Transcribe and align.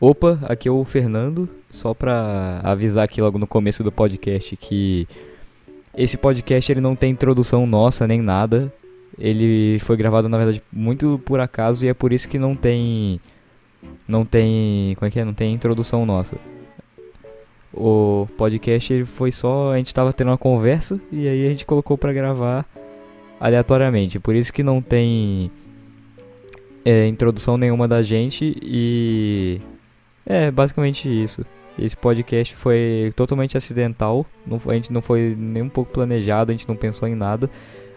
Opa, 0.00 0.38
aqui 0.44 0.66
é 0.66 0.70
o 0.70 0.82
Fernando, 0.82 1.46
só 1.68 1.92
pra 1.92 2.62
avisar 2.64 3.04
aqui 3.04 3.20
logo 3.20 3.38
no 3.38 3.46
começo 3.46 3.84
do 3.84 3.92
podcast 3.92 4.56
que 4.56 5.06
esse 5.94 6.16
podcast 6.16 6.72
ele 6.72 6.80
não 6.80 6.96
tem 6.96 7.10
introdução 7.10 7.66
nossa 7.66 8.06
nem 8.08 8.18
nada. 8.22 8.72
Ele 9.18 9.78
foi 9.80 9.98
gravado 9.98 10.26
na 10.26 10.38
verdade 10.38 10.62
muito 10.72 11.20
por 11.26 11.38
acaso 11.38 11.84
e 11.84 11.88
é 11.88 11.92
por 11.92 12.14
isso 12.14 12.26
que 12.30 12.38
não 12.38 12.56
tem 12.56 13.20
não 14.08 14.24
tem, 14.24 14.94
como 14.94 15.06
é 15.06 15.10
que 15.10 15.20
é? 15.20 15.24
Não 15.24 15.34
tem 15.34 15.52
introdução 15.52 16.06
nossa. 16.06 16.34
O 17.70 18.26
podcast 18.38 18.90
ele 18.90 19.04
foi 19.04 19.30
só 19.30 19.72
a 19.72 19.76
gente 19.76 19.92
tava 19.92 20.14
tendo 20.14 20.28
uma 20.28 20.38
conversa 20.38 20.98
e 21.12 21.28
aí 21.28 21.46
a 21.46 21.50
gente 21.50 21.66
colocou 21.66 21.98
pra 21.98 22.10
gravar 22.14 22.64
aleatoriamente. 23.38 24.18
Por 24.18 24.34
isso 24.34 24.50
que 24.50 24.62
não 24.62 24.80
tem 24.80 25.50
é, 26.86 27.06
introdução 27.06 27.58
nenhuma 27.58 27.86
da 27.86 28.02
gente 28.02 28.56
e 28.62 29.60
é 30.26 30.50
basicamente 30.50 31.08
isso. 31.08 31.44
Esse 31.78 31.96
podcast 31.96 32.54
foi 32.56 33.12
totalmente 33.16 33.56
acidental, 33.56 34.26
não, 34.46 34.60
a 34.66 34.74
gente 34.74 34.92
não 34.92 35.00
foi 35.00 35.34
nem 35.38 35.62
um 35.62 35.68
pouco 35.68 35.92
planejado, 35.92 36.50
a 36.50 36.54
gente 36.54 36.68
não 36.68 36.76
pensou 36.76 37.08
em 37.08 37.14
nada, 37.14 37.48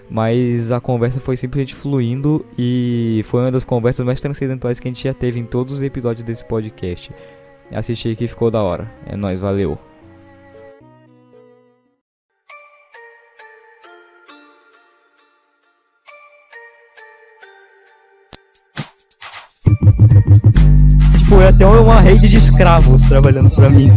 mas 0.10 0.72
a 0.72 0.80
conversa 0.80 1.20
foi 1.20 1.36
simplesmente 1.36 1.76
fluindo 1.76 2.46
e 2.58 3.22
foi 3.26 3.42
uma 3.42 3.52
das 3.52 3.64
conversas 3.64 4.06
mais 4.06 4.20
transcendentais 4.20 4.80
que 4.80 4.88
a 4.88 4.92
gente 4.92 5.04
já 5.04 5.14
teve 5.14 5.40
em 5.40 5.46
todos 5.46 5.74
os 5.74 5.84
episódios 5.84 6.24
desse 6.24 6.46
podcast. 6.46 7.12
Assisti 7.72 8.16
que 8.16 8.28
ficou 8.28 8.52
da 8.52 8.62
hora. 8.62 8.90
É 9.06 9.18
nóis, 9.18 9.40
valeu. 9.40 9.78
É 21.44 21.48
até 21.48 21.66
uma 21.66 22.00
rede 22.00 22.30
de 22.30 22.38
escravos 22.38 23.02
trabalhando 23.04 23.54
pra 23.54 23.70
mim. 23.70 23.90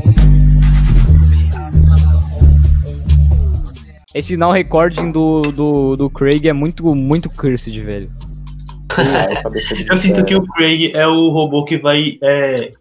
Esse 4.13 4.37
now 4.37 4.51
recording 4.51 5.11
do, 5.11 5.43
do, 5.43 5.95
do 5.95 6.11
Craig 6.11 6.49
é 6.49 6.53
muito, 6.53 6.93
muito 6.93 7.30
cursed, 7.30 7.79
velho. 7.79 8.11
Eu 9.88 9.97
sinto 9.97 10.25
que 10.25 10.35
o 10.35 10.43
Craig 10.43 10.91
é 10.93 11.07
o 11.07 11.29
robô 11.29 11.65
que 11.65 11.79
vai 11.79 12.19
é, 12.21 12.73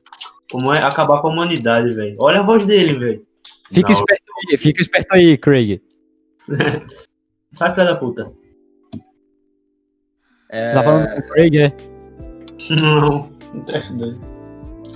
como 0.49 0.73
é, 0.73 0.81
acabar 0.81 1.21
com 1.21 1.27
a 1.27 1.31
humanidade, 1.31 1.93
velho. 1.93 2.15
Olha 2.17 2.39
a 2.39 2.43
voz 2.43 2.65
dele, 2.65 2.97
velho. 2.97 3.27
Fica 3.71 3.89
Não. 3.89 3.99
esperto 3.99 4.23
aí, 4.49 4.57
fica 4.57 4.81
esperto 4.81 5.13
aí, 5.13 5.37
Craig. 5.37 5.79
Sai, 7.53 7.71
filha 7.71 7.85
da 7.85 7.95
puta. 7.95 8.33
É, 10.49 10.73
Tá 10.73 10.83
falando 10.83 11.07
com 11.07 11.19
o 11.19 11.27
Craig, 11.27 11.55
é? 11.55 11.71
Não, 12.73 13.29
não 13.53 13.61
tá 13.63 13.73
F2. 13.73 14.34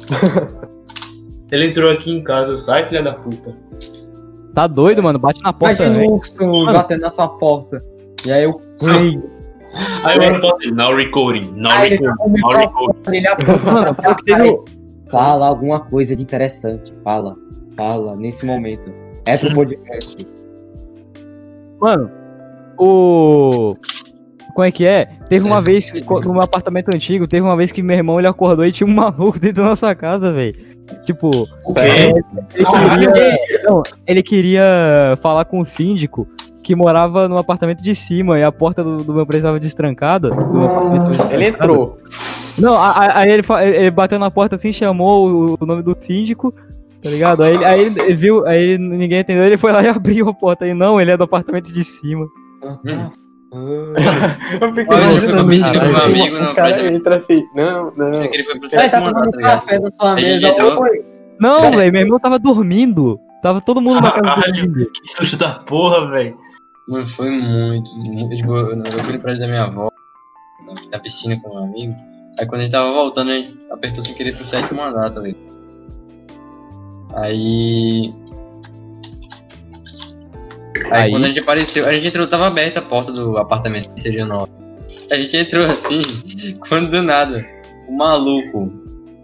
Ele 1.52 1.66
entrou 1.68 1.92
aqui 1.92 2.12
em 2.12 2.24
casa, 2.24 2.58
sai, 2.58 2.86
filha 2.88 3.02
da 3.02 3.14
puta. 3.14 3.56
Tá 4.54 4.68
doido, 4.68 5.02
mano? 5.02 5.18
Bate 5.18 5.42
na 5.44 5.52
porta, 5.54 5.84
Imagina 5.84 6.00
velho. 6.00 6.12
um 6.12 6.16
urso 6.18 6.74
batendo 6.74 7.02
na 7.02 7.10
sua 7.10 7.28
porta. 7.28 7.84
E 8.26 8.32
aí 8.32 8.44
eu. 8.44 8.62
Aí 10.04 10.18
eu 10.18 10.34
não 10.34 10.42
posso 10.42 10.74
now 10.74 10.96
recording, 10.96 11.52
now 11.56 11.72
Aí 11.72 11.94
ele 11.94 12.00
tá 12.00 12.12
recording, 12.12 12.34
o 12.34 12.42
now 12.42 12.52
recording. 12.52 13.18
ele 13.18 13.28
Mano, 13.64 13.96
teve-. 14.26 14.58
Fala 15.10 15.48
alguma 15.48 15.80
coisa 15.80 16.16
de 16.16 16.22
interessante. 16.22 16.94
Fala. 17.04 17.36
Fala, 17.76 18.16
nesse 18.16 18.46
momento. 18.46 18.92
É 19.26 19.38
pro 19.38 19.54
podcast. 19.54 20.28
Mano, 21.80 22.12
o. 22.78 23.76
Como 24.54 24.66
é 24.66 24.72
que 24.72 24.86
é? 24.86 25.08
Teve 25.30 25.46
uma 25.46 25.62
vez, 25.62 25.92
co- 26.04 26.20
no 26.22 26.34
meu 26.34 26.42
apartamento 26.42 26.90
antigo, 26.94 27.28
teve 27.28 27.42
uma 27.46 27.56
vez 27.56 27.72
que 27.72 27.82
meu 27.82 27.96
irmão 27.96 28.20
ele 28.20 28.28
acordou 28.28 28.66
e 28.66 28.72
tinha 28.72 28.88
um 28.88 28.94
maluco 28.94 29.40
dentro 29.40 29.64
da 29.64 29.70
nossa 29.70 29.94
casa, 29.96 30.32
velho. 30.34 30.56
Tipo, 31.04 31.48
O 31.66 31.74
quê? 31.74 32.14
ele 32.56 32.66
queria, 32.66 33.64
não, 33.64 33.84
ele 34.08 34.24
queria 34.24 35.18
falar 35.22 35.46
com 35.46 35.60
o 35.60 35.66
síndico 35.66 36.28
que 36.64 36.76
morava 36.76 37.28
no 37.30 37.38
apartamento 37.38 37.82
de 37.84 37.94
cima 37.96 38.38
e 38.40 38.44
a 38.44 38.52
porta 38.52 38.84
do, 38.84 39.04
do 39.04 39.14
meu 39.14 39.26
prédio 39.26 39.42
estava 39.46 39.60
destrancada. 39.60 40.30
Ele 41.32 41.46
entrou. 41.48 41.98
Não, 42.58 42.76
aí 42.78 43.32
ele, 43.32 43.44
ele 43.76 43.92
bateu 43.92 44.20
na 44.20 44.30
porta 44.32 44.56
assim, 44.56 44.72
chamou 44.74 45.28
o, 45.30 45.58
o 45.62 45.66
nome 45.66 45.82
do 45.84 45.96
síndico, 45.98 46.52
tá 47.02 47.10
ligado? 47.10 47.44
Aí, 47.44 47.54
ele- 47.56 47.66
aí 47.66 47.82
ele, 47.82 48.02
ele 48.02 48.16
viu, 48.16 48.46
aí 48.48 48.78
ninguém 48.78 49.20
entendeu, 49.20 49.44
ele 49.46 49.58
foi 49.58 49.72
lá 49.72 49.82
e 49.84 49.88
abriu 49.90 50.28
a 50.28 50.34
porta. 50.34 50.66
Aí 50.66 50.74
não, 50.74 51.00
ele 51.00 51.12
é 51.12 51.18
do 51.18 51.24
apartamento 51.24 51.72
de 51.72 51.84
cima. 51.84 52.28
Eu 54.62 54.74
fiquei 54.74 54.96
Olha, 54.96 55.04
imaginando 55.04 55.54
isso. 55.54 55.74
no 55.74 55.74
meu 55.74 55.98
amigo, 56.04 56.40
não, 56.40 56.52
O 56.52 56.56
cara 56.56 56.76
pra- 56.76 56.92
entra 56.92 57.16
assim, 57.16 57.48
não, 57.56 57.92
não. 57.98 58.12
Pensei 58.12 58.28
que 58.28 58.36
ele 58.38 58.44
foi 58.44 58.60
pro 58.60 58.70
Você 58.70 58.90
tá 58.90 59.00
tomando 59.00 59.32
tá 59.32 59.42
café 59.42 59.80
na 59.80 59.92
sua 59.92 60.16
mesa. 60.16 60.56
Não, 61.40 61.72
velho, 61.72 61.92
meu 61.92 62.02
irmão 62.02 62.20
tava 62.20 62.38
dormindo. 62.38 63.20
Tava 63.42 63.60
todo 63.62 63.82
mundo 63.82 64.02
na 64.02 64.12
casa 64.12 64.42
dormindo. 64.52 64.92
Que 64.92 65.08
susto 65.10 65.38
da 65.38 65.60
porra, 65.60 66.12
velho. 66.12 66.38
Mano, 66.88 67.08
foi 67.08 67.30
muito, 67.30 67.96
muito. 67.98 68.36
Tipo, 68.36 68.56
eu 68.56 69.04
fui 69.04 69.14
no 69.14 69.20
prédio 69.20 69.42
da 69.42 69.48
minha 69.48 69.64
avó, 69.64 69.90
na 70.92 71.00
piscina 71.00 71.40
com 71.42 71.56
um 71.56 71.64
amigo. 71.64 71.96
Aí 72.40 72.46
quando 72.46 72.62
a 72.62 72.64
gente 72.66 72.72
tava 72.72 72.92
voltando, 72.92 73.32
a 73.32 73.36
gente 73.36 73.58
apertou 73.72 74.04
sem 74.04 74.14
querer 74.14 74.36
pro 74.36 74.46
sétimo 74.46 74.82
andar, 74.82 75.10
tá 75.12 75.20
ligado? 75.22 75.50
Aí. 77.16 78.14
Aí, 80.92 81.04
Aí? 81.04 81.12
quando 81.12 81.26
a 81.26 81.28
gente 81.28 81.40
apareceu, 81.40 81.86
a 81.86 81.94
gente 81.94 82.08
entrou, 82.08 82.28
tava 82.28 82.48
aberta 82.48 82.80
a 82.80 82.84
porta 82.84 83.12
do 83.12 83.38
apartamento 83.38 83.90
que 83.94 84.00
seria 84.00 84.26
nosso. 84.26 84.52
A 85.12 85.16
gente 85.16 85.36
entrou 85.36 85.66
assim, 85.66 86.02
quando 86.68 86.90
do 86.90 87.02
nada, 87.02 87.44
o 87.88 87.96
maluco 87.96 88.72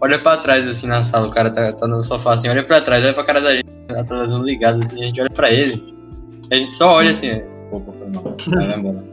olha 0.00 0.18
pra 0.18 0.36
trás 0.36 0.66
assim 0.66 0.86
na 0.86 1.02
sala, 1.02 1.26
o 1.26 1.30
cara 1.30 1.50
tá, 1.50 1.72
tá 1.72 1.86
no 1.86 2.02
sofá 2.02 2.34
assim, 2.34 2.48
olha 2.48 2.62
pra 2.62 2.80
trás, 2.80 3.04
olha 3.04 3.14
pra 3.14 3.24
cara 3.24 3.40
da 3.40 3.54
gente, 3.54 3.66
a 3.90 4.04
televisão 4.04 4.42
ligada 4.42 4.84
assim, 4.84 5.02
a 5.02 5.06
gente 5.06 5.20
olha 5.20 5.30
pra 5.30 5.50
ele, 5.50 5.82
a 6.50 6.54
gente 6.54 6.70
só 6.70 6.92
olha 6.92 7.10
assim, 7.10 7.42
pô, 7.70 7.80
pô, 7.80 7.92
foi 7.92 8.08
mal, 8.08 8.36
vai 8.46 8.78
embora. 8.78 9.04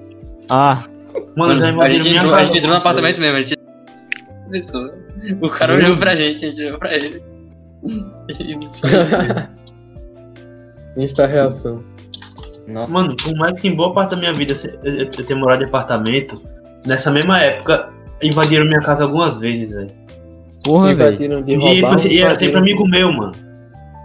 Ah, 0.50 0.84
Mano, 1.36 1.58
já 1.58 1.70
a, 1.70 1.90
gente 1.90 2.10
entrou, 2.10 2.34
a 2.34 2.44
gente 2.44 2.58
entrou 2.58 2.72
no 2.72 2.78
apartamento 2.78 3.20
mesmo, 3.20 3.38
a 3.38 3.42
gente. 3.42 3.58
O 5.42 5.50
cara 5.50 5.76
olhou 5.76 5.98
pra 5.98 6.16
gente, 6.16 6.46
a 6.46 6.50
gente 6.50 6.62
olhou 6.62 6.80
pra 6.80 6.96
ele. 6.96 7.22
E 8.30 8.58
só 8.72 8.88
Insta 10.96 11.26
reação. 11.26 11.84
Nossa. 12.68 12.92
Mano, 12.92 13.16
por 13.18 13.36
mais 13.36 13.60
que 13.60 13.68
em 13.68 13.76
boa 13.76 13.94
parte 13.94 14.12
da 14.12 14.18
minha 14.18 14.34
vida 14.34 14.54
eu, 14.84 14.92
eu, 14.94 14.98
eu 15.02 15.26
tenha 15.26 15.40
morado 15.40 15.64
em 15.64 15.68
apartamento, 15.68 16.42
nessa 16.86 17.12
mesma 17.12 17.40
época 17.42 17.90
invadiram 18.22 18.66
minha 18.66 18.82
casa 18.82 19.04
algumas 19.04 19.38
vezes, 19.38 19.72
velho. 19.72 19.92
porra, 20.64 20.94
velho. 20.96 21.10
Invadiram 21.10 21.42
de 21.42 21.54
E, 21.54 21.56
roubar. 21.58 21.88
foi 21.88 21.96
assim, 21.96 22.10
e 22.10 22.22
era 22.22 22.36
sempre 22.36 22.58
amigo 22.58 22.88
meu, 22.88 23.12
mano. 23.12 23.34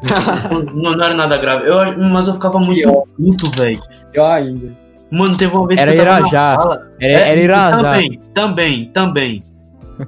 não, 0.75 0.93
não 0.97 1.05
era 1.05 1.15
nada 1.15 1.37
grave. 1.39 1.69
Eu, 1.69 1.77
mas 2.11 2.29
eu 2.29 2.35
ficava 2.35 2.59
muito 2.59 2.91
puto, 3.17 3.51
velho. 3.53 3.81
Pior 4.13 4.31
ainda. 4.31 4.73
Mano, 5.11 5.37
teve 5.37 5.57
uma 5.57 5.67
vez 5.67 5.81
Era 5.81 5.93
que 5.93 5.99
eu 5.99 6.05
tava 6.05 6.19
Irajá. 6.21 6.49
na 6.57 6.61
sala. 6.63 6.87
Era, 7.01 7.19
É, 7.21 7.31
era 7.31 7.41
Irajá. 7.41 7.77
Também, 7.83 8.21
também, 8.35 8.85
também. 8.93 9.45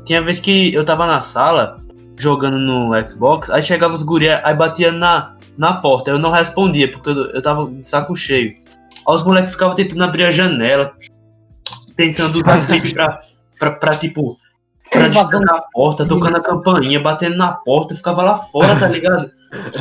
Tinha 0.04 0.22
vez 0.22 0.38
que 0.38 0.72
eu 0.74 0.84
tava 0.84 1.06
na 1.06 1.20
sala 1.20 1.78
jogando 2.16 2.58
no 2.58 2.90
Xbox, 3.08 3.48
aí 3.50 3.62
chegava 3.62 3.94
os 3.94 4.02
guri, 4.02 4.28
aí 4.28 4.54
batia 4.54 4.92
na, 4.92 5.34
na 5.56 5.74
porta. 5.74 6.10
Eu 6.10 6.18
não 6.18 6.30
respondia, 6.30 6.90
porque 6.90 7.10
eu, 7.10 7.26
eu 7.32 7.42
tava 7.42 7.70
de 7.70 7.86
saco 7.86 8.14
cheio. 8.16 8.54
Aí 9.06 9.14
os 9.14 9.24
moleques 9.24 9.52
ficavam 9.52 9.74
tentando 9.74 10.04
abrir 10.04 10.24
a 10.24 10.30
janela, 10.30 10.92
tentando 11.96 12.40
usar 12.40 12.66
clipe 12.66 12.94
pra, 12.94 13.20
pra, 13.58 13.70
pra, 13.72 13.96
tipo, 13.96 14.36
pra 14.90 15.08
destrancar 15.08 15.56
a 15.56 15.62
porta, 15.72 16.06
tocando 16.06 16.36
a 16.36 16.40
campainha, 16.40 17.00
batendo 17.00 17.36
na 17.36 17.52
porta, 17.52 17.94
eu 17.94 17.98
ficava 17.98 18.22
lá 18.22 18.36
fora, 18.36 18.78
tá 18.78 18.88
ligado? 18.88 19.30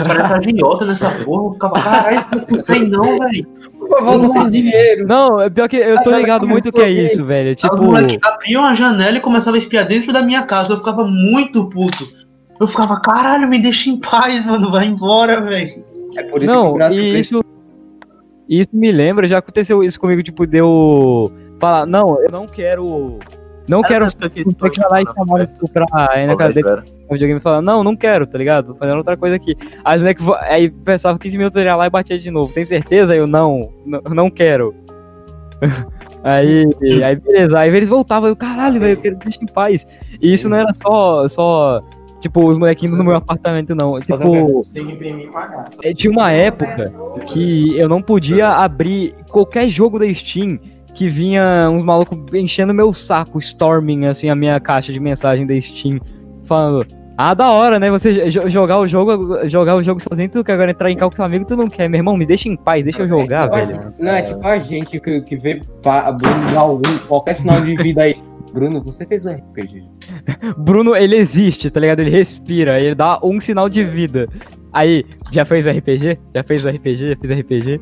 Parece 0.08 0.34
agiota 0.34 0.86
nessa 0.86 1.12
porra, 1.24 1.48
eu 1.48 1.52
ficava, 1.54 1.82
caralho, 1.82 2.18
isso 2.18 2.46
não 2.50 2.58
sei 2.58 2.90
não, 2.90 3.20
velho. 3.20 3.60
Não 5.08 5.42
é 5.42 5.50
pior 5.50 5.68
que 5.68 5.78
eu 5.78 6.02
tô 6.04 6.12
ligado 6.12 6.48
muito 6.48 6.72
que 6.72 6.82
é 6.82 6.90
isso, 6.90 7.26
velho. 7.26 7.56
Tipo, 7.56 7.74
os 7.74 7.82
moleques 7.82 8.20
abriam 8.24 8.64
a 8.64 8.74
janela 8.74 9.18
e 9.18 9.22
começavam 9.22 9.56
a 9.56 9.58
espiar 9.58 9.86
dentro 9.86 10.14
da 10.14 10.22
minha 10.22 10.44
casa. 10.44 10.74
Eu 10.74 10.78
ficava 10.78 11.04
muito 11.06 11.68
puto. 11.70 12.06
Eu 12.60 12.68
ficava, 12.68 13.00
caralho, 13.00 13.48
me 13.48 13.60
deixa 13.60 13.90
em 13.90 13.98
paz, 13.98 14.46
mano. 14.46 14.70
Vai 14.70 14.86
embora, 14.86 15.40
velho. 15.42 15.84
É 16.18 16.24
por 16.24 16.44
isso 16.44 16.52
que 16.52 16.58
o 16.58 16.64
não, 16.64 16.74
Brasil 16.74 17.02
e 17.02 17.20
isso. 17.20 17.42
Isso 18.50 18.70
me 18.74 18.92
lembra, 18.92 19.28
já 19.28 19.38
aconteceu 19.38 19.84
isso 19.84 20.00
comigo, 20.00 20.24
tipo, 20.24 20.46
deu. 20.46 21.32
Falar, 21.60 21.86
não, 21.86 22.20
eu 22.22 22.32
não 22.32 22.48
quero. 22.48 23.20
Não 23.68 23.84
quero 23.84 24.12
ter 24.12 24.30
que 24.32 24.82
lá 24.90 25.00
e 25.00 25.06
chamar 25.06 25.48
pra 25.72 26.24
ir 26.24 26.26
na 26.26 26.36
casa 26.36 26.54
dele 26.54 26.68
no 26.68 27.14
videogame 27.14 27.40
e 27.40 27.44
falar, 27.44 27.62
não, 27.62 27.84
não 27.84 27.96
quero, 27.96 28.26
tá 28.26 28.36
ligado? 28.36 28.74
Tô 28.74 28.76
fazendo 28.76 28.98
outra 28.98 29.16
coisa 29.16 29.36
aqui. 29.36 29.56
Aí 29.86 29.98
o 29.98 30.02
moleque 30.02 30.24
aí 30.50 30.72
pensava 30.72 31.20
15 31.20 31.38
minutos 31.38 31.56
ele 31.56 31.70
ia 31.70 31.76
lá 31.76 31.86
e 31.86 31.90
batia 31.90 32.18
de 32.18 32.32
novo. 32.32 32.52
Tem 32.52 32.66
certeza? 32.66 33.14
Aí 33.14 33.20
eu 33.20 33.28
não, 33.28 33.72
não, 33.86 34.02
não 34.10 34.30
quero. 34.32 34.74
aí, 36.24 36.66
aí 37.04 37.16
beleza, 37.16 37.60
aí 37.60 37.70
eles 37.76 37.90
voltavam, 37.90 38.28
eu, 38.28 38.36
caralho, 38.36 38.80
velho, 38.80 38.94
eu 38.94 39.02
quero 39.02 39.18
deixar 39.18 39.44
em 39.44 39.48
paz. 39.48 39.86
E 40.20 40.34
isso 40.34 40.50
não 40.50 40.58
era 40.58 40.74
só, 40.74 41.28
só 41.28 41.84
tipo, 42.20 42.46
os 42.48 42.58
molequinhos 42.58 42.98
no 42.98 43.04
meu 43.04 43.16
apartamento, 43.16 43.74
não. 43.76 44.00
Tipo, 44.02 44.66
é, 45.84 45.94
tinha 45.94 46.12
uma 46.12 46.32
época 46.32 46.94
que 47.26 47.78
eu 47.78 47.88
não 47.90 48.02
podia 48.02 48.50
abrir 48.50 49.14
qualquer 49.30 49.68
jogo 49.70 50.00
da 50.00 50.12
Steam 50.14 50.60
que 50.94 51.08
vinha 51.08 51.70
uns 51.72 51.84
malucos 51.84 52.18
enchendo 52.34 52.74
meu 52.74 52.92
saco, 52.92 53.38
storming, 53.40 54.06
assim, 54.08 54.30
a 54.30 54.36
minha 54.36 54.60
caixa 54.60 54.92
de 54.92 55.00
mensagem 55.00 55.46
da 55.46 55.60
Steam, 55.62 56.00
falando, 56.44 56.86
Ah, 57.22 57.34
da 57.34 57.52
hora, 57.52 57.78
né? 57.82 57.92
Você 57.92 58.30
jo- 58.30 58.48
jogar 58.50 58.80
o 58.80 58.88
jogo, 58.88 59.46
jogar 59.50 59.76
o 59.76 59.84
jogo 59.84 60.00
sozinho, 60.02 60.30
tu 60.30 60.42
quer 60.42 60.54
agora 60.54 60.72
entrar 60.72 60.90
em 60.90 60.96
cal 60.96 61.10
com 61.10 61.18
seu 61.18 61.26
amigo, 61.26 61.44
tu 61.46 61.54
não 61.58 61.68
quer, 61.70 61.90
meu 61.90 61.98
irmão, 62.00 62.16
me 62.16 62.26
deixa 62.26 62.48
em 62.48 62.56
paz, 62.56 62.86
deixa 62.86 63.02
eu 63.02 63.10
jogar, 63.10 63.50
É, 63.54 63.62
tipo, 63.66 63.74
velho. 63.78 63.94
Não, 64.00 64.12
é 64.12 64.22
tipo 64.22 64.48
a 64.48 64.58
gente 64.58 65.00
que, 65.02 65.22
que 65.22 65.36
vê 65.36 65.62
algum, 66.56 66.98
qualquer 67.10 67.36
sinal 67.36 67.60
de 67.60 67.76
vida 67.76 68.04
aí. 68.04 68.16
Bruno, 68.54 68.82
você 68.84 69.06
fez 69.06 69.26
um 69.26 69.30
RPG. 69.30 69.84
Bruno, 70.58 70.96
ele 70.96 71.16
existe, 71.16 71.70
tá 71.70 71.80
ligado? 71.80 72.00
Ele 72.00 72.10
respira, 72.10 72.80
ele 72.80 72.96
dá 72.96 73.20
um 73.24 73.40
sinal 73.40 73.70
de 73.70 73.84
vida. 73.84 74.28
Aí, 74.74 75.04
já 75.32 75.46
fez 75.46 75.66
o 75.66 75.70
RPG? 75.70 76.18
Já 76.36 76.44
fez 76.44 76.66
o 76.66 76.70
RPG? 76.70 77.10
Já 77.10 77.16
fez 77.16 77.40
RPG? 77.40 77.82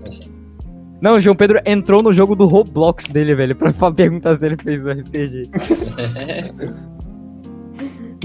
Não, 1.01 1.15
o 1.15 1.19
João 1.19 1.35
Pedro 1.35 1.59
entrou 1.65 2.01
no 2.01 2.11
jogo 2.13 2.35
do 2.35 2.45
Roblox 2.47 3.07
dele, 3.07 3.35
velho, 3.35 3.55
pra 3.55 3.71
perguntar 3.91 4.35
se 4.37 4.45
ele 4.45 4.57
fez 4.57 4.83
o 4.83 4.89
RPG. 4.91 5.49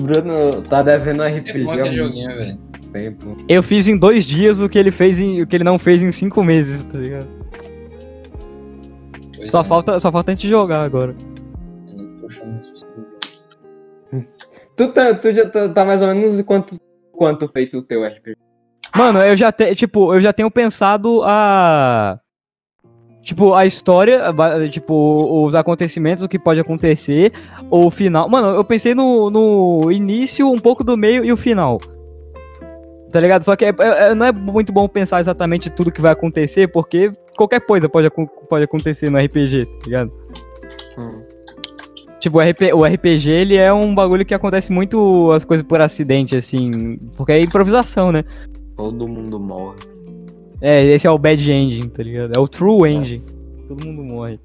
Bruno 0.00 0.62
tá 0.68 0.82
devendo 0.82 1.20
um 1.20 1.24
É 1.24 1.38
RPG 1.38 1.64
bom 1.64 1.84
joguinho, 1.92 2.28
velho. 2.34 2.58
tempo. 2.92 3.36
Eu 3.48 3.62
fiz 3.62 3.88
em 3.88 3.96
dois 3.96 4.24
dias 4.24 4.60
o 4.60 4.68
que 4.68 4.78
ele 4.78 4.90
fez 4.90 5.20
em, 5.20 5.42
o 5.42 5.46
que 5.46 5.56
ele 5.56 5.64
não 5.64 5.78
fez 5.78 6.02
em 6.02 6.10
cinco 6.10 6.42
meses, 6.42 6.84
tá 6.84 6.98
ligado? 6.98 7.28
Pois 9.36 9.50
Só 9.50 9.60
é, 9.60 9.64
falta, 9.64 10.00
só 10.00 10.10
falta 10.10 10.32
a 10.32 10.34
gente 10.34 10.48
jogar 10.48 10.82
agora. 10.82 11.14
As 12.66 12.82
pessoas. 12.82 13.06
Tu, 14.76 14.88
tá, 14.92 15.14
tu 15.14 15.32
já 15.32 15.48
tá, 15.48 15.68
tá 15.68 15.84
mais 15.84 16.00
ou 16.00 16.08
menos 16.08 16.42
quanto, 16.42 16.76
quanto 17.12 17.48
feito 17.48 17.78
o 17.78 17.82
teu 17.82 18.04
RPG? 18.04 18.36
Mano, 18.94 19.20
eu 19.20 19.36
já 19.36 19.50
te, 19.52 19.74
tipo, 19.74 20.14
eu 20.14 20.20
já 20.20 20.32
tenho 20.32 20.50
pensado 20.50 21.22
a 21.24 22.18
tipo 23.22 23.54
a 23.54 23.64
história, 23.64 24.20
tipo 24.70 25.44
os 25.46 25.54
acontecimentos, 25.54 26.24
o 26.24 26.28
que 26.28 26.38
pode 26.38 26.60
acontecer, 26.60 27.32
o 27.70 27.90
final. 27.90 28.28
Mano, 28.28 28.48
eu 28.48 28.64
pensei 28.64 28.94
no, 28.94 29.30
no 29.30 29.92
início, 29.92 30.50
um 30.50 30.58
pouco 30.58 30.82
do 30.82 30.96
meio 30.96 31.24
e 31.24 31.32
o 31.32 31.36
final. 31.36 31.78
Tá 33.12 33.20
ligado? 33.20 33.44
Só 33.44 33.54
que 33.54 33.66
é- 33.66 33.74
é- 33.78 34.14
não 34.14 34.26
é 34.26 34.32
muito 34.32 34.72
bom 34.72 34.88
pensar 34.88 35.20
exatamente 35.20 35.70
tudo 35.70 35.92
que 35.92 36.00
vai 36.00 36.12
acontecer, 36.12 36.66
porque 36.68 37.12
qualquer 37.36 37.60
coisa 37.60 37.88
pode, 37.88 38.08
pode 38.48 38.64
acontecer 38.64 39.08
no 39.10 39.18
RPG, 39.18 39.66
tá 39.66 39.84
ligado? 39.86 40.12
Tipo, 42.22 42.38
o, 42.38 42.40
RP, 42.40 42.72
o 42.72 42.84
RPG, 42.84 43.28
ele 43.28 43.56
é 43.56 43.72
um 43.72 43.92
bagulho 43.92 44.24
que 44.24 44.32
acontece 44.32 44.70
muito 44.70 45.32
as 45.32 45.44
coisas 45.44 45.66
por 45.66 45.80
acidente, 45.80 46.36
assim, 46.36 46.96
porque 47.16 47.32
é 47.32 47.40
improvisação, 47.40 48.12
né? 48.12 48.22
Todo 48.76 49.08
mundo 49.08 49.40
morre. 49.40 49.80
É, 50.60 50.84
esse 50.84 51.04
é 51.04 51.10
o 51.10 51.18
bad 51.18 51.50
ending, 51.50 51.88
tá 51.88 52.00
ligado? 52.00 52.30
É 52.36 52.38
o 52.38 52.46
true 52.46 52.88
ending. 52.88 53.24
Todo 53.66 53.84
mundo 53.84 54.04
morre. 54.04 54.38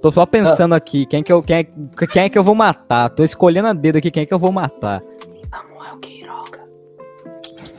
Tô 0.00 0.12
só 0.12 0.24
pensando 0.24 0.72
aqui, 0.72 1.04
quem 1.04 1.20
que, 1.20 1.32
eu, 1.32 1.42
quem, 1.42 1.56
é, 1.56 1.64
quem 2.06 2.22
é 2.22 2.28
que 2.28 2.38
eu 2.38 2.44
vou 2.44 2.54
matar? 2.54 3.10
Tô 3.10 3.24
escolhendo 3.24 3.66
a 3.66 3.72
dedo 3.72 3.98
aqui 3.98 4.08
quem 4.08 4.22
é 4.22 4.26
que 4.26 4.34
eu 4.34 4.38
vou 4.38 4.52
matar. 4.52 5.02
Samuel 5.50 5.98
Queiroga. 5.98 6.45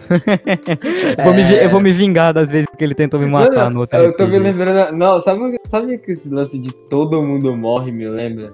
Eu 1.17 1.23
vou, 1.23 1.33
me, 1.33 1.63
eu 1.63 1.69
vou 1.69 1.81
me 1.81 1.91
vingar 1.91 2.33
das 2.33 2.49
vezes 2.49 2.67
que 2.77 2.83
ele 2.83 2.95
tentou 2.95 3.19
me 3.19 3.27
matar 3.27 3.69
no 3.69 3.81
outro 3.81 3.97
Eu 3.97 4.15
tô 4.15 4.27
me 4.27 4.39
lembrando. 4.39 4.95
Não, 4.95 5.21
sabe, 5.21 5.57
sabe 5.67 5.97
que 5.97 6.11
esse 6.11 6.29
lance 6.29 6.57
de 6.57 6.71
todo 6.89 7.21
mundo 7.21 7.55
morre 7.55 7.91
me 7.91 8.07
lembra? 8.07 8.53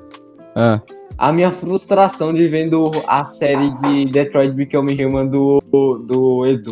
Ah. 0.55 0.81
A 1.17 1.31
minha 1.31 1.51
frustração 1.51 2.33
de 2.33 2.47
vendo 2.47 2.91
a 3.07 3.25
série 3.25 3.69
de 3.81 4.05
Detroit 4.05 4.51
Become 4.53 5.05
Human 5.05 5.27
do, 5.27 5.61
do 5.71 6.45
Edu. 6.45 6.71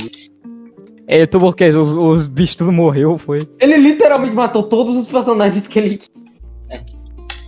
Ele, 1.07 1.28
tu 1.28 1.39
porque 1.39 1.69
os, 1.69 1.95
os 1.95 2.28
bichos 2.28 2.56
tudo 2.56 2.72
morreu, 2.72 3.18
foi. 3.18 3.48
Ele 3.60 3.78
literalmente 3.78 4.33
matou 4.33 4.63
todos 4.63 4.95
os 4.95 5.07
personagens 5.07 5.68
que 5.68 5.78
ele 5.78 5.98
tinha. 5.98 6.22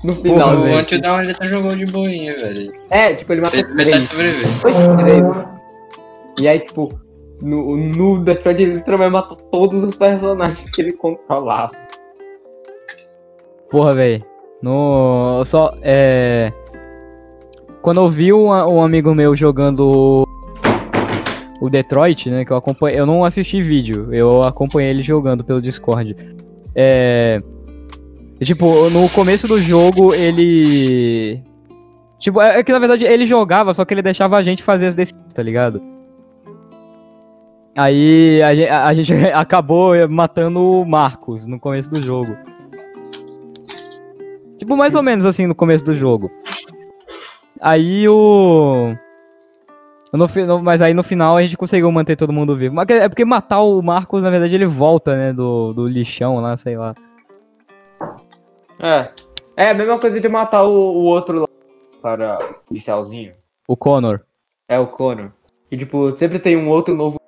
No 0.04 0.16
final, 0.18 0.50
Porra, 0.50 0.60
o 0.60 0.64
velho. 0.64 0.80
Until 0.80 0.98
ele 0.98 1.32
até 1.32 1.48
jogou 1.48 1.76
de 1.76 1.86
boinha, 1.86 2.36
velho. 2.36 2.74
É, 2.90 3.14
tipo, 3.14 3.32
ele 3.32 3.42
matou 3.42 3.60
metade 3.74 4.10
três. 4.10 4.44
E 6.40 6.48
aí, 6.48 6.60
tipo, 6.60 6.90
no, 7.44 7.76
no 7.76 8.24
Detroit 8.24 8.62
ele 8.62 8.76
literalmente 8.76 9.12
matou 9.12 9.38
todos 9.38 9.84
os 9.84 9.96
personagens 9.96 10.70
que 10.72 10.82
ele 10.82 10.94
controlava. 10.94 11.72
Porra, 13.70 13.94
velho. 13.94 14.24
No. 14.62 15.44
Só. 15.46 15.74
É. 15.82 16.54
Quando 17.82 18.00
eu 18.00 18.08
vi 18.08 18.32
um, 18.32 18.48
um 18.48 18.82
amigo 18.82 19.14
meu 19.14 19.36
jogando 19.36 20.24
o 21.60 21.70
Detroit, 21.70 22.30
né? 22.30 22.46
Que 22.46 22.52
eu 22.52 22.58
acompanhei. 22.58 22.98
Eu 23.00 23.06
não 23.06 23.26
assisti 23.26 23.62
vídeo, 23.62 24.14
eu 24.14 24.42
acompanhei 24.44 24.92
ele 24.92 25.02
jogando 25.02 25.44
pelo 25.44 25.62
Discord. 25.62 26.16
É. 26.74 27.40
Tipo, 28.42 28.90
no 28.90 29.10
começo 29.10 29.48
do 29.48 29.62
jogo 29.62 30.14
ele. 30.14 31.42
Tipo, 32.20 32.42
é 32.42 32.60
é 32.60 32.64
que 32.64 32.72
na 32.72 32.80
verdade 32.80 33.04
ele 33.04 33.26
jogava, 33.26 33.74
só 33.74 33.84
que 33.84 33.94
ele 33.94 34.02
deixava 34.02 34.38
a 34.38 34.44
gente 34.44 34.64
fazer 34.64 34.88
as 34.88 34.96
decisões, 34.96 35.34
tá 35.34 35.44
ligado? 35.44 35.93
Aí 37.76 38.42
a 38.42 38.88
a, 38.88 38.94
gente 38.94 39.14
acabou 39.34 39.94
matando 40.08 40.60
o 40.60 40.86
Marcos 40.86 41.48
no 41.48 41.60
começo 41.60 41.90
do 41.90 42.02
jogo. 42.02 42.36
Tipo, 44.58 44.78
mais 44.78 44.96
ou 44.96 45.04
menos 45.04 45.26
assim 45.26 45.48
no 45.48 45.56
começo 45.56 45.84
do 45.84 45.94
jogo. 45.94 46.32
Aí 47.60 48.08
o. 48.08 48.96
No, 50.12 50.62
mas 50.62 50.82
aí 50.82 50.94
no 50.94 51.02
final 51.02 51.38
a 51.38 51.42
gente 51.42 51.58
conseguiu 51.58 51.92
manter 51.92 52.16
todo 52.16 52.32
mundo 52.32 52.56
vivo. 52.56 52.76
Mas 52.76 52.88
é 52.90 53.10
porque 53.10 53.26
matar 53.26 53.62
o 53.62 53.82
Marcos, 53.82 54.22
na 54.22 54.30
verdade, 54.30 54.54
ele 54.54 54.66
volta, 54.66 55.16
né? 55.16 55.34
Do, 55.34 55.74
do 55.74 55.88
lixão 55.88 56.40
lá, 56.40 56.56
sei 56.56 56.78
lá. 56.78 56.94
É. 58.80 59.10
É 59.56 59.70
a 59.70 59.74
mesma 59.74 60.00
coisa 60.00 60.20
de 60.20 60.28
matar 60.28 60.64
o, 60.64 60.72
o 60.72 61.04
outro 61.04 61.42
lá, 61.42 61.48
cara, 62.02 62.38
policialzinho. 62.68 63.34
O 63.68 63.78
Connor. 63.78 64.22
É 64.68 64.80
o 64.80 64.88
Connor. 64.88 65.32
Que, 65.70 65.78
tipo, 65.78 66.16
sempre 66.18 66.40
tem 66.40 66.58
um 66.58 66.70
outro 66.70 66.96
novo. 66.96 67.20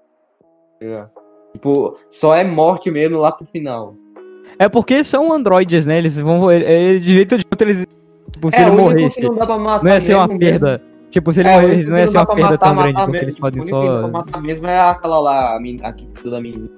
É. 0.81 1.05
Tipo, 1.53 1.97
só 2.09 2.35
é 2.35 2.43
morte 2.43 2.91
mesmo 2.91 3.17
lá 3.17 3.31
pro 3.31 3.45
final. 3.47 3.95
É 4.59 4.67
porque 4.69 5.03
são 5.03 5.31
androides, 5.31 5.85
né? 5.85 5.97
Eles 5.97 6.17
vão. 6.17 6.51
ele- 6.51 6.65
ele- 6.65 6.99
de 6.99 7.11
jeito 7.13 7.37
de 7.37 7.45
outro, 7.51 7.67
eles. 7.67 7.85
Tipo, 8.31 8.51
se 8.51 8.57
é, 8.57 8.61
ele 8.63 8.69
o 8.71 8.73
morresse. 8.75 9.21
não 9.21 9.33
Não 9.35 9.91
ia 9.91 10.01
ser 10.01 10.15
uma 10.15 10.27
mesmo, 10.27 10.39
perda. 10.39 10.81
Tipo, 11.11 11.31
se 11.33 11.39
ele 11.39 11.49
É, 11.49 11.57
o 11.57 11.61
morresse, 11.61 11.89
não 11.89 11.97
ia 11.97 12.07
ser 12.07 12.17
uma 12.17 12.25
perda 12.25 12.41
matar, 12.51 12.57
tão 12.67 12.75
grande, 12.75 12.93
matar 12.93 13.05
porque 13.05 13.11
mesmo. 13.17 13.25
eles 13.29 13.39
podem 13.39 13.61
O 13.61 13.65
só. 13.65 13.99
pra 13.99 14.07
matar 14.07 14.41
mesmo 14.41 14.67
é 14.67 14.79
aquela 14.79 15.19
lá, 15.19 15.55
a, 15.55 15.57
a 15.57 15.93
que 15.93 16.29
da 16.29 16.41
menina. 16.41 16.69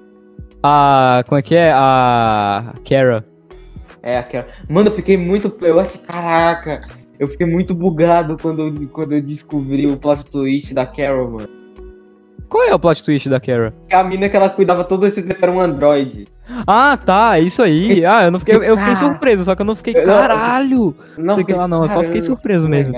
A. 0.62 1.24
Como 1.28 1.38
é 1.38 1.42
que 1.42 1.54
é? 1.56 1.72
A. 1.74 2.74
Kara. 2.88 3.24
É 4.02 4.18
aquela. 4.18 4.46
Mano, 4.68 4.88
eu 4.88 4.94
fiquei 4.94 5.16
muito. 5.16 5.52
Eu 5.64 5.80
acho, 5.80 5.98
caraca. 6.00 6.80
Eu 7.18 7.26
fiquei 7.26 7.46
muito 7.46 7.74
bugado 7.74 8.36
quando, 8.40 8.62
eu- 8.62 8.88
quando 8.92 9.12
eu 9.12 9.20
descobri 9.22 9.86
o 9.88 9.96
plot 9.96 10.24
twist 10.26 10.72
da 10.72 10.86
Carol, 10.86 11.30
mano. 11.32 11.48
Qual 12.48 12.64
é 12.66 12.74
o 12.74 12.78
plot 12.78 13.04
twist 13.04 13.28
da 13.28 13.38
Kara? 13.38 13.74
Que 13.88 13.94
A 13.94 14.02
mina 14.02 14.28
que 14.28 14.36
ela 14.36 14.48
cuidava 14.48 14.82
todo 14.84 15.06
esse 15.06 15.22
tempo 15.22 15.38
era 15.42 15.52
um 15.52 15.60
androide. 15.60 16.26
Ah, 16.66 16.96
tá, 16.96 17.38
é 17.38 17.42
isso 17.42 17.62
aí. 17.62 18.04
Ah, 18.06 18.24
eu 18.24 18.30
não 18.30 18.38
fiquei. 18.38 18.54
Eu 18.56 18.60
fiquei 18.76 18.76
Cara. 18.76 18.96
surpreso, 18.96 19.44
só 19.44 19.54
que 19.54 19.62
eu 19.62 19.66
não 19.66 19.76
fiquei. 19.76 19.94
Caralho! 19.94 20.94
Não 21.16 21.34
sei 21.34 21.44
que 21.44 21.52
lá 21.52 21.68
não, 21.68 21.82
eu 21.84 21.90
só 21.90 22.02
fiquei 22.02 22.22
surpreso 22.22 22.68
mesmo. 22.68 22.94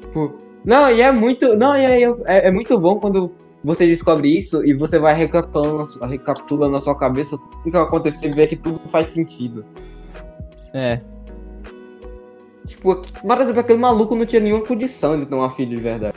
Tipo, 0.00 0.34
Não, 0.64 0.90
e 0.90 1.00
é 1.00 1.12
muito. 1.12 1.56
Não, 1.56 1.76
e 1.76 1.84
é, 1.84 2.02
é, 2.24 2.48
é 2.48 2.50
muito 2.50 2.76
bom 2.78 2.98
quando 2.98 3.30
você 3.62 3.86
descobre 3.86 4.28
isso 4.36 4.64
e 4.64 4.74
você 4.74 4.98
vai 4.98 5.14
recapitulando, 5.14 5.78
na 5.78 5.86
sua- 5.86 6.06
recapitulando 6.06 6.72
na 6.72 6.80
sua 6.80 6.94
cabeça 6.96 7.38
tudo 7.38 7.62
que 7.62 7.70
vai 7.70 7.82
acontecer 7.82 8.28
e 8.28 8.32
vê 8.34 8.46
que 8.46 8.56
tudo 8.56 8.80
faz 8.90 9.08
sentido. 9.08 9.64
É. 10.74 11.00
Tipo, 12.66 13.02
exemplo, 13.40 13.60
aquele 13.60 13.78
maluco 13.78 14.16
não 14.16 14.26
tinha 14.26 14.40
nenhuma 14.40 14.64
condição 14.64 15.18
de 15.18 15.26
ter 15.26 15.34
uma 15.34 15.50
filha 15.50 15.76
de 15.76 15.82
verdade. 15.82 16.14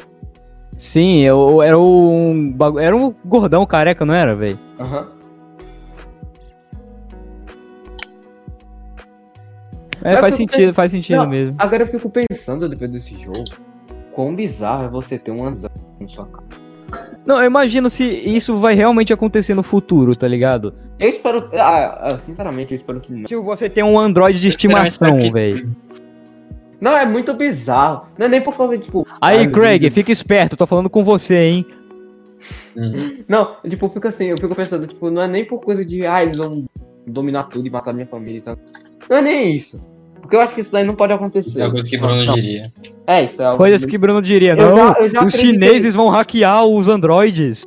Sim, 0.76 1.22
eu, 1.22 1.62
era 1.62 1.78
um. 1.78 2.56
Era 2.80 2.96
um 2.96 3.14
gordão 3.26 3.66
careca, 3.66 4.06
não 4.06 4.14
era, 4.14 4.36
velho? 4.36 4.60
Aham. 4.80 5.18
É, 10.04 10.12
Mas 10.12 10.20
faz 10.20 10.36
sentido, 10.36 10.74
faz 10.74 10.92
sentido 10.92 11.18
Não, 11.18 11.28
mesmo. 11.28 11.56
Agora 11.58 11.84
eu 11.84 11.88
fico 11.88 12.10
pensando 12.10 12.70
depois 12.70 12.92
desse 12.92 13.18
jogo, 13.20 13.44
quão 14.14 14.36
bizarro 14.36 14.86
é 14.86 14.88
você 14.88 15.18
ter 15.18 15.32
um 15.32 15.44
androide 15.44 15.76
na 16.00 16.08
sua 16.08 16.26
casa. 16.28 16.68
Não, 17.26 17.40
eu 17.40 17.46
imagino 17.46 17.90
se 17.90 18.06
isso 18.06 18.56
vai 18.56 18.74
realmente 18.74 19.12
acontecer 19.12 19.54
no 19.54 19.64
futuro, 19.64 20.16
tá 20.16 20.28
ligado? 20.28 20.74
Eu 20.98 21.10
espero. 21.10 21.50
Ah, 21.54 22.14
ah, 22.14 22.20
sinceramente, 22.20 22.74
eu 22.74 22.78
espero 22.78 23.02
que 23.02 23.12
não. 23.12 23.24
Tipo, 23.26 23.44
você 23.44 23.70
tem 23.70 23.84
um 23.84 24.00
androide 24.00 24.40
de 24.40 24.48
estimação, 24.48 25.18
velho. 25.32 25.76
Não, 26.80 26.96
é 26.96 27.06
muito 27.06 27.34
bizarro. 27.34 28.08
Não 28.18 28.26
é 28.28 28.30
nem 28.30 28.42
por 28.42 28.56
causa 28.56 28.78
de, 28.78 28.84
tipo. 28.86 29.06
Aí, 29.22 29.48
Craig, 29.48 29.80
Deus. 29.82 29.94
fica 29.94 30.12
esperto, 30.12 30.56
tô 30.58 30.68
falando 30.68 30.90
com 30.90 31.04
você, 31.04 31.36
hein? 31.36 31.66
Hum. 32.76 33.24
Não, 33.28 33.56
tipo, 33.68 33.86
eu 33.86 33.90
fico 33.90 34.08
assim, 34.08 34.26
eu 34.26 34.38
fico 34.38 34.54
pensando, 34.56 34.86
tipo, 34.88 35.10
não 35.10 35.22
é 35.24 35.28
nem 35.28 35.46
por 35.46 35.60
coisa 35.60 35.84
de, 35.84 36.06
ah, 36.06 36.24
eles 36.24 36.38
vão 36.38 36.66
dominar 37.06 37.44
tudo 37.46 37.66
e 37.68 37.70
matar 37.72 37.94
minha 37.94 38.06
família 38.06 38.38
e 38.38 38.42
tal. 38.42 38.58
Não 39.10 39.18
é 39.18 39.22
nem 39.22 39.56
isso. 39.56 39.82
Porque 40.22 40.36
eu 40.36 40.42
acho 40.42 40.54
que 40.54 40.62
isso 40.62 40.72
daí 40.72 40.84
não 40.84 40.94
pode 40.96 41.14
acontecer. 41.14 41.60
É 41.62 41.66
uma 41.66 41.72
coisa 41.72 41.88
que 41.88 41.98
Bruno 41.98 42.26
não. 42.26 42.34
diria. 42.36 42.72
É, 43.08 43.24
isso 43.24 43.42
é 43.42 43.46
algo. 43.46 43.58
Coisas 43.58 43.86
que 43.86 43.98
Bruno 43.98 44.22
diria, 44.22 44.52
Eu 44.52 44.58
não. 44.58 44.78
já- 44.78 44.96
eu 45.00 45.10
já 45.10 45.20
os 45.24 45.34
acreditei. 45.34 45.40
chineses 45.70 45.96
vão 45.96 46.10
hackear 46.10 46.66
os 46.66 46.88
androides. 46.88 47.66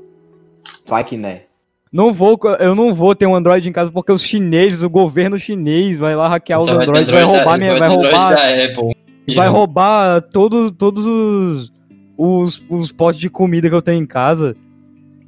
Vai 0.87 1.02
que 1.05 1.17
né. 1.17 1.43
Não 1.92 2.12
vou, 2.12 2.38
eu 2.61 2.75
não 2.75 2.94
vou 2.94 3.14
ter 3.16 3.26
um 3.26 3.35
Android 3.35 3.68
em 3.68 3.73
casa 3.73 3.90
porque 3.90 4.12
os 4.12 4.23
chineses, 4.23 4.82
o 4.82 4.88
governo 4.90 5.38
chinês 5.38 5.99
vai 5.99 6.14
lá 6.14 6.28
hackear 6.28 6.61
os 6.61 6.66
ter 6.66 6.73
Androids, 6.75 7.11
vai 7.11 7.23
Android 7.23 7.26
da- 7.32 7.38
roubar 7.38 7.59
minha, 7.59 7.78
vai 7.78 7.88
Android 7.88 8.04
roubar 8.14 8.35
da 8.35 8.64
Apple. 8.64 9.35
vai 9.35 9.49
roubar 9.49 10.23
todo, 10.23 10.70
todos 10.70 11.04
os, 11.04 11.73
os, 12.16 12.64
os 12.68 12.92
potes 12.92 13.20
de 13.20 13.28
comida 13.28 13.68
que 13.68 13.75
eu 13.75 13.82
tenho 13.82 14.02
em 14.02 14.06
casa. 14.06 14.56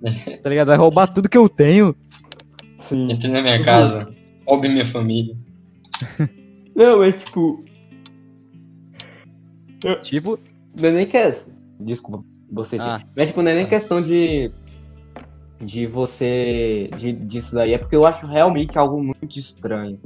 Tá 0.42 0.50
ligado? 0.50 0.68
Vai 0.68 0.76
roubar 0.76 1.06
tudo 1.12 1.28
que 1.28 1.38
eu 1.38 1.48
tenho. 1.48 1.94
Sim. 2.80 3.10
Entre 3.12 3.28
na 3.28 3.40
minha 3.42 3.62
casa, 3.62 4.12
roube 4.46 4.68
minha 4.68 4.84
família. 4.84 5.36
Não, 6.74 7.02
é 7.02 7.12
tipo. 7.12 7.64
Tipo, 10.02 10.38
Não 10.80 10.88
é 10.88 10.92
nem 10.92 11.06
que 11.06 11.16
é. 11.16 11.36
Desculpa, 11.80 12.24
você. 12.50 12.76
Ah. 12.80 13.02
Mas 13.16 13.28
tipo, 13.28 13.42
não 13.42 13.50
é 13.50 13.54
nem 13.54 13.66
questão 13.66 14.00
de. 14.00 14.50
De 15.62 15.86
você. 15.86 16.90
De, 16.98 17.12
disso 17.12 17.54
daí. 17.54 17.72
É 17.74 17.78
porque 17.78 17.94
eu 17.96 18.04
acho 18.04 18.26
realmente 18.26 18.76
algo 18.78 19.02
muito 19.02 19.38
estranho. 19.38 19.98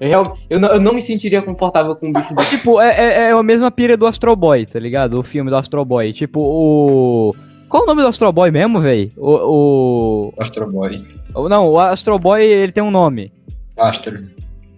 Eu, 0.00 0.08
real- 0.08 0.38
eu, 0.48 0.58
não, 0.60 0.68
eu 0.70 0.80
não 0.80 0.92
me 0.94 1.02
sentiria 1.02 1.42
confortável 1.42 1.94
com 1.96 2.08
um 2.08 2.12
bicho 2.12 2.34
desse. 2.34 2.50
tipo 2.56 2.80
é, 2.80 2.94
é, 2.96 3.12
é 3.28 3.30
a 3.32 3.42
mesma 3.42 3.70
pira 3.70 3.96
do 3.96 4.06
Astro 4.06 4.34
Boy, 4.36 4.64
tá 4.66 4.78
ligado? 4.78 5.18
O 5.18 5.22
filme 5.22 5.50
do 5.50 5.56
Astro 5.56 5.84
Boy. 5.84 6.12
Tipo, 6.12 6.40
o. 6.40 7.34
Qual 7.68 7.82
o 7.82 7.86
nome 7.86 8.02
do 8.02 8.08
Astro 8.08 8.32
Boy 8.32 8.50
mesmo, 8.50 8.80
velho? 8.80 9.10
O, 9.16 10.32
Astro 10.38 10.70
Boy. 10.70 11.04
o. 11.34 11.48
Não, 11.48 11.68
o 11.68 11.78
Astro 11.78 12.18
Boy 12.18 12.42
ele 12.44 12.72
tem 12.72 12.82
um 12.82 12.90
nome. 12.90 13.32
Astro. 13.76 14.18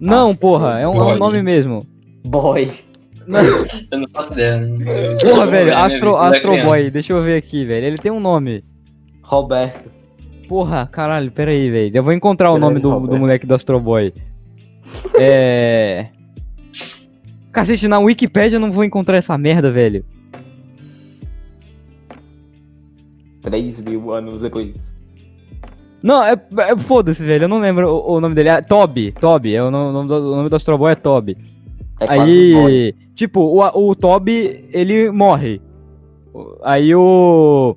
Não, 0.00 0.30
Astro 0.30 0.40
porra, 0.40 0.78
é 0.80 0.88
um, 0.88 0.94
é 0.94 1.14
um 1.14 1.18
nome 1.18 1.42
mesmo. 1.42 1.86
Boy. 2.24 2.72
Eu 3.90 3.98
não 3.98 4.08
faço 4.12 4.32
ideia. 4.32 4.56
não- 4.60 4.78
Porra, 5.30 5.46
velho, 5.46 5.76
Astro, 5.76 6.16
é 6.16 6.28
Astro. 6.28 6.62
Boy, 6.62 6.90
deixa 6.90 7.12
eu 7.12 7.20
ver 7.20 7.36
aqui, 7.36 7.64
velho. 7.64 7.86
Ele 7.86 7.98
tem 7.98 8.12
um 8.12 8.20
nome. 8.20 8.64
Roberto. 9.22 9.90
Porra, 10.48 10.86
caralho, 10.86 11.30
pera 11.30 11.50
aí, 11.50 11.70
velho. 11.70 11.96
Eu 11.96 12.02
vou 12.02 12.12
encontrar 12.12 12.52
o 12.52 12.58
nome 12.58 12.80
do, 12.80 13.00
do 13.00 13.16
moleque 13.18 13.46
do 13.46 13.54
Astro 13.54 13.80
Boy. 13.80 14.12
É. 15.18 16.06
Cacete, 17.50 17.88
na 17.88 17.98
Wikipédia 17.98 18.56
eu 18.56 18.60
não 18.60 18.70
vou 18.70 18.84
encontrar 18.84 19.16
essa 19.16 19.36
merda, 19.36 19.70
velho. 19.70 20.04
3 23.42 23.80
mil 23.82 24.12
anos 24.12 24.40
depois. 24.40 24.74
Não, 26.02 26.22
é, 26.22 26.32
é- 26.32 26.76
foda-se, 26.76 27.24
velho. 27.24 27.44
Eu 27.44 27.48
não 27.48 27.58
lembro 27.58 27.88
o, 27.88 28.14
o 28.14 28.20
nome 28.20 28.34
dele. 28.34 28.50
É 28.50 28.60
Toby, 28.60 29.12
Toby. 29.12 29.54
É 29.54 29.62
o 29.62 29.70
nome, 29.70 30.08
do, 30.08 30.14
o 30.14 30.36
nome 30.36 30.48
do 30.48 30.56
Astro 30.56 30.78
Boy 30.78 30.92
é 30.92 30.94
Toby. 30.94 31.36
É. 32.00 32.12
Aí, 32.12 32.94
tipo, 33.14 33.40
o, 33.40 33.90
o 33.90 33.94
Toby, 33.94 34.68
ele 34.72 35.10
morre. 35.10 35.60
Aí 36.62 36.94
o. 36.94 37.76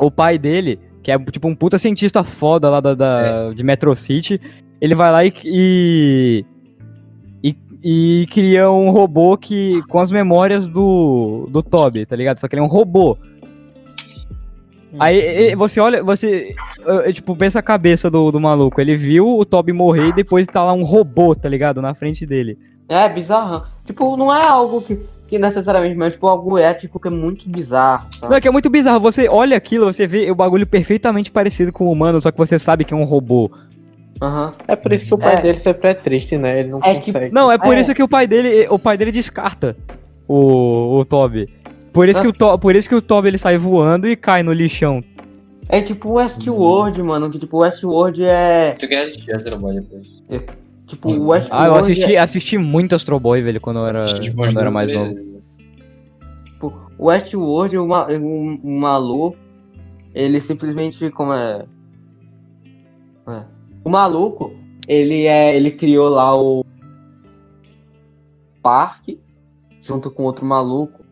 O 0.00 0.10
pai 0.10 0.38
dele, 0.38 0.78
que 1.08 1.12
é 1.12 1.18
tipo 1.18 1.48
um 1.48 1.54
puta 1.54 1.78
cientista 1.78 2.22
foda 2.22 2.68
lá 2.68 2.80
da, 2.80 2.92
da- 2.94 3.50
de 3.54 3.64
Metro 3.64 3.96
City, 3.96 4.38
ele 4.78 4.94
vai 4.94 5.10
lá 5.10 5.24
e. 5.24 5.32
e, 5.42 6.44
e, 7.42 7.56
e 8.22 8.26
cria 8.26 8.70
um 8.70 8.90
robô 8.90 9.34
que. 9.38 9.80
com 9.88 9.98
as 10.00 10.10
memórias 10.10 10.68
do. 10.68 11.48
do 11.50 11.62
Toby, 11.62 12.04
tá 12.04 12.14
ligado? 12.14 12.38
Só 12.38 12.46
que 12.46 12.54
ele 12.54 12.60
é 12.60 12.64
um 12.64 12.68
robô. 12.68 13.16
Aí 15.00 15.54
você 15.54 15.80
olha, 15.80 16.02
você. 16.04 16.54
Tipo, 17.14 17.34
pensa 17.34 17.58
a 17.60 17.62
cabeça 17.62 18.10
do, 18.10 18.30
do 18.30 18.38
maluco. 18.38 18.78
Ele 18.78 18.94
viu 18.94 19.38
o 19.38 19.46
Toby 19.46 19.72
morrer 19.72 20.08
e 20.08 20.12
depois 20.14 20.46
tá 20.46 20.62
lá 20.62 20.74
um 20.74 20.84
robô, 20.84 21.34
tá 21.34 21.48
ligado? 21.48 21.80
Na 21.80 21.94
frente 21.94 22.26
dele. 22.26 22.58
É, 22.86 23.08
bizarro. 23.08 23.64
Tipo, 23.86 24.14
não 24.14 24.34
é 24.34 24.46
algo 24.46 24.82
que, 24.82 24.98
que 25.28 25.38
necessariamente, 25.38 25.94
mas 25.94 26.12
tipo, 26.14 26.26
algo 26.26 26.56
ético 26.56 26.98
que 26.98 27.06
é 27.08 27.10
muito 27.10 27.48
bizarro, 27.48 28.08
sabe? 28.18 28.30
Não, 28.30 28.36
é 28.36 28.40
que 28.40 28.48
é 28.48 28.50
muito 28.50 28.70
bizarro. 28.70 29.00
Você 29.00 29.28
olha 29.28 29.56
aquilo, 29.56 29.84
você 29.92 30.06
vê 30.06 30.30
o 30.30 30.34
bagulho 30.34 30.66
perfeitamente 30.66 31.30
parecido 31.30 31.72
com 31.72 31.84
o 31.86 31.92
humano, 31.92 32.20
só 32.20 32.30
que 32.30 32.38
você 32.38 32.58
sabe 32.58 32.84
que 32.84 32.94
é 32.94 32.96
um 32.96 33.04
robô. 33.04 33.50
Aham. 34.20 34.54
É 34.66 34.74
por 34.74 34.92
isso 34.92 35.06
que 35.06 35.14
o 35.14 35.18
pai 35.18 35.34
É. 35.34 35.40
dele 35.42 35.58
sempre 35.58 35.90
é 35.90 35.94
triste, 35.94 36.36
né? 36.36 36.60
Ele 36.60 36.70
não 36.70 36.80
É 36.82 36.94
que- 36.96 37.12
consegue. 37.12 37.32
Não, 37.32 37.52
é 37.52 37.58
por 37.58 37.76
É. 37.76 37.80
isso 37.80 37.94
que 37.94 38.02
o 38.02 38.08
pai 38.08 38.26
dele, 38.26 38.66
o 38.68 38.78
pai 38.78 38.96
dele 38.96 39.12
descarta 39.12 39.76
o, 40.26 40.98
o 40.98 41.04
Toby. 41.04 41.48
Por 41.92 42.08
isso, 42.08 42.18
Ah. 42.18 42.22
que 42.22 42.28
o 42.28 42.32
to, 42.32 42.58
por 42.58 42.74
isso 42.74 42.88
que 42.88 42.94
o 42.94 43.02
Toby 43.02 43.28
ele 43.28 43.38
sai 43.38 43.56
voando 43.56 44.08
e 44.08 44.16
cai 44.16 44.42
no 44.42 44.52
lixão. 44.52 45.02
É 45.68 45.80
tipo 45.82 46.12
Westworld, 46.12 47.02
mano, 47.02 47.30
que 47.30 47.38
tipo, 47.38 47.58
Westworld 47.58 48.24
é. 48.24 48.74
Tu 48.78 48.88
quer 48.88 49.02
assistir 49.02 49.56
Boy 49.58 49.74
depois? 49.74 50.06
Tipo, 50.88 51.10
Hum. 51.10 51.26
Westworld. 51.28 51.48
Ah, 51.50 51.66
eu 51.66 51.74
assisti, 51.76 52.14
é, 52.14 52.18
assisti 52.18 52.58
muito 52.58 52.94
Astro 52.94 53.20
Boy, 53.20 53.42
velho, 53.42 53.60
quando 53.60 53.80
eu 53.80 53.86
era, 53.86 54.06
quando 54.34 54.54
eu 54.54 54.60
era 54.60 54.70
mais 54.70 54.92
novo. 54.92 55.14
vezes. 55.14 55.42
tipo, 56.46 56.72
Westworld, 56.98 57.76
o 57.78 57.86
ma- 57.86 58.08
um, 58.08 58.58
um 58.64 58.78
maluco, 58.78 59.36
ele 60.14 60.40
simplesmente, 60.40 61.10
como 61.10 61.32
é... 61.34 61.66
é. 63.28 63.44
O 63.84 63.90
maluco, 63.90 64.52
ele 64.88 65.26
é, 65.26 65.54
ele 65.54 65.70
criou 65.70 66.08
lá 66.08 66.34
o 66.34 66.64
parque, 68.62 69.20
junto 69.82 70.10
com 70.10 70.24
outro 70.24 70.44
maluco, 70.44 71.04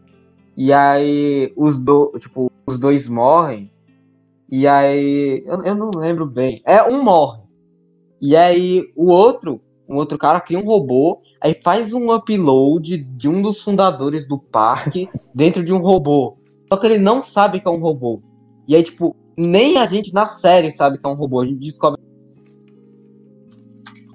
e 0.57 0.73
aí 0.73 1.53
os, 1.55 1.79
do, 1.79 2.13
tipo, 2.19 2.51
os 2.67 2.79
dois 2.79 3.07
morrem, 3.07 3.71
e 4.51 4.67
aí, 4.67 5.43
eu, 5.47 5.63
eu 5.63 5.75
não 5.75 5.91
lembro 5.95 6.27
bem, 6.27 6.63
é, 6.65 6.83
um 6.83 7.03
morre, 7.03 7.43
e 8.21 8.35
aí 8.35 8.91
o 8.97 9.07
outro, 9.07 9.61
um 9.89 9.97
outro 9.97 10.19
cara 10.19 10.41
cria 10.41 10.59
um 10.59 10.65
robô, 10.65 11.21
aí 11.41 11.55
faz 11.63 11.93
um 11.93 12.13
upload 12.13 12.97
de 12.97 13.29
um 13.29 13.41
dos 13.43 13.61
fundadores 13.63 14.27
do 14.27 14.39
parque 14.39 15.09
dentro 15.35 15.65
de 15.65 15.73
um 15.73 15.79
robô. 15.79 16.37
Só 16.69 16.77
que 16.77 16.87
ele 16.87 16.99
não 16.99 17.23
sabe 17.23 17.61
que 17.61 17.69
é 17.69 17.71
um 17.71 17.79
robô. 17.81 18.21
E 18.67 18.75
aí, 18.75 18.83
tipo, 18.83 19.15
nem 19.37 19.77
a 19.79 19.87
gente 19.87 20.13
na 20.13 20.27
série 20.27 20.71
sabe 20.73 20.99
que 20.99 21.07
é 21.07 21.09
um 21.09 21.15
robô. 21.15 21.41
A 21.41 21.47
gente 21.47 21.61
descobre 21.61 22.01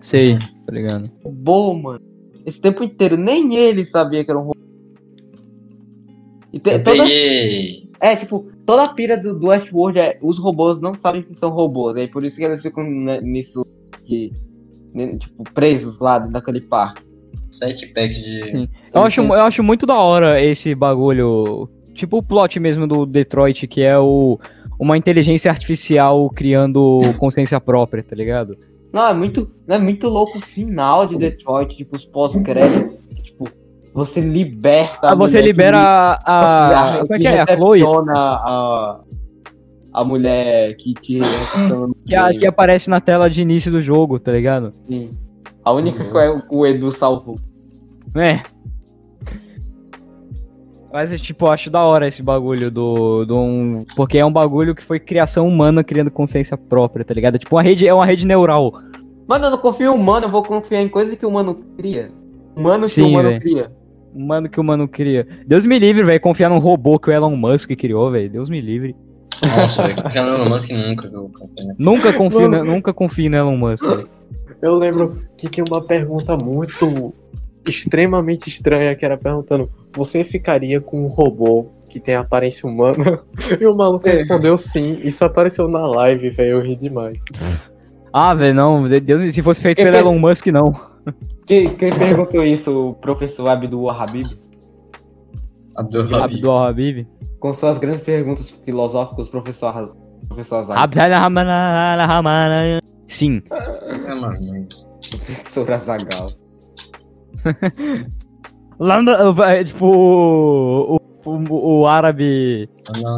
Sei, 0.01 0.37
tá 0.37 0.71
ligado. 0.73 1.05
é 1.23 1.27
um 1.27 1.31
robô, 1.31 1.73
mano. 1.73 2.01
Esse 2.45 2.59
tempo 2.59 2.83
inteiro, 2.83 3.15
nem 3.17 3.55
ele 3.55 3.85
sabia 3.85 4.25
que 4.25 4.31
era 4.31 4.39
um 4.39 4.43
robô. 4.43 4.59
E 6.51 6.59
te- 6.59 6.71
Eu 6.71 6.83
toda, 6.83 7.03
peguei. 7.03 7.89
é, 7.99 8.15
tipo, 8.15 8.51
toda 8.65 8.83
a 8.83 8.89
pira 8.93 9.15
do, 9.15 9.37
do 9.39 9.47
Westworld 9.47 9.99
é 9.99 10.17
os 10.21 10.37
robôs 10.37 10.81
não 10.81 10.95
sabem 10.95 11.21
que 11.21 11.35
são 11.35 11.51
robôs. 11.51 11.95
Aí 11.95 12.07
por 12.07 12.23
isso 12.25 12.35
que 12.37 12.43
eles 12.43 12.61
ficam 12.61 12.83
né, 12.83 13.21
nisso 13.21 13.65
que. 14.03 14.33
Né, 14.93 15.17
Tipo, 15.17 15.43
presos 15.53 15.99
lá 15.99 16.19
dentro 16.19 16.33
daquele 16.33 16.61
parque. 16.61 17.03
Sete 17.49 17.87
packs 17.87 18.17
de. 18.17 18.51
Sim. 18.51 18.69
Eu 18.93 19.03
acho, 19.03 19.21
eu 19.21 19.41
acho 19.41 19.63
muito 19.63 19.85
da 19.85 19.95
hora 19.95 20.41
esse 20.41 20.73
bagulho. 20.73 21.69
Tipo 21.93 22.17
o 22.17 22.23
plot 22.23 22.59
mesmo 22.59 22.87
do 22.87 23.05
Detroit, 23.05 23.67
que 23.67 23.81
é 23.81 23.99
o, 23.99 24.39
uma 24.79 24.97
inteligência 24.97 25.51
artificial 25.51 26.29
criando 26.29 27.01
consciência 27.19 27.59
própria, 27.59 28.01
tá 28.01 28.15
ligado? 28.15 28.57
Não, 28.91 29.05
é 29.07 29.13
muito, 29.13 29.51
é 29.67 29.77
muito 29.77 30.07
louco 30.07 30.37
o 30.37 30.41
final 30.41 31.05
de 31.05 31.17
Detroit, 31.17 31.75
tipo, 31.75 31.95
os 31.95 32.05
pós-créditos. 32.05 32.93
Tipo, 33.23 33.49
você 33.93 34.19
liberta. 34.19 35.09
Ah, 35.09 35.15
você 35.15 35.37
mulher 35.37 35.41
que 35.41 35.47
libera 35.47 35.77
a. 35.79 36.97
a 36.97 36.99
como 37.01 37.13
é 37.13 37.19
que 37.19 37.27
é? 37.27 37.41
A 37.41 37.45
Chloe? 37.45 37.79
recepciona 37.79 38.13
A, 38.13 38.99
a 39.93 40.03
mulher 40.03 40.75
que 40.77 40.93
te 40.93 41.19
Que, 42.05 42.15
a- 42.15 42.33
que 42.33 42.45
aparece 42.45 42.89
na 42.89 42.99
tela 43.01 43.29
de 43.29 43.41
início 43.41 43.71
do 43.71 43.81
jogo, 43.81 44.19
tá 44.19 44.31
ligado? 44.31 44.73
assim. 44.85 45.09
A 45.63 45.71
única 45.73 46.03
que 46.03 46.17
é 46.17 46.41
o- 46.49 46.65
Edu 46.65 46.91
salvou. 46.91 47.37
É. 48.15 48.41
Mas, 50.93 51.21
tipo, 51.21 51.45
eu 51.45 51.51
acho 51.51 51.69
da 51.69 51.83
hora 51.83 52.07
esse 52.07 52.21
bagulho 52.21 52.69
do, 52.69 53.23
do 53.25 53.37
um, 53.37 53.85
Porque 53.95 54.17
é 54.17 54.25
um 54.25 54.31
bagulho 54.31 54.75
que 54.75 54.83
foi 54.83 54.99
criação 54.99 55.47
humana 55.47 55.83
criando 55.85 56.11
consciência 56.11 56.57
própria, 56.57 57.05
tá 57.05 57.13
ligado? 57.13 57.39
Tipo, 57.39 57.55
uma 57.55 57.61
rede, 57.63 57.87
é 57.87 57.93
uma 57.93 58.05
rede 58.05 58.27
neural. 58.27 58.73
Mano, 59.25 59.45
eu 59.45 59.51
não 59.51 59.57
confio 59.57 59.93
em 59.93 59.95
humano, 59.95 60.25
eu 60.25 60.29
vou 60.29 60.43
confiar 60.43 60.81
em 60.81 60.89
coisa 60.89 61.15
que 61.15 61.25
o 61.25 61.29
humano 61.29 61.55
cria. 61.77 62.11
Humano 62.57 62.83
que 62.83 62.89
Sim, 62.89 63.03
o 63.03 63.07
humano 63.07 63.29
véi. 63.29 63.39
cria. 63.39 63.71
Humano 64.13 64.49
que 64.49 64.59
o 64.59 64.63
humano 64.63 64.85
cria. 64.89 65.25
Deus 65.47 65.65
me 65.65 65.79
livre, 65.79 66.03
velho, 66.03 66.19
confiar 66.19 66.49
num 66.49 66.57
robô 66.59 66.99
que 66.99 67.09
o 67.09 67.13
Elon 67.13 67.37
Musk 67.37 67.69
criou, 67.77 68.11
velho. 68.11 68.29
Deus 68.29 68.49
me 68.49 68.59
livre. 68.59 68.93
Nossa, 69.57 69.87
velho. 69.87 70.03
No 70.03 70.35
Elon 70.35 70.49
Musk 70.49 70.69
nunca. 70.71 71.09
confio, 71.09 71.65
né? 71.65 71.75
Nunca 71.77 72.13
confio, 72.13 72.47
ne- 72.49 72.63
nunca 72.63 72.93
confio 72.93 73.29
no 73.29 73.37
Elon 73.37 73.57
Musk. 73.57 73.83
Eu 74.61 74.75
lembro 74.75 75.17
que 75.37 75.49
tinha 75.49 75.63
uma 75.69 75.81
pergunta 75.83 76.37
muito 76.37 77.13
extremamente 77.67 78.47
estranha 78.47 78.95
que 78.95 79.03
era 79.05 79.17
perguntando: 79.17 79.69
você 79.95 80.23
ficaria 80.23 80.79
com 80.79 81.03
um 81.03 81.07
robô 81.07 81.67
que 81.89 81.99
tem 81.99 82.15
aparência 82.15 82.67
humana? 82.69 83.19
E 83.59 83.65
o 83.65 83.75
maluco 83.75 84.07
É. 84.07 84.11
respondeu 84.11 84.57
sim. 84.57 84.99
Isso 85.03 85.25
apareceu 85.25 85.67
na 85.67 85.85
live, 85.87 86.29
velho. 86.29 86.51
Eu 86.51 86.61
ri 86.61 86.75
demais. 86.75 87.17
Ah, 88.13 88.33
velho, 88.33 88.53
não. 88.53 88.87
de- 88.87 88.99
Deus, 88.99 89.33
se 89.33 89.41
fosse 89.41 89.61
feito 89.61 89.79
Eu 89.79 89.85
pelo 89.85 89.97
penso- 89.97 90.09
Elon 90.09 90.19
Musk, 90.19 90.47
não. 90.47 90.73
Quem, 91.47 91.75
quem 91.75 91.91
perguntou 91.91 92.45
isso? 92.45 92.89
O 92.89 92.93
professor 92.93 93.47
Abdul 93.47 93.89
Habib? 93.89 94.27
Abdul 95.75 96.01
Habib. 96.03 96.15
Abdul 96.35 96.57
Habib. 96.57 97.07
Com 97.41 97.53
suas 97.53 97.79
grandes 97.79 98.03
perguntas 98.03 98.51
filosóficas, 98.51 99.27
professor, 99.27 99.95
professor 100.27 100.57
Azar. 100.57 100.77
Sim. 103.07 103.41
É. 103.51 105.09
Professor 105.09 105.71
Azagal. 105.71 106.31
Lá 108.79 109.01
no, 109.01 109.43
é, 109.43 109.63
tipo, 109.63 109.85
o, 109.85 110.97
o, 111.25 111.79
o 111.81 111.87
árabe, 111.87 112.69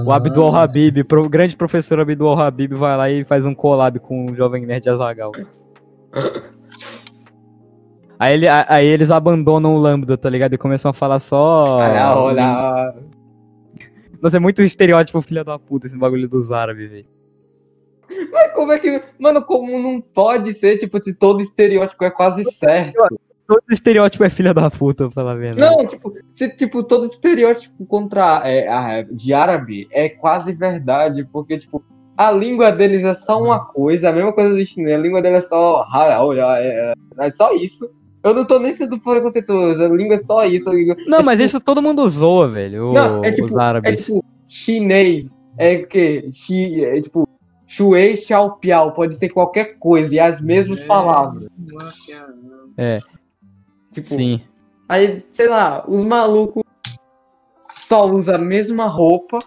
o 0.05 0.11
Abdul 0.11 0.55
Habib, 0.55 1.03
pro, 1.03 1.27
grande 1.29 1.55
professor 1.57 1.99
Abdul 1.99 2.33
Habib, 2.33 2.73
vai 2.73 2.97
lá 2.97 3.09
e 3.09 3.23
faz 3.23 3.45
um 3.45 3.53
collab 3.53 3.99
com 3.99 4.31
o 4.31 4.35
Jovem 4.35 4.65
Nerd 4.65 4.89
Azagal. 4.89 5.31
Aí, 8.19 8.35
ele, 8.35 8.47
aí 8.47 8.85
eles 8.87 9.11
abandonam 9.11 9.75
o 9.75 9.77
Lambda, 9.77 10.17
tá 10.17 10.29
ligado? 10.29 10.53
E 10.53 10.57
começam 10.57 10.89
a 10.89 10.93
falar 10.93 11.19
só. 11.19 11.79
Olha, 11.79 12.15
olha. 12.15 12.93
Nossa, 14.23 14.37
é 14.37 14.39
muito 14.39 14.61
estereótipo, 14.61 15.21
filha 15.21 15.43
da 15.43 15.59
puta, 15.59 15.85
esse 15.85 15.97
bagulho 15.97 16.29
dos 16.29 16.49
árabes, 16.49 16.89
velho. 16.89 17.05
Mas 18.31 18.53
como 18.53 18.71
é 18.71 18.79
que. 18.79 19.01
Mano, 19.19 19.41
como 19.43 19.77
não 19.77 19.99
pode 19.99 20.53
ser, 20.53 20.77
tipo, 20.77 21.03
se 21.03 21.13
todo 21.13 21.41
estereótipo 21.41 22.05
é 22.05 22.09
quase 22.09 22.49
certo? 22.49 23.05
Todo 23.45 23.61
estereótipo 23.69 24.23
é 24.23 24.29
filha 24.29 24.53
da 24.53 24.71
puta, 24.71 25.05
pra 25.09 25.11
falar 25.11 25.33
a 25.33 25.35
verdade. 25.35 25.75
Não, 25.75 25.85
tipo, 25.85 26.13
se 26.33 26.47
tipo, 26.55 26.81
todo 26.83 27.05
estereótipo 27.05 27.85
contra 27.85 28.41
é, 28.49 28.65
a- 28.69 29.01
de 29.01 29.33
árabe 29.33 29.89
é 29.91 30.07
quase 30.07 30.53
verdade, 30.53 31.27
porque, 31.29 31.57
tipo, 31.57 31.83
a 32.15 32.31
língua 32.31 32.71
deles 32.71 33.03
é 33.03 33.13
só 33.13 33.41
uma 33.43 33.59
coisa, 33.65 34.07
a 34.09 34.13
mesma 34.13 34.31
coisa 34.31 34.55
do 34.55 34.65
chinês, 34.65 34.95
a 34.97 35.01
língua 35.01 35.21
deles 35.21 35.43
é 35.43 35.47
só. 35.49 35.85
É, 35.93 36.93
é 37.19 37.31
só 37.31 37.53
isso. 37.53 37.91
Eu 38.23 38.33
não 38.33 38.45
tô 38.45 38.57
nem 38.57 38.73
sendo 38.73 38.97
preconceituoso, 38.99 39.83
a 39.83 39.89
língua 39.89 40.15
é 40.15 40.19
só 40.19 40.45
isso. 40.45 40.69
Língua... 40.69 40.95
Não, 41.07 41.21
mas 41.21 41.39
isso 41.39 41.59
todo 41.59 41.81
mundo 41.81 42.07
zoa, 42.07 42.47
velho. 42.47 42.91
o- 42.91 42.93
Não, 42.93 43.23
é 43.23 43.31
tipo, 43.31 43.45
os 43.45 43.53
é 43.55 43.61
árabes. 43.61 44.05
tipo, 44.05 44.23
chinês, 44.47 45.35
é 45.57 45.77
que, 45.79 46.29
chi, 46.31 46.83
é 46.85 47.01
tipo, 47.01 47.27
Shui, 47.67 48.15
Xiao, 48.17 48.57
Piao, 48.57 48.91
pode 48.93 49.15
ser 49.17 49.29
qualquer 49.29 49.77
coisa, 49.79 50.13
e 50.13 50.19
as 50.19 50.39
mesmas 50.39 50.79
palavras. 50.81 51.47
É, 52.77 52.99
Tipo, 53.91 54.07
sim. 54.07 54.41
Aí, 54.87 55.23
sei 55.31 55.47
lá, 55.47 55.83
os 55.87 56.03
malucos 56.03 56.63
só 57.79 58.05
usam 58.09 58.35
a 58.35 58.37
mesma 58.37 58.87
roupa. 58.87 59.39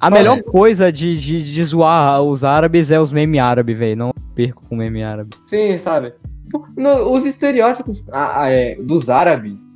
A 0.00 0.06
Olha. 0.06 0.14
melhor 0.14 0.42
coisa 0.42 0.92
de, 0.92 1.18
de, 1.18 1.42
de 1.42 1.64
zoar 1.64 2.22
os 2.22 2.44
árabes 2.44 2.90
é 2.90 3.00
os 3.00 3.10
meme 3.10 3.38
árabes, 3.38 3.76
velho. 3.76 3.96
Não 3.96 4.10
perco 4.34 4.62
com 4.68 4.76
meme 4.76 5.02
árabe. 5.02 5.30
Sim, 5.48 5.78
sabe? 5.78 6.12
No- 6.76 7.12
os 7.12 7.24
estereótipos 7.24 8.04
ah, 8.12 8.48
é, 8.50 8.74
dos 8.76 9.08
árabes 9.10 9.66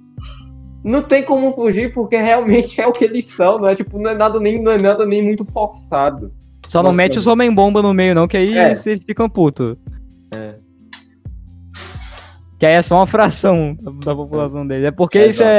não 0.85 1.03
tem 1.03 1.23
como 1.25 1.53
fugir 1.53 1.93
porque 1.93 2.17
realmente 2.17 2.81
é 2.81 2.87
o 2.87 2.93
que 2.93 3.05
eles 3.05 3.27
são, 3.27 3.59
não 3.59 3.69
é 3.69 3.75
tipo, 3.75 3.99
não 3.99 4.11
é 4.11 4.15
nada 4.15 4.41
nem, 4.41 4.63
não 4.63 4.73
é 4.73 4.79
nada 4.79 5.05
nem 5.05 5.23
muito 5.23 5.45
forçado. 5.45 6.33
Só 6.69 6.83
não 6.83 6.93
mete 6.93 7.19
os 7.19 7.27
homem-bomba 7.27 7.83
no 7.83 7.93
meio, 7.93 8.15
não, 8.15 8.29
que 8.29 8.37
aí 8.37 8.57
É. 8.57 8.71
eles 8.71 9.05
ficam 9.05 9.29
putos. 9.29 9.77
É. 10.35 10.55
Que 12.59 12.67
aí 12.67 12.75
é 12.75 12.83
só 12.83 12.97
uma 12.97 13.07
fração 13.07 13.77
da, 14.05 14.15
população 14.15 14.67
deles. 14.67 14.85
É 14.87 14.91
porque 14.91 15.19
É, 15.19 15.29
isso 15.29 15.43
é, 15.43 15.59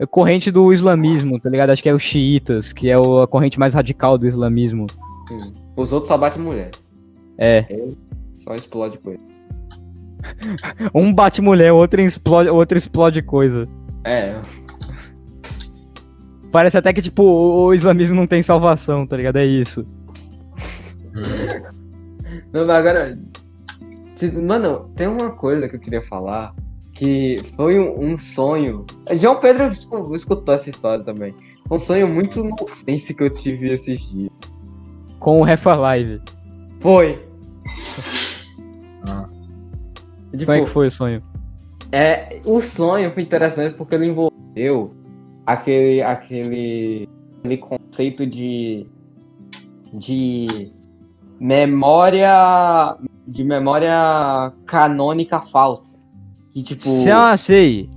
é 0.00 0.06
corrente 0.06 0.50
do 0.50 0.72
islamismo, 0.72 1.38
tá 1.38 1.48
ligado? 1.48 1.70
Acho 1.70 1.82
que 1.82 1.88
é 1.88 1.94
os 1.94 2.02
xiitas, 2.02 2.72
que 2.72 2.90
é 2.90 2.94
a 2.94 3.26
corrente 3.28 3.58
mais 3.58 3.74
radical 3.74 4.18
do 4.18 4.26
islamismo. 4.26 4.86
Os 5.76 5.92
outros 5.92 6.08
só 6.08 6.18
batem 6.18 6.42
mulher. 6.42 6.70
É. 7.36 7.64
Só 8.34 8.54
explode 8.54 8.98
coisa. 8.98 9.20
Um 10.94 11.12
bate 11.12 11.40
mulher, 11.40 11.72
outro 11.72 12.00
explode, 12.00 12.48
outro 12.50 12.76
explode 12.76 13.22
coisa. 13.22 13.66
É, 14.04 14.36
Parece 16.50 16.78
até 16.78 16.92
que, 16.92 17.02
tipo, 17.02 17.22
o, 17.22 17.74
islamismo 17.74 18.16
não 18.16 18.26
tem 18.26 18.42
salvação, 18.42 19.06
tá 19.06 19.16
ligado? 19.16 19.36
É 19.36 19.44
isso. 19.44 19.86
Não, 22.52 22.66
mas 22.66 22.70
agora. 22.70 23.12
Mano, 24.42 24.90
tem 24.96 25.06
uma 25.06 25.30
coisa 25.30 25.68
que 25.68 25.76
eu 25.76 25.80
queria 25.80 26.02
falar. 26.02 26.54
Que 26.94 27.40
foi 27.54 27.78
um, 27.78 28.12
um 28.12 28.18
sonho. 28.18 28.84
João 29.12 29.36
Pedro 29.36 29.68
escu- 29.68 30.16
escutou 30.16 30.54
essa 30.54 30.68
história 30.68 31.04
também. 31.04 31.34
Um 31.70 31.78
sonho 31.78 32.08
muito 32.08 32.40
inocente 32.40 33.14
que 33.14 33.22
eu 33.22 33.30
tive 33.30 33.70
esses 33.70 34.00
dias. 34.10 34.30
Com 35.20 35.38
o 35.38 35.44
Refa 35.44 35.76
Live. 35.76 36.20
Foi. 36.80 37.27
Tipo, 40.32 40.46
Como 40.46 40.58
é 40.58 40.60
que 40.60 40.66
foi 40.66 40.86
o 40.86 40.90
sonho? 40.90 41.22
É, 41.90 42.40
o 42.44 42.60
sonho 42.60 43.10
foi 43.12 43.22
interessante 43.22 43.74
porque 43.74 43.94
ele 43.94 44.06
envolveu 44.06 44.94
aquele, 45.46 46.02
aquele, 46.02 47.08
aquele 47.38 47.56
conceito 47.56 48.26
de, 48.26 48.86
de 49.94 50.70
memória 51.40 52.96
de 53.26 53.44
memória 53.44 54.52
canônica 54.66 55.40
falsa. 55.40 55.98
Que 56.52 56.62
tipo, 56.62 56.82
Se 56.82 57.10
sei. 57.36 57.90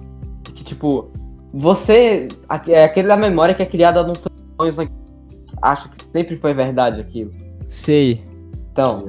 que, 0.43 0.63
tipo 0.63 1.09
você 1.53 2.27
é 2.67 2.83
aquele 2.83 3.07
da 3.07 3.17
memória 3.17 3.53
que 3.53 3.61
é 3.61 3.65
criada 3.65 4.03
nos 4.03 4.19
seus 4.19 4.33
sonhos, 4.57 4.77
né? 4.77 4.87
acha 5.61 5.89
que 5.89 6.05
sempre 6.11 6.37
foi 6.37 6.53
verdade 6.53 7.01
aquilo. 7.01 7.31
Sei. 7.67 8.23
Então, 8.71 9.05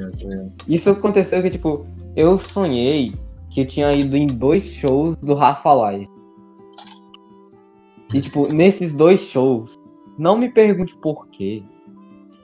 isso 0.66 0.90
aconteceu 0.90 1.40
que, 1.40 1.50
tipo, 1.50 1.86
eu 2.16 2.38
sonhei 2.38 3.12
que 3.50 3.60
eu 3.60 3.66
tinha 3.66 3.92
ido 3.92 4.16
em 4.16 4.26
dois 4.26 4.64
shows 4.64 5.16
do 5.16 5.34
Rafa 5.34 5.72
Live. 5.72 6.08
E, 8.12 8.20
tipo, 8.20 8.52
nesses 8.52 8.92
dois 8.92 9.20
shows, 9.20 9.78
não 10.18 10.36
me 10.36 10.48
pergunte 10.48 10.94
por 10.96 11.28
quê. 11.28 11.62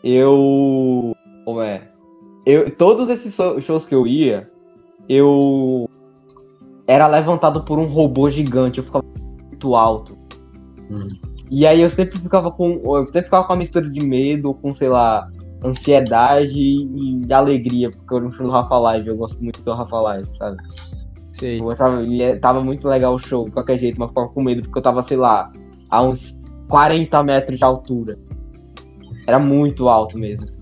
Eu. 0.03 1.15
Como 1.45 1.61
é? 1.61 1.91
Eu, 2.47 2.75
todos 2.75 3.09
esses 3.09 3.35
shows 3.63 3.85
que 3.85 3.95
eu 3.95 4.07
ia, 4.07 4.51
eu. 5.09 5.89
Era 6.87 7.07
levantado 7.07 7.65
por 7.65 7.79
um 7.79 7.85
robô 7.85 8.31
gigante. 8.31 8.79
Eu 8.79 8.85
ficava 8.85 9.05
muito 9.47 9.77
alto. 9.77 10.17
Hum. 10.91 11.09
E 11.51 11.67
aí 11.67 11.83
eu 11.83 11.91
sempre 11.91 12.19
ficava 12.19 12.51
com. 12.51 12.81
Eu 12.85 13.07
sempre 13.07 13.25
ficava 13.25 13.47
com 13.47 13.53
uma 13.53 13.59
mistura 13.59 13.91
de 13.91 14.01
medo, 14.01 14.55
com, 14.55 14.73
sei 14.73 14.89
lá, 14.89 15.29
ansiedade 15.65 16.53
e, 16.61 17.33
alegria, 17.33 17.91
porque 17.91 18.15
eu 18.15 18.21
não 18.21 18.33
show 18.33 18.47
do 18.47 18.53
Rafa 18.53 18.79
Live, 18.79 19.09
eu 19.09 19.17
gosto 19.17 19.43
muito 19.43 19.61
do 19.63 19.73
Rafa 19.75 20.01
Live, 20.01 20.29
sabe? 20.37 20.57
Sei. 21.33 21.59
Eu 21.61 21.65
gostava, 21.65 22.03
e 22.03 22.23
é- 22.23 22.37
tava 22.37 22.63
muito 22.63 22.87
legal 22.89 23.15
o 23.15 23.19
show, 23.19 23.45
de 23.47 23.53
qualquer 23.53 23.79
jeito, 23.79 23.99
mas 23.99 24.09
ficava 24.09 24.29
com 24.29 24.43
medo, 24.43 24.63
porque 24.63 24.79
eu 24.79 24.83
tava, 24.83 25.03
sei 25.03 25.17
lá, 25.17 25.51
a 25.91 26.03
uns 26.03 26.41
40 26.69 27.23
metros 27.23 27.59
de 27.59 27.65
altura. 27.65 28.19
Era 29.27 29.39
muito 29.39 29.89
alto 29.89 30.19
mesmo. 30.19 30.45
assim. 30.45 30.59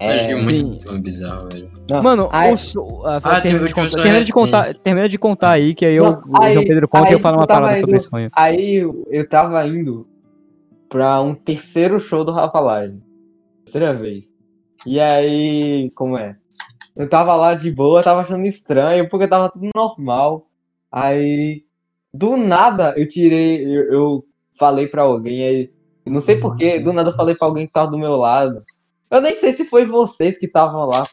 É, 0.00 0.32
eu 0.32 0.38
vi 0.38 0.44
muito 0.62 0.90
um 0.92 1.02
bizarro, 1.02 1.48
velho. 1.52 1.68
não, 1.90 2.02
Mano, 2.02 2.28
aí- 2.30 2.52
o 2.52 2.56
so... 2.56 3.02
ah, 3.04 3.20
Ah, 3.22 3.40
termina, 3.40 3.66
de 3.66 3.74
contar, 3.74 3.96
termina 4.00 4.24
de 4.24 4.32
contar, 4.32 4.74
termina 4.74 5.08
de 5.08 5.18
contar 5.18 5.50
aí, 5.50 5.74
que 5.74 5.84
aí 5.84 5.96
eu, 5.96 6.04
Não, 6.04 6.22
o 6.28 6.42
aí- 6.42 6.52
João 6.54 6.64
Pedro 6.66 6.86
conta 6.88 7.08
e 7.08 7.12
eu 7.12 7.16
aí 7.16 7.22
falo 7.22 7.36
uma 7.38 7.46
tava 7.48 7.60
parada 7.62 7.80
sobre 7.80 7.96
esse 7.96 8.08
sonho. 8.08 8.30
Aí 8.32 8.76
eu, 8.76 9.04
eu 9.10 9.28
tava 9.28 9.66
indo 9.66 10.06
pra 10.88 11.20
um 11.20 11.34
terceiro 11.34 12.00
show 12.00 12.24
do 12.24 12.32
Rafa 12.32 12.60
Live. 12.60 13.00
Terceira 13.64 13.94
vez. 13.94 14.24
E 14.86 14.98
aí, 15.00 15.90
como 15.94 16.16
é? 16.16 16.36
Eu 16.96 17.08
tava 17.08 17.34
lá 17.36 17.54
de 17.54 17.70
boa, 17.70 18.02
tava 18.02 18.22
achando 18.22 18.46
estranho, 18.46 19.08
porque 19.08 19.28
tava 19.28 19.50
tudo 19.50 19.68
normal. 19.74 20.46
Aí, 20.90 21.64
do 22.12 22.36
nada, 22.36 22.94
eu 22.96 23.08
tirei, 23.08 23.64
eu, 23.64 23.92
eu 23.92 24.24
falei 24.58 24.86
pra 24.86 25.02
alguém, 25.02 25.44
aí, 25.44 25.70
não 26.06 26.20
sei 26.20 26.40
porquê, 26.40 26.80
do 26.80 26.92
nada 26.92 27.10
eu 27.10 27.16
falei 27.16 27.34
pra 27.34 27.46
alguém 27.46 27.66
que 27.66 27.72
tava 27.72 27.90
do 27.90 27.98
meu 27.98 28.16
lado. 28.16 28.64
Eu 29.10 29.20
nem 29.20 29.34
sei 29.36 29.52
se 29.52 29.64
foi 29.64 29.86
vocês 29.86 30.38
que 30.38 30.46
estavam 30.46 30.86
lá 30.86 31.06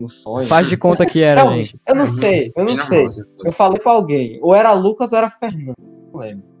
no 0.00 0.08
sonho. 0.08 0.46
Faz 0.46 0.68
de 0.68 0.76
conta 0.76 1.04
que 1.04 1.22
era, 1.22 1.44
Não, 1.44 1.52
gente. 1.52 1.78
eu 1.86 1.94
não 1.94 2.10
sei, 2.12 2.52
eu 2.56 2.64
não 2.64 2.76
normal, 2.76 2.86
sei. 2.88 3.10
se 3.10 3.22
Eu 3.44 3.52
falei 3.52 3.80
pra 3.80 3.92
alguém, 3.92 4.38
ou 4.42 4.54
era 4.54 4.72
Lucas 4.72 5.12
ou 5.12 5.18
era 5.18 5.28
Fernando, 5.30 5.74
não 6.12 6.20
lembro. 6.20 6.55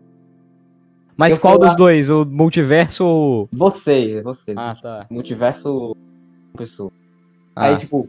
Mas 1.16 1.32
eu 1.32 1.40
qual 1.40 1.54
fui 1.54 1.62
lá- 1.62 1.68
dos 1.68 1.76
dois? 1.76 2.10
O 2.10 2.24
multiverso 2.24 3.04
ou. 3.04 3.48
Você, 3.52 4.20
você. 4.22 4.52
Ah, 4.56 4.76
tá. 4.80 5.06
multiverso 5.10 5.96
pessoa. 6.56 6.90
Ah, 7.54 7.66
Aí, 7.66 7.76
tipo, 7.78 8.08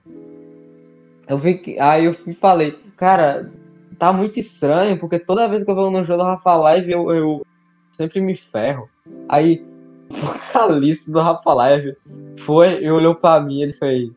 eu 1.27 1.37
vi 1.37 1.55
que. 1.55 1.79
Aí 1.79 2.05
eu 2.05 2.13
falei, 2.39 2.77
cara, 2.97 3.49
tá 3.97 4.11
muito 4.11 4.39
estranho, 4.39 4.97
porque 4.99 5.19
toda 5.19 5.47
vez 5.47 5.63
que 5.63 5.71
eu 5.71 5.75
vou 5.75 5.89
no 5.89 6.03
jogo 6.03 6.23
do 6.23 6.27
Rafa 6.27 6.55
Live, 6.55 6.91
eu, 6.91 7.11
eu 7.11 7.45
sempre 7.91 8.19
me 8.19 8.35
ferro. 8.35 8.89
Aí, 9.29 9.65
o 10.09 10.15
vocalista 10.15 11.09
do 11.11 11.19
Rafa 11.19 11.53
Live 11.53 11.95
foi 12.39 12.83
e 12.83 12.91
olhou 12.91 13.15
pra 13.15 13.39
mim, 13.39 13.61
ele 13.61 13.73
fez. 13.73 14.09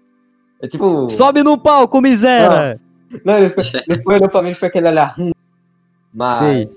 É 0.60 0.66
tipo. 0.68 1.08
Sobe 1.08 1.42
no 1.42 1.56
palco, 1.56 2.00
miséria! 2.00 2.80
Não, 3.24 3.38
ele 3.38 3.50
foi, 3.50 3.64
ele 3.88 4.02
foi 4.02 4.14
olhou 4.16 4.28
pra 4.28 4.42
mim 4.42 4.50
e 4.50 4.54
foi 4.54 4.68
aquele 4.68 4.88
olhar. 4.88 5.14
Hum, 5.18 5.32
mas 6.12 6.38
Sei. 6.38 6.70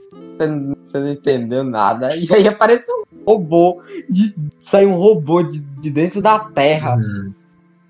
Você, 0.44 0.48
não- 0.48 0.76
você 0.86 1.00
não 1.00 1.10
entendeu 1.10 1.64
nada. 1.64 2.16
E 2.16 2.32
aí 2.34 2.48
apareceu 2.48 2.94
um 3.12 3.24
robô. 3.26 3.82
De, 4.10 4.36
saiu 4.60 4.90
um 4.90 4.96
robô 4.98 5.42
de, 5.44 5.60
de 5.60 5.90
dentro 5.90 6.22
da 6.22 6.40
terra. 6.40 6.96
Hum. 6.96 7.34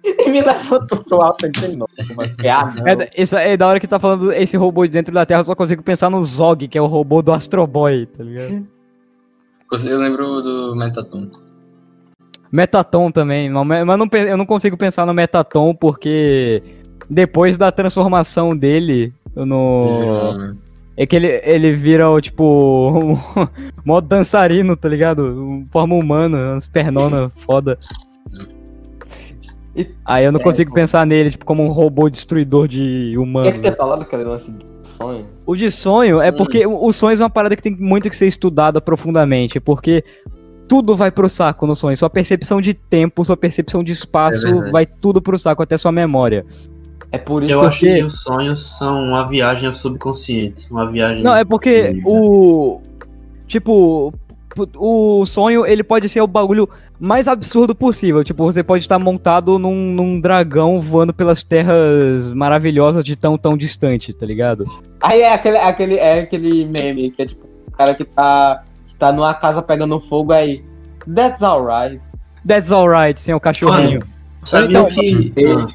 E 0.05 0.29
me 0.29 0.41
levantou 0.41 1.01
pro 1.01 1.21
alto 1.21 1.49
de 1.49 1.75
novo. 1.77 1.89
Mas, 2.15 2.33
ah, 2.45 2.73
não. 2.75 2.85
É, 2.87 2.95
da- 2.95 3.07
isso 3.17 3.37
é 3.37 3.55
da 3.55 3.67
hora 3.67 3.79
que 3.79 3.87
tá 3.87 3.97
falando 3.99 4.33
esse 4.33 4.57
robô 4.57 4.85
de 4.85 4.91
dentro 4.91 5.13
da 5.13 5.25
Terra, 5.25 5.39
eu 5.39 5.45
só 5.45 5.55
consigo 5.55 5.81
pensar 5.81 6.09
no 6.09 6.23
Zog, 6.25 6.67
que 6.67 6.77
é 6.77 6.81
o 6.81 6.87
robô 6.87 7.21
do 7.21 7.31
Astro 7.31 7.65
Boy, 7.65 8.05
tá 8.05 8.23
ligado? 8.23 8.67
Eu 9.87 9.97
lembro 9.97 10.41
do 10.41 10.75
Metaton. 10.75 11.31
Metaton 12.51 13.11
também, 13.11 13.49
mas 13.49 13.97
não, 13.97 14.07
eu 14.11 14.37
não 14.37 14.45
consigo 14.45 14.77
pensar 14.77 15.05
no 15.05 15.13
Metaton 15.13 15.73
porque 15.73 16.61
depois 17.09 17.57
da 17.57 17.71
transformação 17.71 18.55
dele 18.55 19.11
no. 19.35 20.55
É 20.95 21.07
que 21.07 21.15
ele, 21.15 21.41
ele 21.43 21.73
vira, 21.73 22.09
o, 22.09 22.21
tipo, 22.21 22.43
um 23.01 23.17
modo 23.83 24.07
dançarino, 24.07 24.75
tá 24.77 24.87
ligado? 24.87 25.65
Forma 25.71 25.95
humana, 25.95 26.51
umas 26.53 26.67
pernonas 26.67 27.31
foda. 27.37 27.77
E- 29.75 29.89
Aí 30.05 30.23
eu 30.25 30.31
não 30.31 30.39
É, 30.39 30.43
consigo 30.43 30.69
pô. 30.69 30.75
pensar 30.75 31.05
nele, 31.05 31.31
tipo, 31.31 31.45
como 31.45 31.63
um 31.63 31.67
robô 31.69 32.09
destruidor 32.09 32.67
de 32.67 33.15
humanos. 33.17 33.53
que 33.53 33.59
ter 33.59 33.75
falado 33.75 34.03
aquele 34.03 34.23
lance 34.23 34.51
de 34.51 34.63
sonho. 34.97 35.25
O 35.45 35.55
de 35.55 35.71
sonho 35.71 36.21
é 36.21 36.29
Hum. 36.29 36.37
porque 36.37 36.65
o 36.67 36.91
sonho 36.91 37.17
é 37.19 37.23
uma 37.23 37.29
parada 37.29 37.55
que 37.55 37.63
tem 37.63 37.75
muito 37.75 38.07
que 38.09 38.15
ser 38.15 38.27
estudada 38.27 38.79
profundamente, 38.79 39.59
porque 39.59 40.03
tudo 40.67 40.95
vai 40.95 41.09
pro 41.11 41.27
saco 41.27 41.65
no 41.65 41.75
sonho. 41.75 41.97
Sua 41.97 42.09
percepção 42.09 42.61
de 42.61 42.73
tempo, 42.75 43.25
sua 43.25 43.35
percepção 43.35 43.83
de 43.83 43.91
espaço, 43.91 44.45
É 44.47 44.71
vai 44.71 44.85
tudo 44.85 45.19
pro 45.21 45.39
saco, 45.39 45.63
até 45.63 45.75
sua 45.75 45.91
memória. 45.91 46.45
É 47.13 47.17
por 47.19 47.43
isso 47.43 47.53
Eu 47.53 47.59
que 47.61 47.65
acho 47.67 47.79
que 47.79 48.03
os 48.03 48.21
sonhos 48.23 48.77
são 48.77 48.99
uma 49.03 49.29
viagem 49.29 49.67
ao 49.67 49.73
subconsciente. 49.73 50.67
Uma 50.71 50.89
viagem. 50.91 51.23
Não, 51.23 51.35
é 51.35 51.45
porque 51.45 52.01
o. 52.03 52.81
Tipo, 53.47 54.11
o 54.75 55.23
sonho, 55.27 55.63
ele 55.63 55.83
pode 55.83 56.09
ser 56.09 56.21
o 56.21 56.27
bagulho 56.27 56.67
mais 56.99 57.27
absurdo 57.27 57.75
possível. 57.75 58.23
Tipo, 58.23 58.43
você 58.43 58.63
pode 58.63 58.83
estar 58.83 58.97
montado 58.97 59.59
num, 59.59 59.75
num 59.93 60.19
dragão 60.19 60.79
voando 60.79 61.13
pelas 61.13 61.43
terras 61.43 62.31
maravilhosas 62.31 63.03
de 63.03 63.15
tão, 63.15 63.37
tão 63.37 63.55
distante, 63.55 64.11
tá 64.11 64.25
ligado? 64.25 64.65
Aí 64.99 65.21
é 65.21 65.33
aquele, 65.33 65.57
aquele, 65.57 65.95
é 65.97 66.21
aquele 66.21 66.65
meme 66.65 67.11
que 67.11 67.21
é 67.21 67.25
tipo 67.27 67.45
o 67.67 67.71
cara 67.71 67.93
que 67.93 68.05
tá, 68.05 68.63
que 68.87 68.95
tá 68.95 69.11
numa 69.11 69.35
casa 69.35 69.61
pegando 69.61 69.99
fogo 69.99 70.31
aí. 70.33 70.63
That's 71.13 71.43
alright. 71.43 72.01
That's 72.47 72.71
alright, 72.71 73.21
sem 73.21 73.35
o 73.35 73.39
cachorrinho. 73.39 74.01
Sabia 74.43 74.79
Então, 74.79 74.85
que. 74.89 75.31
ele- 75.35 75.51
Ah, 75.51 75.67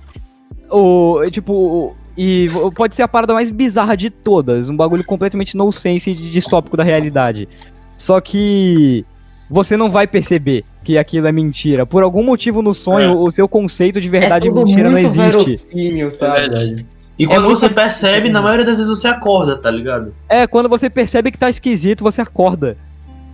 O, 0.70 1.20
tipo, 1.30 1.96
e 2.16 2.48
pode 2.74 2.94
ser 2.94 3.02
a 3.02 3.08
parada 3.08 3.32
mais 3.34 3.50
bizarra 3.50 3.96
de 3.96 4.10
todas, 4.10 4.68
um 4.68 4.76
bagulho 4.76 5.04
completamente 5.04 5.56
no 5.56 5.70
sense 5.72 6.10
e 6.10 6.14
distópico 6.14 6.76
da 6.76 6.82
realidade. 6.84 7.48
Só 7.96 8.20
que 8.20 9.04
você 9.48 9.76
não 9.76 9.88
vai 9.88 10.06
perceber 10.06 10.64
que 10.84 10.98
aquilo 10.98 11.26
é 11.26 11.32
mentira. 11.32 11.84
Por 11.86 12.02
algum 12.02 12.22
motivo 12.22 12.60
no 12.62 12.74
sonho, 12.74 13.12
É. 13.12 13.14
o 13.14 13.30
seu 13.30 13.48
conceito 13.48 14.00
de 14.00 14.08
verdade 14.08 14.48
é 14.48 14.50
e 14.50 14.54
mentira 14.54 14.90
não 14.90 14.98
existe. 14.98 15.18
verossímil, 15.46 16.08
É 16.08 16.10
sabe? 16.10 16.40
verdade. 16.40 16.86
E 17.18 17.26
quando 17.26 17.44
muito- 17.46 17.58
você 17.58 17.68
percebe, 17.68 18.28
na 18.30 18.40
maioria 18.40 18.64
das 18.64 18.76
vezes 18.78 18.88
você 18.88 19.08
acorda, 19.08 19.56
tá 19.56 19.70
ligado? 19.70 20.14
É, 20.28 20.46
quando 20.46 20.68
você 20.68 20.88
percebe 20.88 21.30
que 21.32 21.38
tá 21.38 21.50
esquisito, 21.50 22.04
você 22.04 22.20
acorda. 22.20 22.76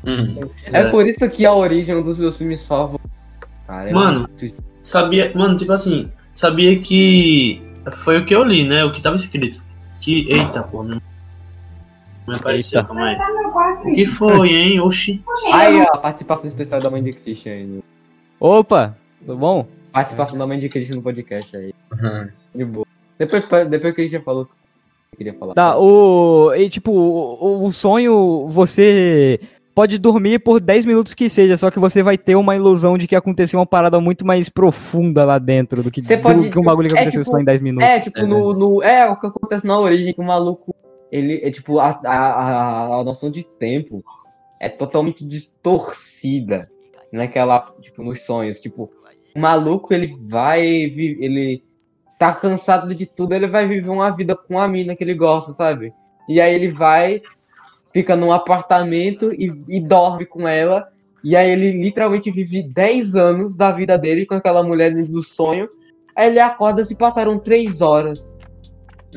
Uhum. 0.06 0.48
É 0.72 0.84
por 0.84 1.06
isso 1.06 1.28
que 1.30 1.44
a 1.44 1.52
origem 1.52 1.94
é 1.94 1.98
um 1.98 2.02
dos 2.02 2.18
meus 2.18 2.36
filmes 2.38 2.64
favoritos. 2.64 3.10
Cara, 3.66 3.90
é 3.90 3.92
Mano, 3.92 4.28
muito- 4.40 4.54
Sabia. 4.82 5.30
Mano, 5.34 5.56
tipo 5.56 5.72
assim, 5.72 6.10
sabia 6.34 6.78
que. 6.78 7.62
Foi 7.92 8.18
o 8.18 8.24
que 8.24 8.34
eu 8.34 8.42
li, 8.42 8.64
né? 8.64 8.84
O 8.84 8.92
que 8.92 9.00
tava 9.00 9.16
escrito. 9.16 9.62
Que. 10.00 10.30
Eita, 10.30 10.62
porra, 10.62 10.88
não. 10.88 11.02
Não 12.26 12.36
apareceu, 12.36 12.80
Eita. 12.80 12.88
calma 12.88 13.06
aí. 13.06 13.92
O 13.92 13.94
que 13.94 14.06
foi, 14.06 14.54
hein? 14.54 14.80
Oxi. 14.80 15.22
Aí, 15.52 15.80
ó, 15.80 15.84
a 15.94 15.98
participação 15.98 16.48
especial 16.48 16.80
da 16.80 16.90
mãe 16.90 17.02
de 17.02 17.12
Christian 17.12 17.52
aí. 17.52 17.84
Opa, 18.40 18.96
tudo 19.20 19.36
bom? 19.36 19.66
Participação 19.92 20.38
da 20.38 20.46
mãe 20.46 20.58
de 20.58 20.68
Christian 20.68 20.96
no 20.96 21.02
podcast 21.02 21.56
aí. 21.56 21.74
Uhum. 21.92 22.28
De 22.54 22.64
boa. 22.64 22.86
Depois, 23.18 23.44
depois 23.68 23.94
que 23.94 24.00
a 24.00 24.04
gente 24.04 24.12
já 24.12 24.20
falou 24.20 24.48
eu 25.14 25.16
queria 25.16 25.34
falar. 25.34 25.54
Tá, 25.54 25.78
o. 25.78 26.52
E 26.54 26.68
tipo, 26.68 26.92
o, 26.92 27.64
o 27.64 27.72
sonho, 27.72 28.48
você 28.48 29.40
pode 29.74 29.98
dormir 29.98 30.38
por 30.38 30.60
10 30.60 30.86
minutos 30.86 31.14
que 31.14 31.28
seja, 31.28 31.56
só 31.56 31.70
que 31.70 31.78
você 31.78 32.02
vai 32.02 32.16
ter 32.16 32.36
uma 32.36 32.54
ilusão 32.54 32.96
de 32.96 33.06
que 33.06 33.16
aconteceu 33.16 33.58
uma 33.58 33.66
parada 33.66 33.98
muito 34.00 34.24
mais 34.24 34.48
profunda 34.48 35.24
lá 35.24 35.38
dentro 35.38 35.82
do 35.82 35.90
que, 35.90 36.00
Você 36.02 36.16
do 36.16 36.22
pode- 36.22 36.50
que 36.50 36.58
um 36.58 36.62
bagulho 36.62 36.88
que 36.88 36.94
é 36.96 37.00
aconteceu 37.00 37.22
tipo- 37.22 37.32
só 37.32 37.40
em 37.40 37.44
10 37.44 37.60
minutos. 37.60 37.88
É, 37.88 38.00
tipo, 38.00 38.18
É 38.18 38.24
no, 38.24 38.52
no. 38.52 38.82
É 38.82 39.10
o 39.10 39.18
que 39.18 39.26
acontece 39.26 39.66
na 39.66 39.78
origem, 39.78 40.14
que 40.14 40.20
o 40.20 40.24
maluco. 40.24 40.74
Ele 41.12 41.40
é 41.44 41.50
tipo, 41.50 41.78
a, 41.78 42.00
a, 42.04 42.16
a, 42.16 43.00
a 43.00 43.04
noção 43.04 43.30
de 43.30 43.44
tempo 43.44 44.04
é 44.60 44.68
totalmente 44.68 45.24
distorcida 45.26 46.68
naquela, 47.12 47.60
tipo, 47.80 48.02
nos 48.02 48.24
sonhos. 48.24 48.60
Tipo, 48.60 48.90
o 49.34 49.40
maluco 49.40 49.92
ele 49.94 50.16
vai. 50.26 50.64
Ele 50.66 51.62
tá 52.18 52.32
cansado 52.32 52.94
de 52.94 53.06
tudo, 53.06 53.34
ele 53.34 53.46
vai 53.46 53.66
viver 53.66 53.90
uma 53.90 54.10
vida 54.10 54.36
com 54.36 54.58
a 54.58 54.66
mina 54.68 54.94
que 54.96 55.02
ele 55.04 55.14
gosta, 55.14 55.52
sabe? 55.52 55.92
E 56.28 56.40
aí 56.40 56.54
ele 56.54 56.68
vai, 56.68 57.20
fica 57.94 58.16
num 58.16 58.32
apartamento 58.32 59.32
e, 59.32 59.54
e 59.68 59.80
dorme 59.80 60.26
com 60.26 60.46
ela. 60.46 60.88
E 61.22 61.34
aí 61.34 61.48
ele 61.48 61.70
literalmente 61.80 62.30
vive 62.30 62.62
10 62.62 63.14
anos 63.14 63.56
da 63.56 63.70
vida 63.70 63.96
dele 63.96 64.26
com 64.26 64.34
aquela 64.34 64.62
mulher 64.62 64.92
do 64.92 65.22
sonho. 65.22 65.68
Aí 66.14 66.28
ele 66.28 66.40
acorda 66.40 66.84
se 66.84 66.94
passaram 66.94 67.38
3 67.38 67.80
horas. 67.80 68.36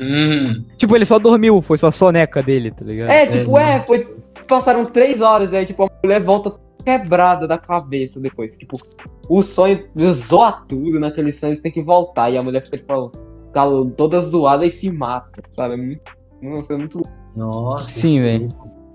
Uhum. 0.00 0.64
Tipo, 0.76 0.96
ele 0.96 1.04
só 1.04 1.18
dormiu, 1.18 1.60
foi 1.60 1.76
só 1.76 1.88
a 1.88 1.92
soneca 1.92 2.40
dele, 2.40 2.70
tá 2.70 2.84
ligado? 2.84 3.10
É, 3.10 3.26
tipo, 3.26 3.58
é, 3.58 3.80
foi. 3.80 4.16
Passaram 4.46 4.86
3 4.86 5.20
horas, 5.20 5.52
aí 5.52 5.66
tipo, 5.66 5.82
a 5.82 5.90
mulher 6.02 6.22
volta 6.22 6.54
quebrada 6.84 7.46
da 7.46 7.58
cabeça 7.58 8.18
depois. 8.18 8.56
Tipo, 8.56 8.80
o 9.28 9.42
sonho 9.42 9.86
zoa 10.26 10.64
tudo 10.66 10.98
naquele 10.98 11.32
sonho, 11.32 11.56
você 11.56 11.62
tem 11.62 11.72
que 11.72 11.82
voltar. 11.82 12.30
E 12.30 12.38
a 12.38 12.42
mulher 12.42 12.64
fica, 12.64 12.78
tipo, 12.78 13.12
toda 13.96 14.20
zoada 14.22 14.64
e 14.64 14.70
se 14.70 14.90
mata, 14.90 15.42
sabe? 15.50 16.00
É. 16.42 16.48
Nossa, 16.48 16.72
é 16.72 16.76
muito 16.76 17.02
Nossa. 17.36 17.92
Sim, 17.92 18.20
velho. 18.20 18.48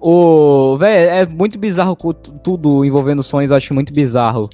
O. 0.05 0.77
Véi, 0.77 1.05
é 1.07 1.25
muito 1.25 1.57
bizarro 1.57 1.95
tudo 1.95 2.83
envolvendo 2.83 3.23
sonhos, 3.23 3.51
eu 3.51 3.57
acho 3.57 3.73
muito 3.73 3.93
bizarro. 3.93 4.49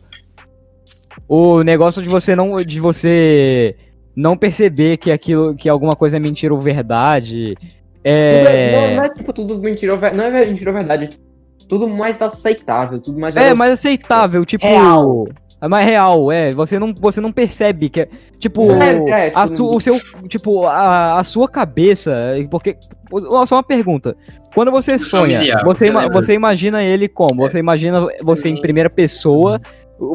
O 1.27 1.63
negócio 1.63 2.01
de 2.01 2.09
você 2.09 2.35
não. 2.35 2.61
de 2.63 2.79
você 2.79 3.75
não 4.15 4.37
perceber 4.37 4.97
que 4.97 5.11
aquilo. 5.11 5.55
que 5.55 5.67
alguma 5.69 5.95
coisa 5.95 6.17
é 6.17 6.19
mentira 6.19 6.53
ou 6.53 6.59
verdade. 6.59 7.55
Não, 7.61 8.11
É. 8.11 8.95
não 8.95 9.03
é 9.03 9.09
tipo 9.09 9.33
tudo 9.33 9.57
mentira, 9.59 9.93
ou 9.93 9.99
não 10.15 10.23
é 10.25 10.45
mentira 10.45 10.69
ou 10.71 10.77
verdade. 10.77 11.09
Tudo 11.67 11.87
mais 11.87 12.21
aceitável, 12.21 12.99
tudo 12.99 13.19
mais. 13.19 13.35
É 13.35 13.53
mais 13.53 13.73
aceitável, 13.73 14.45
tipo. 14.45 14.65
Real. 14.65 15.27
É 15.61 15.67
mais 15.67 15.85
real, 15.85 16.31
é. 16.31 16.53
Você 16.53 16.79
não, 16.79 16.93
você 16.97 17.19
não 17.19 17.31
percebe 17.33 17.89
que 17.89 18.01
é. 18.01 18.09
Tipo, 18.39 18.71
É, 18.71 19.27
é, 19.27 19.31
a 19.35 19.43
tipo, 19.45 19.57
su- 19.57 19.75
o 19.75 19.79
seu. 19.81 19.99
Tipo, 20.27 20.65
a, 20.65 21.19
a 21.19 21.23
sua 21.23 21.47
cabeça. 21.49 22.13
Porque. 22.49 22.77
Só 23.47 23.55
uma 23.55 23.63
pergunta. 23.63 24.15
Quando 24.53 24.71
você 24.71 24.97
sonha, 24.97 25.41
você, 25.63 25.87
ima- 25.87 26.01
você 26.13 26.33
imagina 26.33 26.83
ele 26.83 27.07
como? 27.07 27.41
Você 27.49 27.59
imagina 27.59 28.07
você 28.23 28.49
em 28.49 28.61
primeira 28.61 28.89
pessoa? 28.89 29.59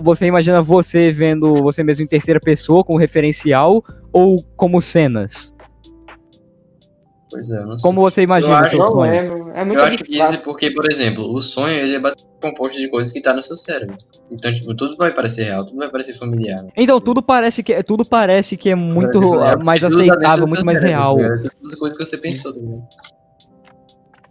Você 0.02 0.26
imagina 0.26 0.61
você 0.62 1.12
vendo 1.12 1.54
você 1.62 1.83
mesmo 1.83 2.02
em 2.04 2.07
terceira 2.07 2.40
pessoa, 2.40 2.83
com 2.83 2.96
referencial? 2.96 3.83
Ou 4.12 4.42
como 4.57 4.80
cenas? 4.80 5.54
Pois 7.35 7.51
é, 7.51 7.61
não 7.64 7.77
sei. 7.77 7.83
Como 7.83 8.01
você 8.01 8.23
imagina 8.23 8.53
Eu 8.55 8.57
o 8.59 8.61
acho- 8.61 8.70
seu 8.70 8.79
Não 8.79 8.87
sonho? 8.92 9.11
lembro. 9.11 9.51
É 9.55 9.64
muito 9.64 9.79
Eu 9.81 9.85
acho 9.85 9.99
que 9.99 10.05
isso 10.05 10.14
é 10.14 10.20
abstrato. 10.20 10.44
porque, 10.44 10.70
por 10.70 10.88
exemplo, 10.90 11.35
o 11.35 11.40
sonho 11.42 11.75
ele 11.75 11.97
é 11.97 11.99
basicamente 11.99 12.33
composto 12.40 12.77
de 12.79 12.88
coisas 12.88 13.12
que 13.12 13.20
tá 13.20 13.35
no 13.35 13.42
seu 13.42 13.57
cérebro. 13.57 13.97
Então, 14.31 14.53
tipo, 14.55 14.73
tudo 14.75 14.97
vai 14.97 15.11
parecer 15.11 15.44
real, 15.44 15.64
tudo 15.64 15.79
vai 15.79 15.88
parecer 15.90 16.14
familiar. 16.16 16.64
Então 16.77 17.01
tudo 17.01 17.20
parece 17.23 17.62
que 17.62 17.73
é, 17.73 17.83
tudo 17.83 18.05
parece 18.05 18.57
que 18.57 18.70
é 18.70 18.75
muito 18.77 19.20
familiar, 19.20 19.59
mais 19.64 19.81
tá 19.81 19.88
aceitável, 19.88 20.47
muito 20.47 20.64
mais 20.64 20.79
cérebro, 20.79 21.01
real. 21.03 21.16
tá 21.16 21.23
ligado? 21.23 21.51
Tudo 21.61 21.77
coisa 21.77 21.97
que 21.97 22.07
você 22.07 22.16
pensou, 22.18 22.53
tá 22.53 22.61
ligado? 22.61 22.83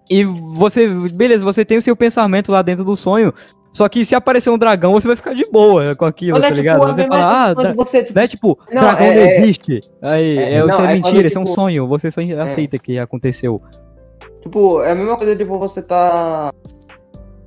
E 0.10 0.24
você, 0.26 0.88
beleza, 0.88 1.44
você 1.44 1.66
tem 1.66 1.78
o 1.78 1.82
seu 1.82 1.96
pensamento 1.96 2.52
lá 2.52 2.62
dentro 2.62 2.84
do 2.86 2.96
sonho. 2.96 3.34
Só 3.74 3.90
que 3.90 4.06
se 4.06 4.14
aparecer 4.14 4.52
um 4.52 4.58
dragão, 4.58 4.94
você 4.94 5.08
vai 5.08 5.16
ficar 5.16 5.34
de 5.34 5.46
boa 5.50 5.96
com 5.96 6.06
aquilo, 6.06 6.36
Olha, 6.38 6.44
tá 6.44 6.48
tipo, 6.50 6.58
ligado? 6.60 6.84
a 6.84 6.94
Você 6.94 7.08
fala, 7.08 7.46
ah, 7.50 7.54
dra- 7.56 7.74
você, 7.74 8.04
tipo, 8.04 8.14
não 8.16 8.22
é 8.24 8.28
tipo, 8.28 8.60
Não, 8.72 8.82
dragão 8.82 9.08
é- 9.08 9.16
não 9.16 9.22
é- 9.22 9.38
existe. 9.38 9.82
Aí, 10.02 10.38
é, 10.38 10.54
é, 10.54 10.60
não, 10.60 10.70
isso 10.70 10.82
é 10.82 10.84
é 10.84 10.88
mentira, 10.94 11.16
quando, 11.16 11.26
isso 11.26 11.38
é 11.38 11.42
um 11.42 11.44
tipo- 11.44 11.56
sonho. 11.56 11.88
Você 11.88 12.12
só 12.12 12.22
aceita 12.44 12.78
que 12.78 13.00
aconteceu. 13.00 13.60
Tipo, 14.44 14.82
é 14.84 14.92
a 14.92 14.96
mesma 14.96 15.18
coisa 15.18 15.36
de 15.36 15.44
você 15.44 15.82
tá. 15.82 16.54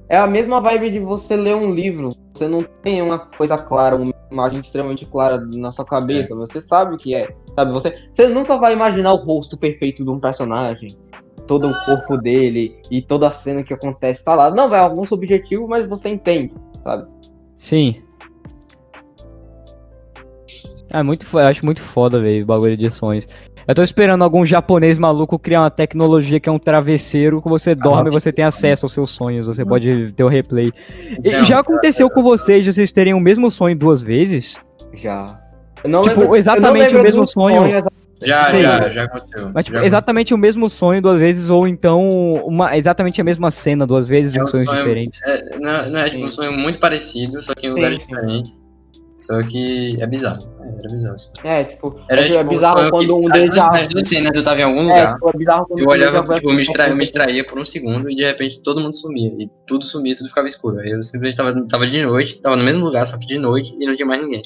É 0.08 0.16
a 0.16 0.26
mesma 0.26 0.60
vibe 0.60 0.90
de 0.90 0.98
você 0.98 1.36
ler 1.36 1.54
um 1.54 1.72
livro. 1.72 2.12
Você 2.34 2.48
não 2.48 2.62
tem 2.82 3.00
uma 3.02 3.18
coisa 3.18 3.56
clara, 3.58 3.96
uma 3.96 4.12
imagem 4.30 4.60
extremamente 4.60 5.04
clara 5.06 5.40
na 5.54 5.72
sua 5.72 5.84
cabeça. 5.84 6.34
Você 6.34 6.60
sabe 6.60 6.94
o 6.94 6.98
que 6.98 7.14
é. 7.14 7.28
Sabe? 7.54 7.72
Você, 7.72 7.94
você 8.12 8.26
nunca 8.28 8.56
vai 8.56 8.72
imaginar 8.72 9.12
o 9.14 9.16
rosto 9.16 9.56
perfeito 9.56 10.04
de 10.04 10.10
um 10.10 10.20
personagem. 10.20 10.96
Todo 11.46 11.68
o 11.68 11.84
corpo 11.84 12.16
dele 12.16 12.76
e 12.90 13.00
toda 13.00 13.28
a 13.28 13.30
cena 13.30 13.62
que 13.62 13.72
acontece 13.72 14.24
tá 14.24 14.34
lá. 14.34 14.50
Não, 14.50 14.68
vai 14.68 14.80
algum 14.80 15.06
subjetivo, 15.06 15.68
mas 15.68 15.86
você 15.86 16.08
entende, 16.08 16.52
sabe? 16.82 17.06
Sim. 17.58 18.02
É 20.90 21.02
muito, 21.02 21.26
eu 21.32 21.38
acho 21.46 21.64
muito 21.64 21.82
foda, 21.82 22.20
velho, 22.20 22.44
o 22.44 22.46
bagulho 22.46 22.76
de 22.76 22.90
sonhos. 22.90 23.26
Eu 23.66 23.74
tô 23.74 23.82
esperando 23.82 24.22
algum 24.22 24.46
japonês 24.46 24.96
maluco 24.96 25.38
criar 25.38 25.62
uma 25.62 25.70
tecnologia 25.70 26.38
que 26.38 26.48
é 26.48 26.52
um 26.52 26.58
travesseiro 26.58 27.42
que 27.42 27.48
você 27.48 27.74
dorme 27.74 28.08
e 28.10 28.12
você 28.12 28.32
tem 28.32 28.44
acesso 28.44 28.86
aos 28.86 28.92
seus 28.92 29.10
sonhos, 29.10 29.46
você 29.48 29.64
pode 29.64 30.12
ter 30.12 30.22
o 30.22 30.28
replay. 30.28 30.72
E 31.24 31.32
Não, 31.32 31.44
já 31.44 31.58
aconteceu 31.58 32.08
com 32.08 32.22
vocês 32.22 32.62
de 32.62 32.72
vocês 32.72 32.92
terem 32.92 33.12
o 33.14 33.18
mesmo 33.20 33.50
sonho 33.50 33.76
duas 33.76 34.00
vezes? 34.02 34.56
Já. 34.94 35.40
Eu 35.82 35.90
não 35.90 36.02
Tipo, 36.02 36.10
lembro- 36.10 36.24
eu 36.24 36.28
não 36.28 36.36
exatamente 36.36 36.94
o 36.96 37.02
mesmo 37.02 37.22
do 37.22 37.28
sonho. 37.28 37.84
Já, 38.24 38.44
Sim. 38.44 38.62
já, 38.62 38.88
já 38.88 39.04
aconteceu. 39.04 39.50
Mas, 39.52 39.64
tipo, 39.64 39.76
Já 39.78 39.84
exatamente 39.84 40.32
o 40.32 40.38
mesmo 40.38 40.70
sonho 40.70 41.02
duas 41.02 41.18
vezes, 41.18 41.50
ou 41.50 41.68
então 41.68 42.00
uma, 42.46 42.76
exatamente 42.76 43.20
a 43.20 43.24
mesma 43.24 43.50
cena 43.50 43.86
duas 43.86 44.08
vezes 44.08 44.34
É 44.34 44.38
em 44.38 44.42
um 44.42 44.46
sonhos 44.46 44.66
sonho- 44.66 44.78
diferentes. 44.78 45.20
É, 45.22 45.58
não, 45.58 45.70
é- 45.70 45.90
não 45.90 46.00
é 46.00 46.08
tipo 46.10 46.24
um 46.24 46.30
sonho 46.30 46.52
muito 46.52 46.78
parecido, 46.78 47.42
só 47.42 47.54
que 47.54 47.66
em 47.66 47.70
lugares 47.70 48.00
sim. 48.00 48.06
diferentes. 48.06 48.64
Só 49.20 49.42
que 49.42 49.96
é 50.00 50.06
bizarro. 50.06 50.38
É, 50.62 50.78
era 50.78 50.88
bizarro. 50.92 51.14
assim. 51.14 51.30
É, 51.42 51.64
tipo, 51.64 52.00
Era, 52.08 52.20
é, 52.20 52.28
tipo, 52.38 52.44
bizarro 52.44 52.78
sonho 52.78 52.90
quando 52.90 53.06
que- 53.06 53.12
um 53.26 53.28
deles. 53.28 53.54
Nas 53.54 53.88
duas 53.88 54.08
cenas 54.08 54.30
eu 54.34 54.44
tava 54.44 54.60
em 54.60 54.64
algum 54.64 54.80
É, 54.80 54.82
lugar. 54.82 55.14
tipo, 55.14 55.28
é 55.30 55.32
bizarro 55.38 55.66
quando 55.66 55.78
Eu 55.80 55.86
um 55.86 55.90
olhava, 55.90 56.22
vai- 56.22 56.36
tipo, 56.38 56.50
eu 56.50 56.54
me, 56.54 56.64
eu 56.90 56.94
me 56.96 57.02
distraía 57.02 57.44
por 57.46 57.58
um 57.58 57.64
segundo 57.64 58.10
e 58.10 58.14
de 58.14 58.24
repente 58.24 58.60
todo 58.62 58.80
mundo 58.80 58.96
sumia. 58.96 59.32
E 59.38 59.48
tudo 59.66 59.84
sumia, 59.84 60.14
tudo 60.14 60.28
ficava 60.28 60.46
escuro. 60.46 60.78
Aí 60.80 60.90
eu 60.90 61.02
simplesmente 61.02 61.36
tava, 61.36 61.66
tava 61.66 61.86
de 61.86 62.02
noite, 62.04 62.40
tava 62.40 62.56
no 62.56 62.62
mesmo 62.64 62.84
lugar, 62.84 63.04
só 63.06 63.18
que 63.18 63.26
de 63.26 63.38
noite 63.38 63.74
e 63.78 63.86
não 63.86 63.96
tinha 63.96 64.06
mais 64.06 64.22
ninguém. 64.22 64.42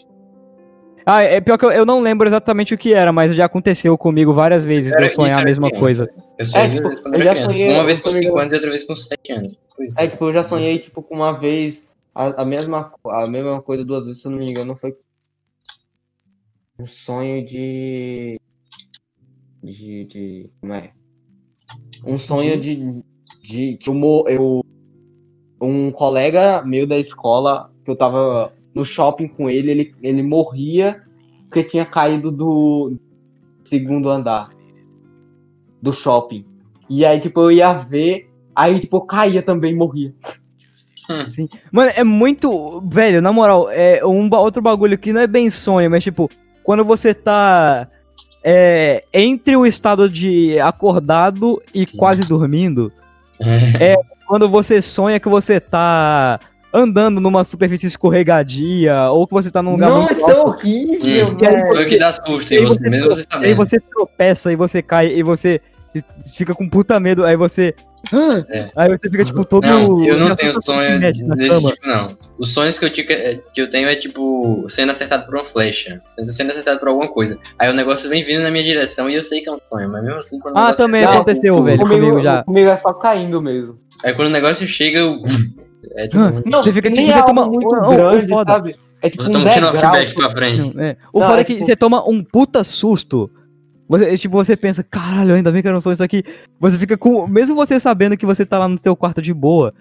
Ah, 1.12 1.22
é 1.22 1.40
pior 1.40 1.58
que 1.58 1.64
eu, 1.64 1.72
eu 1.72 1.84
não 1.84 2.00
lembro 2.00 2.28
exatamente 2.28 2.72
o 2.72 2.78
que 2.78 2.92
era, 2.94 3.12
mas 3.12 3.34
já 3.34 3.44
aconteceu 3.46 3.98
comigo 3.98 4.32
várias 4.32 4.62
vezes 4.62 4.92
de 4.92 4.96
Era- 4.96 5.06
eu 5.06 5.14
sonhar 5.14 5.40
a 5.40 5.44
mesma 5.44 5.66
criança. 5.68 5.80
coisa. 5.80 6.14
Eu 6.38 6.46
sonhei 6.46 6.66
É, 6.66 6.68
duas 6.68 6.76
tipo, 6.76 6.88
vezes 6.88 7.00
quando 7.02 7.14
eu 7.14 7.20
era 7.20 7.24
já 7.24 7.32
criança. 7.34 7.50
sonhei- 7.52 7.72
Uma 7.74 7.84
vez 7.84 8.00
com 8.00 8.10
sonhei- 8.10 8.26
5 8.28 8.38
anos 8.38 8.52
e 8.52 8.54
outra 8.54 8.70
vez 8.70 8.84
com 8.84 8.96
7 8.96 9.32
anos. 9.32 9.60
É, 9.98 10.06
tipo, 10.06 10.24
eu 10.26 10.32
já 10.32 10.44
sonhei, 10.44 10.78
tipo, 10.78 11.02
com 11.02 11.14
uma 11.16 11.32
vez 11.32 11.82
a, 12.14 12.42
a 12.42 12.44
mesma, 12.44 12.92
a 13.06 13.26
mesma 13.28 13.60
coisa 13.62 13.84
duas 13.84 14.04
vezes, 14.06 14.22
se 14.22 14.28
eu 14.28 14.32
não 14.32 14.38
me 14.38 14.50
engano, 14.50 14.76
foi 14.76 14.94
um 16.78 16.86
sonho 16.86 17.44
de. 17.44 18.38
De. 19.62 20.04
de 20.04 20.50
como 20.60 20.74
é? 20.74 20.92
Um 22.06 22.18
sonho 22.18 22.58
de. 22.58 23.02
de 23.42 23.76
que 23.78 23.88
eu, 23.90 24.24
eu. 24.28 24.64
Um 25.60 25.90
colega 25.90 26.62
meu 26.64 26.86
da 26.86 26.96
escola, 26.98 27.70
que 27.84 27.90
eu 27.90 27.96
tava 27.96 28.52
no 28.74 28.84
shopping 28.84 29.28
com 29.28 29.50
ele, 29.50 29.70
ele, 29.70 29.94
ele 30.02 30.22
morria 30.22 31.02
porque 31.46 31.64
tinha 31.64 31.84
caído 31.84 32.30
do 32.30 32.96
segundo 33.64 34.08
andar 34.08 34.50
do 35.82 35.92
shopping. 35.92 36.44
E 36.88 37.04
aí, 37.04 37.20
tipo, 37.20 37.40
eu 37.40 37.52
ia 37.52 37.72
ver, 37.72 38.30
aí, 38.54 38.78
tipo, 38.78 38.96
eu 38.96 39.00
caía 39.02 39.42
também 39.42 39.72
e 39.72 39.76
morria. 39.76 40.14
Mano, 41.72 41.90
é 41.94 42.04
muito. 42.04 42.80
Velho, 42.86 43.20
na 43.20 43.32
moral, 43.32 43.68
é 43.70 44.04
um 44.04 44.32
outro 44.32 44.62
bagulho 44.62 44.96
que 44.96 45.12
não 45.12 45.20
é 45.20 45.26
bem 45.26 45.50
sonho, 45.50 45.90
mas 45.90 46.04
tipo, 46.04 46.30
quando 46.62 46.84
você 46.84 47.12
tá. 47.12 47.88
É, 48.42 49.04
entre 49.12 49.54
o 49.54 49.66
estado 49.66 50.08
de 50.08 50.58
acordado 50.60 51.60
e 51.74 51.86
Sim. 51.86 51.96
quase 51.98 52.24
dormindo, 52.24 52.90
é 53.78 53.96
quando 54.26 54.48
você 54.48 54.80
sonha 54.80 55.20
que 55.20 55.28
você 55.28 55.60
tá 55.60 56.40
andando 56.72 57.20
numa 57.20 57.42
superfície 57.44 57.86
escorregadia, 57.86 59.10
ou 59.10 59.26
que 59.26 59.32
você 59.34 59.50
tá 59.50 59.62
num 59.62 59.72
lugar 59.72 59.90
Não, 59.90 60.02
muito 60.02 60.14
isso 60.20 60.30
é 60.30 60.40
horrível, 60.40 61.28
Hum. 61.28 61.36
Aí 61.40 61.46
velho. 61.52 61.66
Foi 61.66 61.84
o 61.84 61.88
que 61.88 61.98
dá 61.98 62.12
susto, 62.12 62.52
E 62.52 62.56
aí 62.58 62.62
e 62.62 62.66
você, 62.66 62.78
você 62.80 62.90
mesmo 62.90 63.06
você 63.08 63.20
Aí 63.20 63.26
sabendo. 63.30 63.56
você 63.56 63.80
tropeça 63.80 64.52
e 64.52 64.56
você 64.56 64.82
cai 64.82 65.06
e 65.08 65.22
você 65.22 65.60
fica 66.36 66.54
com 66.54 66.68
puta 66.68 66.98
medo, 67.00 67.24
aí 67.24 67.36
você. 67.36 67.74
É. 68.48 68.70
Aí 68.76 68.88
você 68.96 69.10
fica 69.10 69.24
tipo 69.24 69.44
todo. 69.44 69.66
Não, 69.66 70.06
eu 70.06 70.16
não 70.16 70.34
tenho 70.34 70.54
sonho 70.62 70.98
desse 71.00 71.22
cama. 71.48 71.72
tipo, 71.72 71.86
não. 71.86 72.16
Os 72.38 72.54
sonhos 72.54 72.78
que 72.78 72.84
eu, 72.86 72.90
tive, 72.92 73.12
é- 73.12 73.40
que 73.52 73.60
eu 73.60 73.68
tenho 73.68 73.88
é 73.88 73.94
tipo 73.96 74.64
sendo 74.68 74.90
acertado 74.92 75.26
por 75.26 75.34
uma 75.34 75.44
flecha, 75.44 75.98
sendo 76.06 76.50
acertado 76.52 76.78
por 76.78 76.88
alguma 76.88 77.08
coisa. 77.08 77.36
Aí 77.58 77.68
o 77.68 77.74
negócio 77.74 78.08
vem 78.08 78.22
vindo 78.22 78.40
na 78.42 78.50
minha 78.50 78.64
direção 78.64 79.10
e 79.10 79.16
eu 79.16 79.22
sei 79.24 79.42
que 79.42 79.48
é 79.50 79.52
um 79.52 79.56
sonho, 79.70 79.90
mas 79.90 80.02
mesmo 80.02 80.18
assim 80.18 80.38
quando 80.38 80.56
Ah, 80.56 80.72
também 80.72 81.02
Não, 81.04 81.12
aconteceu, 81.12 81.62
velho, 81.62 81.78
comigo, 81.80 82.22
já. 82.22 82.42
Comigo 82.44 82.70
é 82.70 82.76
só 82.78 82.92
caindo 82.94 83.42
mesmo. 83.42 83.74
Aí 84.02 84.14
quando 84.14 84.28
o 84.28 84.32
negócio 84.32 84.66
chega, 84.66 85.00
eu. 85.00 85.20
É 85.96 86.08
tipo. 86.08 86.18
Ah, 86.22 86.42
Não, 86.46 86.62
Você 86.62 86.72
fica, 86.72 86.90
tipo, 86.90 87.06
você 87.12 87.18
é 87.18 87.22
toma- 87.24 87.46
muito 87.46 87.68
grande, 87.68 88.28
foda- 88.28 88.52
sabe? 88.52 88.76
É 89.02 89.08
tipo 89.10 89.22
Você 89.22 89.30
um 89.30 89.32
toma 89.32 89.44
um 89.50 89.72
knockback 89.72 90.14
pra 90.14 90.30
frente. 90.30 90.78
É. 90.78 90.96
O 91.12 91.20
Não, 91.20 91.26
foda 91.26 91.38
é 91.38 91.40
é 91.40 91.44
que 91.44 91.54
tipo- 91.54 91.64
você 91.66 91.76
toma 91.76 92.08
um 92.08 92.22
puta 92.22 92.62
susto. 92.62 93.30
Você, 93.88 94.16
tipo, 94.18 94.36
você 94.36 94.56
pensa, 94.56 94.84
caralho, 94.84 95.34
ainda 95.34 95.50
bem 95.50 95.62
que 95.62 95.68
eu 95.68 95.72
não 95.72 95.80
sou 95.80 95.92
isso 95.92 96.04
aqui. 96.04 96.22
Você 96.60 96.78
fica 96.78 96.96
com. 96.96 97.26
Mesmo 97.26 97.56
você 97.56 97.80
sabendo 97.80 98.16
que 98.16 98.26
você 98.26 98.44
tá 98.46 98.58
lá 98.58 98.68
no 98.68 98.78
seu 98.78 98.94
quarto 98.94 99.20
de 99.22 99.32
boa, 99.34 99.72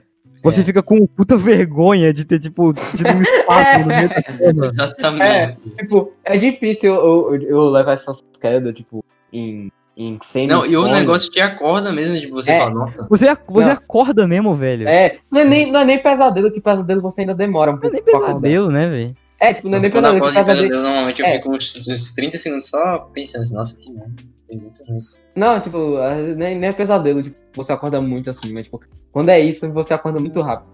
você 0.42 0.62
É. 0.62 0.64
fica 0.64 0.82
com 0.82 1.06
puta 1.06 1.36
vergonha 1.38 2.12
de 2.14 2.26
ter, 2.26 2.40
tipo, 2.40 2.74
tido 2.74 3.08
um 3.10 3.22
impacto 3.44 3.80
no 3.82 3.86
meio 3.88 4.10
da 4.10 4.24
cama. 4.24 4.66
Exatamente. 4.74 5.58
Tipo, 5.78 6.14
é 6.24 6.38
difícil 6.38 6.96
eu, 6.96 7.34
eu, 7.36 7.42
eu 7.42 7.70
levar 7.70 7.94
essas 7.94 8.24
quedas, 8.42 8.74
tipo, 8.74 9.04
em, 9.32 9.70
em 10.02 10.18
semi 10.24 10.48
Não, 10.48 10.66
e 10.66 10.78
o 10.78 10.88
negócio 10.88 11.30
te 11.30 11.42
acorda 11.42 11.92
mesmo, 11.92 12.18
tipo, 12.18 12.34
você 12.36 12.52
É. 12.52 12.60
fala, 12.60 12.72
nossa. 12.72 13.06
Você, 13.10 13.28
ac- 13.28 13.44
você 13.50 13.66
Não. 13.68 13.74
acorda 13.74 14.26
mesmo, 14.26 14.56
velho. 14.56 14.88
É, 14.88 15.18
não 15.30 15.42
é, 15.42 15.44
nem, 15.44 15.70
não 15.70 15.82
é 15.82 15.86
nem 15.86 16.00
pesadelo, 16.02 16.50
que 16.50 16.62
pesadelo 16.62 17.02
você 17.02 17.22
ainda 17.22 17.36
demora 17.36 17.72
um 17.72 17.74
Não 17.74 17.80
é 17.80 17.82
pouco 17.82 17.94
nem 17.96 18.04
pra 18.04 18.14
acordar. 18.14 18.28
pesadelo, 18.40 18.72
né, 18.72 18.88
velho? 18.88 19.16
É, 19.42 19.54
tipo, 19.54 19.68
não 19.70 19.78
é 19.78 19.82
nem 19.82 19.92
quando 19.92 20.06
eu 20.06 20.12
pesadelo, 20.14 20.26
acordo 20.26 20.38
de 20.38 20.46
pesadelo... 20.46 20.68
pesadelo, 20.70 20.84
normalmente 20.84 21.22
eu 21.22 21.26
É. 21.28 21.32
fico 21.34 21.52
uns, 21.54 21.88
uns 21.88 22.12
30 22.14 22.38
segundos 22.38 22.68
só 22.68 23.00
pensando 23.14 23.42
assim, 23.42 23.54
nossa, 23.54 23.76
que 23.76 23.92
não. 23.92 24.06
Tem 24.48 24.58
muito 24.58 24.82
isso. 24.98 25.20
Não, 25.36 25.60
tipo, 25.60 25.98
é, 26.00 26.16
nem, 26.34 26.58
nem 26.58 26.70
é 26.70 26.74
pesadelo, 26.74 27.22
tipo, 27.22 27.38
você 27.54 27.72
acorda 27.74 28.02
muito 28.02 28.30
assim, 28.30 28.54
mas, 28.54 28.66
tipo, 28.66 28.82
quando 29.12 29.30
é 29.30 29.40
isso, 29.40 29.70
você 29.72 29.94
acorda 29.94 30.20
muito 30.20 30.42
rápido. 30.42 30.70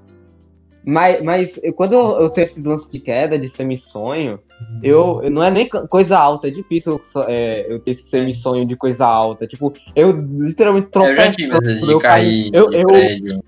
Mas, 0.86 1.24
mas 1.24 1.60
quando 1.76 1.93
eu, 1.93 2.30
tenho 2.30 2.45
esses 2.45 2.63
lances 2.63 2.91
de 2.91 3.00
queda, 3.00 3.39
de 3.39 3.50
semi-sonho, 3.50 4.39
eu, 4.84 5.21
eu- 5.24 5.32
não 5.32 5.43
é 5.43 5.50
nem 5.50 5.67
co- 5.67 5.88
coisa 5.88 6.17
alta, 6.17 6.48
é 6.48 6.52
difícil 6.52 7.02
é, 7.28 7.65
eu 7.67 7.80
ter 7.80 7.91
esse 7.91 8.04
semi-sonho 8.04 8.67
de 8.67 8.76
coisa 8.76 9.06
alta. 9.06 9.48
Tipo, 9.48 9.74
eu 9.95 10.12
literalmente 10.12 10.86
É, 10.86 10.88
eu 10.88 10.91
tropeço. 10.91 11.15
já 11.21 11.32
tive 11.32 11.60
vezes 11.60 11.82
de 11.82 11.91
eu 11.91 12.00
cair 12.00 12.52
caí- 12.52 12.52
eu, 12.54 12.69
de 12.69 12.78
eu, 12.78 12.88
prédio. 12.88 13.43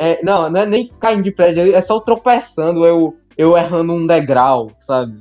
é, 0.00 0.24
não, 0.24 0.50
não 0.50 0.60
é 0.60 0.66
nem 0.66 0.88
caindo 0.98 1.22
de 1.22 1.30
prédio, 1.30 1.74
é 1.74 1.80
só 1.82 2.00
tropeçando, 2.00 2.84
eu, 2.84 3.16
eu 3.38 3.56
errando 3.56 3.92
um 3.92 4.04
degrau, 4.06 4.72
sabe? 4.80 5.20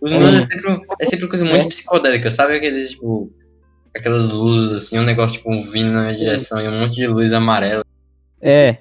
Os 0.00 0.12
é 0.12 0.40
sempre, 0.40 0.82
é 1.00 1.06
sempre 1.06 1.28
coisa 1.28 1.44
muito 1.44 1.64
É. 1.66 1.68
psicodélica, 1.68 2.30
sabe 2.30 2.54
aqueles, 2.56 2.90
tipo, 2.90 3.32
aquelas 3.96 4.30
luzes 4.32 4.72
assim, 4.72 4.98
um 4.98 5.02
negócio, 5.04 5.38
tipo, 5.38 5.50
vindo 5.70 5.90
na 5.90 6.02
minha 6.02 6.16
direção 6.16 6.60
e 6.60 6.68
um 6.68 6.80
monte 6.80 6.94
de 6.94 7.06
luz 7.08 7.32
amarela. 7.32 7.84
É. 8.42 8.78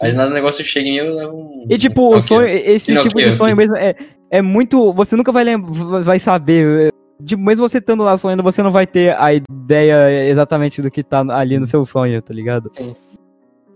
Aí 0.00 0.12
nada 0.12 0.30
o 0.30 0.34
negócio 0.34 0.64
chega 0.64 0.88
em 0.88 0.92
mim 0.92 0.98
eu 0.98 1.14
levo 1.14 1.36
um. 1.36 1.66
E 1.68 1.76
tipo, 1.76 2.14
o 2.14 2.20
sonho, 2.20 2.46
esse 2.46 2.92
Nokia 2.92 3.10
tipo 3.10 3.20
de 3.20 3.32
sonho 3.32 3.56
mesmo 3.56 3.76
é, 3.76 3.94
é 4.30 4.40
muito. 4.40 4.92
Você 4.92 5.16
nunca 5.16 5.32
vai 5.32 5.44
lembrar, 5.44 6.02
vai 6.02 6.18
saber. 6.18 6.92
Tipo, 7.24 7.42
mesmo 7.42 7.68
você 7.68 7.78
estando 7.78 8.04
lá 8.04 8.16
sonhando, 8.16 8.42
você 8.42 8.62
não 8.62 8.70
vai 8.70 8.86
ter 8.86 9.16
a 9.16 9.34
ideia 9.34 10.28
exatamente 10.28 10.80
do 10.80 10.90
que 10.90 11.02
tá 11.02 11.24
ali 11.30 11.58
no 11.58 11.66
seu 11.66 11.84
sonho, 11.84 12.22
tá 12.22 12.32
ligado? 12.32 12.70
Sim. 12.76 12.94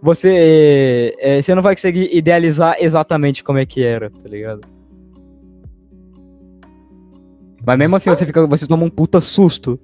Você, 0.00 1.14
é, 1.18 1.40
você 1.40 1.54
não 1.54 1.62
vai 1.62 1.74
conseguir 1.74 2.08
idealizar 2.12 2.76
exatamente 2.80 3.42
como 3.42 3.58
é 3.58 3.66
que 3.66 3.84
era, 3.84 4.10
tá 4.10 4.28
ligado? 4.28 4.62
Mas 7.64 7.78
mesmo 7.78 7.96
assim, 7.96 8.10
você 8.10 8.26
fica, 8.26 8.46
você 8.46 8.66
toma 8.66 8.84
um 8.84 8.90
puta 8.90 9.20
susto. 9.20 9.78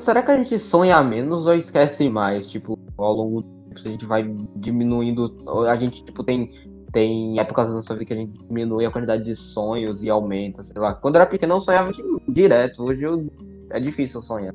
Será 0.00 0.22
que 0.22 0.30
a 0.30 0.36
gente 0.36 0.58
sonha 0.58 1.02
menos 1.02 1.46
ou 1.46 1.54
esquece 1.54 2.08
mais? 2.08 2.46
Tipo, 2.46 2.78
ao 2.96 3.12
longo 3.12 3.42
do 3.42 3.55
a 3.84 3.90
gente 3.90 4.04
vai 4.06 4.28
diminuindo. 4.56 5.34
A 5.68 5.76
gente, 5.76 6.04
tipo, 6.04 6.22
tem, 6.22 6.50
tem 6.92 7.38
épocas 7.38 7.68
na 7.68 7.74
nossa 7.76 7.94
vida 7.94 8.04
que 8.06 8.12
a 8.12 8.16
gente 8.16 8.32
diminui 8.48 8.84
a 8.86 8.90
quantidade 8.90 9.24
de 9.24 9.34
sonhos 9.34 10.02
e 10.02 10.08
aumenta, 10.10 10.62
sei 10.64 10.80
lá. 10.80 10.94
Quando 10.94 11.16
eu 11.16 11.20
era 11.22 11.30
pequeno 11.30 11.54
eu 11.54 11.60
sonhava 11.60 11.92
tipo, 11.92 12.20
direto, 12.28 12.82
hoje 12.82 13.02
eu, 13.02 13.26
é 13.70 13.80
difícil 13.80 14.22
sonhar. 14.22 14.54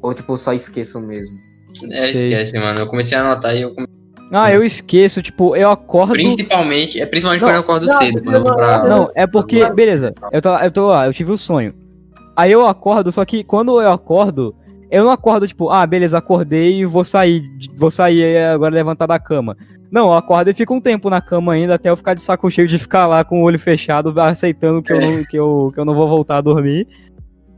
Ou 0.00 0.14
tipo, 0.14 0.32
eu 0.32 0.36
só 0.36 0.52
esqueço 0.52 1.00
mesmo. 1.00 1.36
É, 1.90 2.10
esquece, 2.10 2.58
mano. 2.58 2.80
Eu 2.80 2.86
comecei 2.86 3.16
a 3.16 3.22
anotar 3.22 3.54
e 3.54 3.62
eu 3.62 3.74
come- 3.74 3.86
Ah, 4.32 4.52
eu 4.52 4.62
esqueço, 4.64 5.22
tipo, 5.22 5.54
eu 5.56 5.70
acordo. 5.70 6.12
Principalmente, 6.12 7.00
é 7.00 7.06
principalmente 7.06 7.40
Não, 7.42 7.48
quando 7.48 7.56
eu 7.56 7.60
acordo 7.62 7.86
não, 7.86 7.98
cedo, 7.98 8.22
vou 8.24 8.54
pra. 8.54 8.88
Não, 8.88 9.10
é 9.14 9.26
porque, 9.26 9.68
beleza, 9.70 10.14
eu 10.32 10.40
tô, 10.42 10.56
eu 10.56 10.70
tô 10.70 10.86
lá, 10.88 11.06
eu 11.06 11.12
tive 11.12 11.32
o 11.32 11.38
sonho. 11.38 11.74
Aí 12.36 12.52
eu 12.52 12.66
acordo, 12.66 13.10
só 13.10 13.24
que 13.24 13.42
quando 13.42 13.80
eu 13.80 13.90
acordo, 13.90 14.54
eu 14.90 15.04
não 15.04 15.10
acordo, 15.10 15.46
tipo, 15.48 15.70
ah, 15.70 15.86
beleza, 15.86 16.18
acordei 16.18 16.80
e 16.80 16.86
vou 16.86 17.04
sair, 17.04 17.42
vou 17.76 17.90
sair 17.90 18.38
agora 18.38 18.74
levantar 18.74 19.06
da 19.06 19.18
cama. 19.18 19.56
Não, 19.90 20.06
eu 20.06 20.14
acordo 20.14 20.50
e 20.50 20.54
fico 20.54 20.74
um 20.74 20.80
tempo 20.80 21.08
na 21.08 21.20
cama 21.20 21.52
ainda, 21.52 21.74
até 21.74 21.88
eu 21.90 21.96
ficar 21.96 22.14
de 22.14 22.22
saco 22.22 22.50
cheio 22.50 22.66
de 22.66 22.78
ficar 22.78 23.06
lá 23.06 23.24
com 23.24 23.40
o 23.40 23.44
olho 23.44 23.58
fechado, 23.58 24.18
aceitando 24.20 24.82
que 24.82 24.92
eu 24.92 25.00
não, 25.00 25.24
que 25.24 25.36
eu, 25.38 25.70
que 25.72 25.80
eu 25.80 25.84
não 25.84 25.94
vou 25.94 26.08
voltar 26.08 26.38
a 26.38 26.40
dormir. 26.40 26.88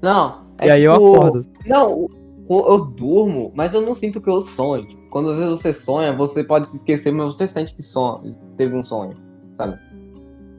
Não, 0.03 0.43
e 0.63 0.71
aí 0.71 0.85
eu 0.85 0.93
tipo, 0.93 1.15
acordo. 1.15 1.47
Não, 1.67 2.09
eu 2.49 2.85
durmo, 2.85 3.53
mas 3.55 3.73
eu 3.75 3.81
não 3.81 3.95
sinto 3.95 4.21
que 4.21 4.29
eu 4.29 4.43
sonho. 4.43 4.87
Quando 5.11 5.31
às 5.31 5.39
vezes 5.39 5.59
você 5.61 5.73
sonha, 5.73 6.15
você 6.15 6.45
pode 6.45 6.69
se 6.69 6.77
esquecer, 6.77 7.11
mas 7.13 7.35
você 7.35 7.49
sente 7.49 7.75
que 7.75 7.83
sonha, 7.83 8.37
teve 8.57 8.77
um 8.77 8.83
sonho, 8.83 9.17
sabe? 9.57 9.79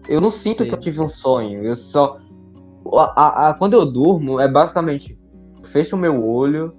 Eu 0.08 0.19
não 0.19 0.32
sinto 0.32 0.60
Sei. 0.60 0.67
que 0.67 0.73
eu 0.73 0.79
tive 0.79 1.01
um 1.01 1.10
sonho, 1.10 1.63
eu 1.63 1.75
só. 1.77 2.17
a- 2.93 3.13
a- 3.15 3.49
a- 3.49 3.53
quando 3.53 3.73
eu 3.73 3.86
durmo, 3.86 4.39
é 4.39 4.47
basicamente 4.47 5.18
fecho 5.69 5.95
o 5.95 5.99
meu 5.99 6.25
olho, 6.25 6.73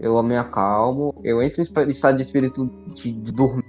eu 0.00 0.22
me 0.22 0.36
acalmo, 0.36 1.14
eu 1.24 1.42
entro 1.42 1.62
em 1.62 1.90
estado 1.90 2.16
de 2.16 2.22
espírito 2.22 2.66
de, 2.94 3.12
de 3.12 3.32
dormir. 3.32 3.64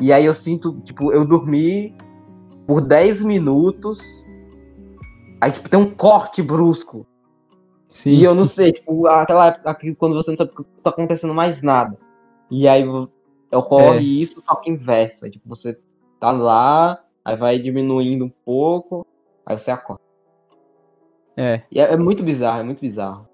E 0.00 0.12
aí 0.12 0.24
eu 0.24 0.34
sinto, 0.34 0.80
tipo, 0.80 1.12
eu 1.12 1.24
dormi 1.24 1.94
por 2.66 2.80
10 2.80 3.22
minutos. 3.22 4.00
Aí, 5.40 5.50
tipo, 5.50 5.68
tem 5.68 5.78
um 5.78 5.90
corte 5.90 6.42
brusco. 6.42 7.06
Sim. 7.88 8.10
E 8.10 8.24
eu 8.24 8.34
não 8.34 8.44
sei, 8.44 8.72
tipo, 8.72 9.06
aquela 9.06 9.48
época 9.48 9.94
quando 9.96 10.14
você 10.14 10.30
não 10.30 10.36
sabe 10.36 10.50
que 10.50 10.64
tá 10.82 10.90
acontecendo 10.90 11.34
mais 11.34 11.62
nada. 11.62 11.96
E 12.50 12.66
aí 12.66 12.84
ocorre 13.52 13.98
É. 13.98 14.02
isso, 14.02 14.42
só 14.46 14.56
que 14.56 14.70
inversa. 14.70 15.30
Tipo, 15.30 15.48
você 15.48 15.78
tá 16.18 16.32
lá, 16.32 17.02
aí 17.24 17.36
vai 17.36 17.58
diminuindo 17.58 18.24
um 18.24 18.32
pouco, 18.44 19.06
aí 19.46 19.58
você 19.58 19.70
acorda. 19.70 20.02
É. 21.36 21.62
E 21.70 21.80
é, 21.80 21.92
é 21.92 21.96
muito 21.96 22.22
bizarro, 22.22 22.60
é 22.60 22.64
muito 22.64 22.80
bizarro. 22.80 23.28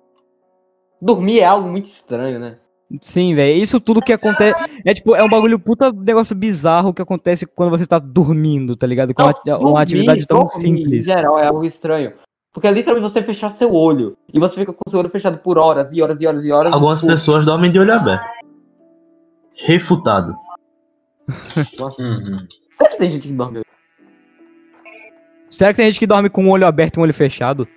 Dormir 1.01 1.41
é 1.41 1.45
algo 1.45 1.69
muito 1.69 1.87
estranho, 1.87 2.39
né? 2.39 2.57
Sim, 3.01 3.35
velho. 3.35 3.63
Isso 3.63 3.81
tudo 3.81 4.03
que 4.03 4.13
acontece. 4.13 4.59
É 4.85 4.93
tipo, 4.93 5.15
é 5.15 5.23
um 5.23 5.29
bagulho 5.29 5.59
puta 5.59 5.93
negócio 5.93 6.35
bizarro 6.35 6.93
que 6.93 7.01
acontece 7.01 7.47
quando 7.47 7.71
você 7.71 7.87
tá 7.87 7.99
dormindo, 7.99 8.75
tá 8.75 8.87
ligado? 8.87 9.15
Com 9.15 9.23
uma, 9.23 9.35
uma 9.47 9.59
dormir, 9.59 9.83
atividade 9.83 10.27
tão 10.27 10.41
dormir, 10.41 10.61
simples. 10.61 11.07
Em 11.07 11.13
geral, 11.13 11.39
é 11.39 11.47
algo 11.47 11.65
estranho. 11.65 12.13
Porque 12.53 12.67
é 12.67 12.73
literalmente 12.73 13.13
você 13.13 13.23
fechar 13.23 13.51
seu 13.51 13.73
olho. 13.73 14.17
E 14.33 14.41
você 14.41 14.57
fica 14.57 14.73
com 14.73 14.91
seu 14.91 14.99
olho 14.99 15.09
fechado 15.09 15.39
por 15.39 15.57
horas 15.57 15.93
e 15.93 16.03
horas 16.03 16.21
e 16.21 16.27
horas 16.27 16.45
e 16.45 16.51
horas. 16.51 16.73
Algumas 16.73 16.99
tipo, 16.99 17.13
pessoas 17.13 17.47
dormem 17.47 17.71
de 17.71 17.79
olho 17.79 17.93
aberto. 17.93 18.29
Refutado. 19.55 20.37
Uhum. 21.99 22.47
Será 22.77 22.91
que 22.91 22.99
tem 22.99 23.11
gente 23.13 23.29
que 23.29 23.35
dorme? 23.35 23.61
Será 25.49 25.71
que 25.71 25.77
tem 25.77 25.87
gente 25.87 25.99
que 25.99 26.07
dorme 26.07 26.31
com 26.31 26.45
um 26.45 26.51
olho 26.51 26.67
aberto 26.67 26.97
e 26.97 27.01
um 27.01 27.03
olho 27.03 27.15
fechado? 27.15 27.69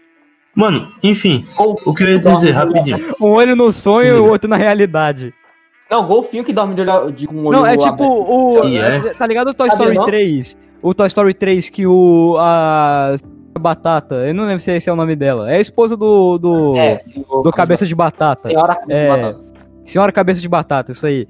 Mano, 0.55 0.87
enfim, 1.01 1.45
Ou 1.57 1.79
o 1.85 1.93
que 1.93 2.03
eu 2.03 2.09
ia 2.09 2.19
dizer 2.19 2.51
rapidinho. 2.51 2.99
Um 3.21 3.29
olho 3.29 3.55
no 3.55 3.71
sonho 3.73 4.07
e 4.17 4.19
o 4.19 4.27
outro 4.29 4.49
na 4.49 4.55
realidade. 4.55 5.33
Não, 5.89 6.05
golfinho 6.07 6.43
que 6.43 6.53
dorme 6.53 6.75
de, 6.75 6.81
olho, 6.81 7.11
de 7.11 7.25
o 7.27 7.45
olho 7.45 7.51
Não, 7.51 7.65
é 7.65 7.75
tipo 7.75 7.87
aberto. 7.89 8.61
o. 8.63 8.65
E 8.67 8.77
é? 8.77 8.99
Tá 9.13 9.25
ligado 9.27 9.49
o 9.49 9.53
Toy 9.53 9.67
Sabe 9.69 9.81
Story 9.81 9.97
não? 9.97 10.05
3? 10.05 10.57
O 10.81 10.93
Toy 10.93 11.07
Story 11.07 11.33
3 11.33 11.69
que 11.69 11.85
o. 11.87 12.35
A. 12.39 13.15
Batata, 13.59 14.15
eu 14.27 14.33
não 14.33 14.45
lembro 14.45 14.59
se 14.59 14.71
esse 14.71 14.89
é 14.89 14.93
o 14.93 14.95
nome 14.95 15.15
dela. 15.15 15.49
É 15.51 15.57
a 15.57 15.61
esposa 15.61 15.95
do. 15.95 16.37
Do, 16.39 16.75
É, 16.75 17.01
do 17.43 17.51
Cabeça 17.51 17.85
de 17.85 17.93
Batata. 17.95 18.49
Senhora 18.49 18.75
Cabeça 18.75 18.99
É. 18.99 19.03
de 19.03 19.09
Batata. 19.21 19.39
Senhora 19.85 20.11
Cabeça 20.11 20.41
de 20.41 20.49
Batata, 20.49 20.91
isso 20.91 21.05
aí. 21.05 21.27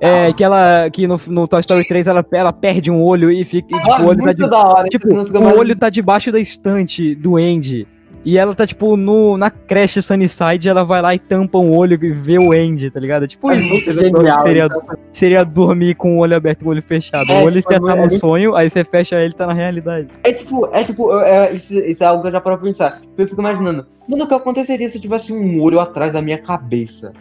É, 0.00 0.32
que 0.32 0.44
ela. 0.44 0.88
Que 0.90 1.06
no, 1.06 1.18
no 1.28 1.48
Toy 1.48 1.60
Story 1.60 1.86
3 1.86 2.06
ela, 2.06 2.24
ela 2.32 2.52
perde 2.52 2.90
um 2.90 3.02
olho 3.02 3.30
e 3.30 3.42
fica. 3.44 3.74
e, 3.74 3.78
tipo, 3.80 3.92
Ah, 3.92 4.02
o 4.02 4.06
olho 4.08 4.22
tá 4.24 4.32
de, 4.32 4.48
da 4.48 4.58
hora. 4.58 4.88
Tipo, 4.88 5.08
o 5.08 5.58
olho 5.58 5.74
tá 5.74 5.88
debaixo 5.88 6.30
da 6.30 6.38
estante 6.38 7.14
do 7.14 7.36
Andy. 7.36 7.86
E 8.24 8.36
ela 8.36 8.54
tá, 8.54 8.66
tipo, 8.66 8.96
no, 8.96 9.36
na 9.38 9.48
creche 9.50 10.02
Sunnyside, 10.02 10.68
ela 10.68 10.84
vai 10.84 11.00
lá 11.00 11.14
e 11.14 11.18
tampa 11.18 11.56
um 11.58 11.74
olho 11.74 11.94
e 12.02 12.12
vê 12.12 12.38
o 12.38 12.52
Andy, 12.52 12.90
tá 12.90 13.00
ligado? 13.00 13.26
Tipo 13.26 13.50
É 13.50 13.56
isso, 13.56 13.92
genial, 13.94 14.40
seria, 14.40 14.64
então. 14.66 14.82
seria 15.12 15.44
dormir 15.44 15.94
com 15.94 16.16
o 16.16 16.18
olho 16.20 16.36
aberto 16.36 16.62
e 16.62 16.64
o 16.66 16.68
olho 16.68 16.82
fechado. 16.82 17.30
É, 17.30 17.40
o 17.40 17.44
olho 17.46 17.56
tipo, 17.62 17.72
você 17.72 17.80
tá 17.80 17.92
é 17.92 17.94
no 17.94 18.00
muito- 18.02 18.18
sonho, 18.18 18.54
aí 18.56 18.68
você 18.68 18.84
fecha 18.84 19.16
ele 19.16 19.32
e 19.32 19.36
tá 19.36 19.46
na 19.46 19.52
realidade. 19.54 20.08
É 20.24 20.32
tipo, 20.32 20.68
é 20.72 20.84
tipo, 20.84 21.18
é, 21.20 21.52
isso, 21.52 21.72
isso 21.72 22.02
é 22.02 22.06
algo 22.06 22.20
que 22.22 22.28
eu 22.28 22.32
já 22.32 22.40
paro 22.40 22.58
pra 22.58 22.66
pensar. 22.66 23.00
Eu 23.16 23.26
fico 23.28 23.40
imaginando, 23.40 23.86
mano, 24.06 24.24
o 24.24 24.26
que 24.28 24.34
aconteceria 24.34 24.88
se 24.90 24.98
eu 24.98 25.02
tivesse 25.02 25.32
um 25.32 25.60
olho 25.62 25.80
atrás 25.80 26.12
da 26.12 26.20
minha 26.20 26.38
cabeça? 26.38 27.12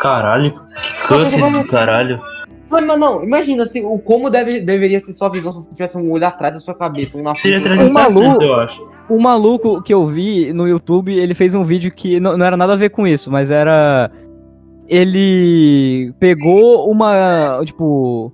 Caralho, 0.00 0.52
que 0.82 1.08
câncer 1.08 1.40
do 1.50 1.66
caralho. 1.66 2.20
Mas, 2.68 2.84
mas 2.84 2.98
não, 2.98 3.22
imagina 3.24 3.64
se 3.66 3.80
o 3.80 3.98
como 3.98 4.28
deve, 4.28 4.60
deveria 4.60 5.00
ser 5.00 5.12
sua 5.14 5.28
visão 5.30 5.52
se 5.52 5.60
você 5.64 5.70
tivesse 5.70 5.96
um 5.96 6.10
olho 6.10 6.26
atrás 6.26 6.52
da 6.54 6.60
sua 6.60 6.74
cabeça, 6.74 7.16
um 7.16 7.22
na 7.22 7.34
Seria 7.34 7.60
frente. 7.60 7.76
360, 7.78 8.20
maluco. 8.20 8.44
eu 8.44 8.54
acho. 8.56 8.95
O 9.08 9.20
maluco 9.20 9.80
que 9.82 9.94
eu 9.94 10.06
vi 10.06 10.52
no 10.52 10.66
YouTube, 10.66 11.16
ele 11.16 11.32
fez 11.34 11.54
um 11.54 11.62
vídeo 11.64 11.92
que 11.94 12.18
não, 12.18 12.36
não 12.36 12.44
era 12.44 12.56
nada 12.56 12.72
a 12.72 12.76
ver 12.76 12.90
com 12.90 13.06
isso, 13.06 13.30
mas 13.30 13.50
era. 13.50 14.10
Ele 14.88 16.12
pegou 16.18 16.90
uma. 16.90 17.60
Tipo. 17.64 18.32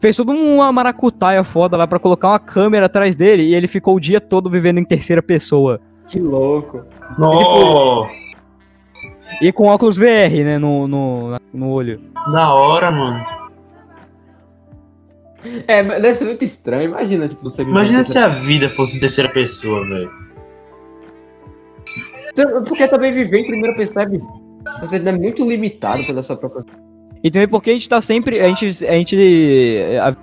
Fez 0.00 0.16
toda 0.16 0.32
uma 0.32 0.72
maracutaia 0.72 1.44
foda 1.44 1.76
lá 1.76 1.86
pra 1.86 1.98
colocar 2.00 2.28
uma 2.30 2.38
câmera 2.40 2.86
atrás 2.86 3.14
dele 3.14 3.44
e 3.44 3.54
ele 3.54 3.68
ficou 3.68 3.94
o 3.94 4.00
dia 4.00 4.20
todo 4.20 4.50
vivendo 4.50 4.78
em 4.78 4.84
terceira 4.84 5.22
pessoa. 5.22 5.80
Que 6.08 6.18
louco. 6.18 6.82
Não, 7.16 8.08
E 9.40 9.52
com 9.52 9.66
óculos 9.68 9.96
VR, 9.96 10.42
né, 10.44 10.58
no, 10.58 10.88
no, 10.88 11.30
na- 11.30 11.40
no 11.54 11.68
olho. 11.70 12.00
da 12.32 12.52
hora, 12.52 12.90
mano. 12.90 13.24
É, 15.66 15.82
mas 15.82 16.00
deve 16.02 16.18
ser 16.18 16.24
muito 16.24 16.44
estranho, 16.44 16.84
imagina, 16.84 17.28
tipo, 17.28 17.42
você 17.42 17.62
Imagina 17.62 18.04
se 18.04 18.16
a 18.18 18.28
vida 18.28 18.70
fosse 18.70 18.96
em 18.96 19.00
terceira 19.00 19.28
pessoa, 19.28 19.84
velho. 19.86 20.10
terceira- 22.34 22.62
Porque 22.62 22.86
também 22.88 23.12
viver 23.12 23.40
em 23.40 23.46
primeira 23.46 23.76
pessoa 23.76 24.04
é. 24.04 24.08
Você 24.80 24.96
é 24.96 25.12
muito 25.12 25.44
limitado 25.44 26.04
pela 26.06 26.22
sua 26.22 26.36
própria. 26.36 26.64
E 27.22 27.30
também 27.30 27.48
porque 27.48 27.70
a 27.70 27.72
gente 27.72 27.88
tá 27.88 28.00
sempre. 28.00 28.40
A 28.40 28.48
gente. 28.48 28.86
A 28.86 28.92
gente 28.94 29.16
a- 30.00 30.16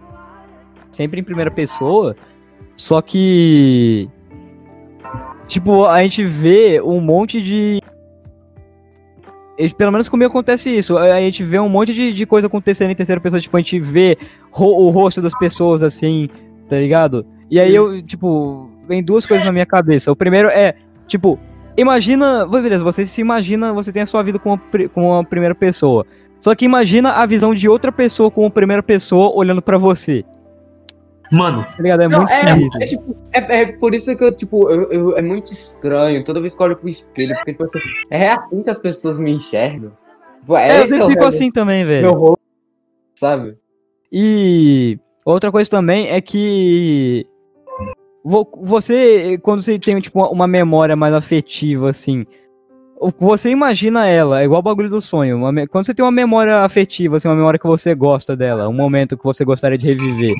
sempre 0.91 1.19
em 1.19 1.23
primeira 1.23 1.51
pessoa. 1.51 2.15
Só 2.77 3.01
que. 3.01 4.10
Tipo, 5.47 5.86
a 5.86 6.01
gente 6.03 6.23
vê 6.23 6.82
um 6.82 6.99
monte 7.01 7.41
de. 7.41 7.82
Pelo 9.77 9.91
menos 9.91 10.07
comigo 10.07 10.29
acontece 10.29 10.69
isso. 10.69 10.97
A 10.97 11.15
a 11.15 11.19
gente 11.21 11.43
vê 11.43 11.59
um 11.59 11.67
monte 11.69 11.93
de, 11.93 12.13
de 12.13 12.25
coisa 12.25 12.47
acontecendo 12.47 12.91
em 12.91 12.95
terceira 12.95 13.19
pessoa. 13.19 13.41
Tipo, 13.41 13.57
a 13.57 13.59
gente 13.59 13.79
vê 13.79 14.17
ro- 14.51 14.85
o 14.85 14.89
rosto 14.89 15.21
das 15.21 15.37
pessoas 15.37 15.81
assim, 15.83 16.29
tá 16.69 16.77
ligado? 16.77 17.25
E 17.51 17.59
aí 17.59 17.73
eu, 17.75 18.01
tipo, 18.01 18.69
vem 18.87 19.03
duas 19.03 19.25
coisas 19.25 19.45
na 19.45 19.51
minha 19.51 19.65
cabeça. 19.65 20.11
O 20.11 20.15
primeiro 20.15 20.47
é, 20.49 20.75
tipo, 21.07 21.37
imagina. 21.77 22.45
Beleza, 22.47 22.83
você 22.83 23.05
se 23.05 23.21
imagina, 23.21 23.73
você 23.73 23.91
tem 23.91 24.01
a 24.03 24.05
sua 24.05 24.23
vida 24.23 24.39
como, 24.39 24.57
pri- 24.57 24.87
como 24.87 25.09
uma 25.09 25.23
primeira 25.23 25.55
pessoa. 25.55 26.05
Só 26.39 26.55
que 26.55 26.63
imagina 26.65 27.11
a 27.13 27.25
visão 27.25 27.53
de 27.53 27.67
outra 27.67 27.91
pessoa 27.91 28.31
como 28.31 28.49
primeira 28.49 28.81
pessoa 28.81 29.31
olhando 29.35 29.61
pra 29.61 29.77
você. 29.77 30.23
Mano, 31.31 31.63
Tá 31.63 31.83
ligado? 31.83 32.01
É 32.01 32.07
Não, 32.07 32.19
muito 32.19 32.31
é, 32.31 32.43
esquisito. 32.43 32.81
é, 32.81 32.85
tipo, 32.87 33.15
é, 33.31 33.61
é 33.61 33.65
por 33.73 33.93
isso 33.93 34.15
que 34.17 34.23
eu, 34.23 34.31
tipo, 34.31 34.69
eu, 34.69 34.91
eu- 34.91 35.17
é 35.17 35.21
muito 35.21 35.53
estranho 35.53 36.23
toda 36.23 36.41
vez 36.41 36.55
que 36.55 36.61
eu 36.61 36.65
olho 36.65 36.75
pro 36.77 36.89
espelho, 36.89 37.35
porque 37.35 37.51
tipo, 37.51 37.63
assim, 37.65 37.79
é 38.09 38.29
assim 38.31 38.63
que 38.63 38.69
as 38.69 38.79
pessoas 38.79 39.17
me 39.19 39.31
enxergam. 39.31 39.91
Tipo, 40.39 40.55
É, 40.57 40.71
eu 40.71 40.83
esse 40.83 40.87
sempre 40.89 41.03
o 41.03 41.09
fico 41.09 41.25
assim 41.25 41.51
também, 41.51 41.85
velho. 41.85 42.07
Meu 42.07 42.15
rosto, 42.19 42.39
sabe? 43.19 43.55
E 44.11 44.97
outra 45.23 45.51
coisa 45.51 45.69
também 45.69 46.07
é 46.09 46.19
que 46.19 47.27
vo- 48.23 48.49
você, 48.63 49.37
quando 49.43 49.61
você 49.61 49.77
tem 49.77 49.99
tipo 50.01 50.19
uma- 50.31 50.47
memória 50.47 50.95
mais 50.95 51.13
afetiva, 51.13 51.89
assim, 51.91 52.25
você 53.19 53.49
imagina 53.49 54.05
ela, 54.07 54.41
é 54.41 54.45
igual 54.45 54.59
o 54.59 54.63
bagulho 54.63 54.89
do 54.89 54.99
sonho. 54.99 55.39
quando 55.69 55.85
você 55.85 55.93
tem 55.93 56.03
uma 56.03 56.12
memória 56.12 56.57
afetiva, 56.59 57.17
assim, 57.17 57.27
uma 57.27 57.35
memória 57.35 57.59
que 57.59 57.67
você 57.67 57.95
gosta 57.95 58.35
dela, 58.35 58.67
um 58.67 58.73
momento 58.73 59.17
que 59.17 59.23
você 59.23 59.45
gostaria 59.45 59.77
de 59.77 59.88
reviver, 59.88 60.35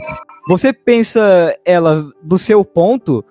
você 0.48 0.74
pensa 0.74 1.56
ela 1.64 2.06
do 2.22 2.38
seu 2.38 2.66
ponto 2.66 3.24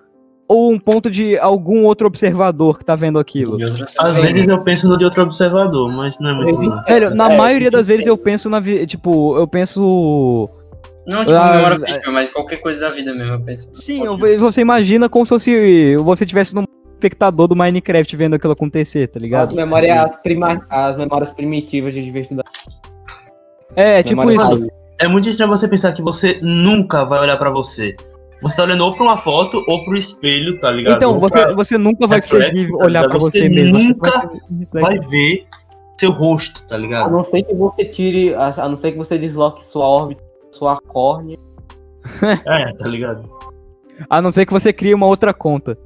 ou 0.47 0.71
um 0.71 0.79
ponto 0.79 1.11
de 1.11 1.37
algum 1.37 1.83
outro 1.83 2.07
observador 2.07 2.79
que 2.79 2.83
tá 2.85 2.95
vendo 2.95 3.19
aquilo? 3.19 3.57
Às 3.99 4.17
vezes 4.17 4.47
eu 4.47 4.63
penso 4.63 4.87
no 4.89 4.97
de 4.97 5.05
outro 5.05 5.21
observador, 5.21 5.91
mas 5.93 6.19
não 6.19 6.29
é 6.31 6.33
muito. 6.33 6.83
Velho, 6.87 7.13
na 7.13 7.31
É, 7.31 7.37
maioria 7.37 7.69
das 7.69 7.85
vezes 7.85 8.07
eu 8.07 8.17
penso 8.17 8.49
na 8.49 8.59
vi- 8.59 8.87
tipo, 8.87 9.37
eu 9.37 9.47
penso 9.47 10.49
Não, 11.05 11.19
tipo, 11.19 11.31
Ah, 11.31 11.51
memória 11.51 11.75
é- 11.85 11.91
afetiva, 11.91 12.11
mas 12.11 12.29
qualquer 12.31 12.57
coisa 12.61 12.79
da 12.79 12.89
vida 12.89 13.13
mesmo, 13.13 13.33
eu 13.33 13.41
penso. 13.41 13.71
Sim, 13.75 14.05
eu 14.05 14.17
você 14.39 14.61
imagina 14.61 15.07
como 15.07 15.23
se 15.25 15.95
você 15.97 16.25
tivesse 16.25 16.55
num 16.55 16.63
espectador 17.03 17.47
do 17.47 17.55
Minecraft 17.55 18.15
vendo 18.17 18.35
aquilo 18.35 18.53
acontecer, 18.53 19.07
tá 19.07 19.17
As 19.17 19.21
ligado? 19.23 19.55
memórias, 19.55 19.97
as, 19.97 20.15
prima- 20.21 20.65
as 20.69 20.97
memórias 20.97 21.31
primitivas 21.31 21.93
de 21.93 22.01
diversidade. 22.03 22.49
É, 23.75 24.03
tipo 24.03 24.21
Memória 24.25 24.55
isso. 24.55 24.67
É 24.99 25.07
muito 25.07 25.29
estranho 25.29 25.49
você 25.49 25.67
pensar 25.67 25.93
que 25.93 26.01
você 26.01 26.37
nunca 26.41 27.05
vai 27.05 27.19
olhar 27.21 27.37
pra 27.37 27.49
você. 27.49 27.95
Você 28.41 28.55
tá 28.55 28.63
olhando 28.63 28.83
ou 28.83 28.93
pra 28.93 29.03
uma 29.03 29.17
foto 29.17 29.63
ou 29.67 29.85
pro 29.85 29.95
espelho, 29.97 30.59
tá 30.59 30.71
ligado? 30.71 30.97
Então, 30.97 31.19
você, 31.19 31.31
pra- 31.39 31.53
você 31.53 31.77
nunca 31.77 32.05
vai 32.07 32.19
reflexo, 32.19 32.49
conseguir 32.51 32.77
tá 32.77 32.85
olhar 32.85 33.07
pra 33.07 33.17
você, 33.19 33.39
Você 33.41 33.49
mesmo. 33.49 33.77
Você 33.77 33.83
nunca 33.83 34.19
reflexo. 34.59 34.67
vai 34.81 34.99
ver 34.99 35.45
seu 35.99 36.11
rosto, 36.11 36.65
tá 36.67 36.75
A 36.75 36.77
ligado? 36.77 37.11
não 37.11 37.23
ser 37.23 37.43
que 37.43 37.53
você 37.53 37.85
tire, 37.85 38.33
a, 38.35 38.47
a 38.65 38.69
não 38.69 38.75
ser 38.77 38.91
que 38.93 38.97
você 38.97 39.17
desloque 39.17 39.65
sua 39.65 39.85
órbita, 39.85 40.21
sua 40.51 40.77
córnea. 40.87 41.37
É, 42.45 42.73
tá 42.73 42.87
ligado? 42.87 43.29
A 44.09 44.21
não 44.21 44.31
ser 44.31 44.45
que 44.45 44.53
você 44.53 44.71
crie 44.73 44.93
uma 44.93 45.05
outra 45.05 45.33
conta. 45.33 45.77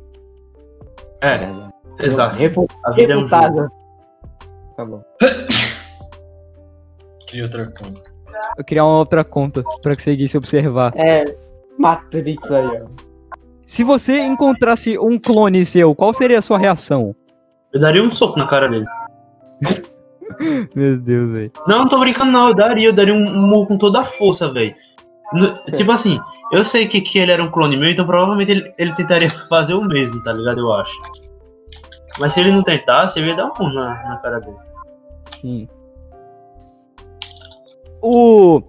É, 1.23 2.03
exato. 2.05 2.35
Refu- 2.35 2.67
A 2.83 2.91
vida 2.91 3.13
é 3.13 3.17
um. 3.17 3.27
Tá 3.27 4.85
bom. 4.85 5.01
Cria 7.27 7.43
outra 7.43 7.65
conta. 7.67 8.01
Criar 8.65 8.85
uma 8.85 8.97
outra 8.99 9.23
conta 9.23 9.63
pra 9.81 9.95
conseguir 9.95 10.27
se 10.27 10.37
observar. 10.37 10.91
É, 10.95 11.23
Matrix 11.77 12.51
aí, 12.51 12.81
ó. 12.81 12.87
Se 13.65 13.83
você 13.83 14.19
encontrasse 14.21 14.97
um 14.99 15.17
clone 15.19 15.65
seu, 15.65 15.95
qual 15.95 16.13
seria 16.13 16.39
a 16.39 16.41
sua 16.41 16.59
reação? 16.59 17.15
Eu 17.71 17.79
daria 17.79 18.03
um 18.03 18.11
soco 18.11 18.37
na 18.37 18.45
cara 18.45 18.67
dele. 18.67 18.85
Meu 20.75 20.97
Deus, 20.99 21.31
velho. 21.31 21.51
Não, 21.67 21.79
não 21.79 21.87
tô 21.87 21.99
brincando 21.99 22.31
não, 22.31 22.49
eu 22.49 22.53
daria, 22.55 22.87
eu 22.89 22.93
daria 22.93 23.13
um, 23.13 23.25
um 23.25 23.47
murro 23.47 23.67
com 23.67 23.77
toda 23.77 24.01
a 24.01 24.05
força, 24.05 24.51
velho. 24.51 24.75
No- 25.31 25.53
Tipo 25.73 25.91
assim, 25.91 26.19
eu 26.51 26.63
sei 26.63 26.87
que, 26.87 27.01
que 27.01 27.17
ele 27.19 27.31
era 27.31 27.43
um 27.43 27.49
clone 27.49 27.77
meu, 27.77 27.89
então 27.89 28.05
provavelmente 28.05 28.51
ele, 28.51 28.73
ele 28.77 28.93
tentaria 28.93 29.29
fazer 29.49 29.73
o 29.73 29.81
mesmo, 29.83 30.21
tá 30.23 30.33
ligado? 30.33 30.59
Eu 30.59 30.73
acho. 30.73 30.93
Mas 32.19 32.33
se 32.33 32.39
ele 32.41 32.51
não 32.51 32.61
tentasse, 32.61 33.19
eu 33.19 33.25
ia 33.25 33.35
dar 33.35 33.45
um 33.45 33.53
murro 33.57 33.73
na, 33.73 34.03
na 34.03 34.17
cara 34.17 34.39
dele. 34.39 34.57
Sim. 35.41 35.67
O. 38.01 38.61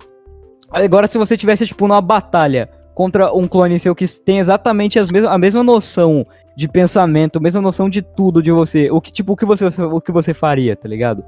Agora, 0.71 1.07
se 1.07 1.19
você 1.19 1.37
tivesse, 1.37 1.67
tipo, 1.67 1.87
numa 1.87 2.01
batalha 2.01 2.69
contra 2.95 3.33
um 3.33 3.47
clone 3.47 3.79
seu 3.79 3.95
que 3.95 4.07
tem 4.21 4.39
exatamente 4.39 4.99
as 4.99 5.09
mes 5.09 5.25
a 5.25 5.37
mesma 5.37 5.63
noção 5.63 6.25
de 6.57 6.69
pensamento, 6.69 7.39
a 7.39 7.43
mesma 7.43 7.61
noção 7.61 7.91
de 7.91 8.01
tudo 8.01 8.41
de 8.43 8.51
você, 8.53 8.91
o 8.91 9.01
que, 9.01 9.13
tipo, 9.13 9.33
o 9.33 9.37
que 9.37 9.45
você, 9.45 9.67
o 9.67 10.01
que 10.01 10.13
você 10.13 10.33
faria, 10.33 10.77
tá 10.77 10.89
ligado? 10.89 11.25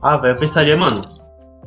Ah, 0.00 0.16
velho, 0.16 0.34
eu 0.34 0.38
pensaria, 0.38 0.76
mano. 0.76 1.02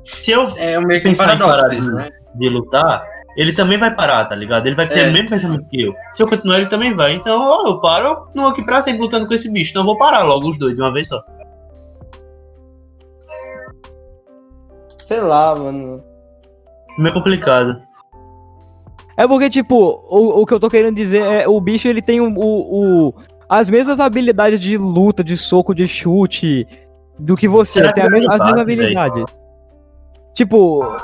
Se 0.04 0.32
eu 0.32 0.44
É 0.58 0.80
meio 0.80 1.02
que 1.02 1.10
um 1.10 1.16
paradoxo 1.16 1.68
isso, 1.74 1.92
né? 1.92 2.10
De 2.38 2.50
lutar, 2.50 3.04
ele 3.38 3.54
também 3.54 3.78
vai 3.78 3.94
parar, 3.94 4.26
tá 4.26 4.36
ligado? 4.36 4.66
Ele 4.68 4.76
vai 4.76 4.88
ter 4.88 5.00
É. 5.06 5.10
o 5.10 5.14
mesmo 5.14 5.30
pensamento 5.30 5.68
que 5.68 5.82
eu. 5.84 5.94
Se 6.12 6.24
eu 6.24 6.28
continuar, 6.30 6.58
ele 6.58 6.70
também 6.70 6.96
vai. 6.96 7.14
Então, 7.16 7.40
ó, 7.40 7.68
eu 7.68 7.82
paro, 7.82 8.06
eu 8.08 8.16
continuo 8.18 8.48
aqui 8.48 8.64
pra 8.64 8.82
sempre 8.82 9.02
lutando 9.02 9.28
com 9.28 9.34
esse 9.34 9.50
bicho. 9.52 9.72
Então 9.72 9.82
eu 9.82 9.86
vou 9.88 9.98
parar 9.98 10.24
logo 10.24 10.48
os 10.50 10.58
dois 10.58 10.76
de 10.76 10.82
uma 10.82 10.94
vez 10.94 11.08
só. 11.08 11.22
Sei 15.08 15.20
lá, 15.22 15.56
mano. 15.56 15.98
Meio 16.98 17.14
complicado. 17.14 17.82
É 19.18 19.28
porque, 19.28 19.50
tipo, 19.50 19.76
o, 20.10 20.42
o 20.42 20.46
que 20.46 20.54
eu 20.54 20.60
tô 20.60 20.70
querendo 20.70 20.96
dizer 20.96 21.22
é 21.22 21.48
o 21.48 21.60
bicho 21.62 21.88
ele 21.88 22.02
tem 22.02 22.20
o, 22.20 22.34
o, 22.34 23.08
o- 23.10 23.14
as 23.48 23.70
mesmas 23.70 24.00
habilidades 24.00 24.60
de 24.60 24.78
luta, 24.78 25.24
de 25.24 25.38
soco, 25.38 25.74
de 25.76 25.88
chute 25.88 26.68
do 27.20 27.36
que 27.38 27.48
você. 27.48 27.74
Será 27.80 27.94
tem 27.94 28.04
que 28.04 28.10
a 28.10 28.12
vai 28.12 28.20
mes- 28.20 28.30
as 28.30 28.40
mesmas 28.40 28.60
habilidades. 28.62 29.26
Tipo, 30.34 30.98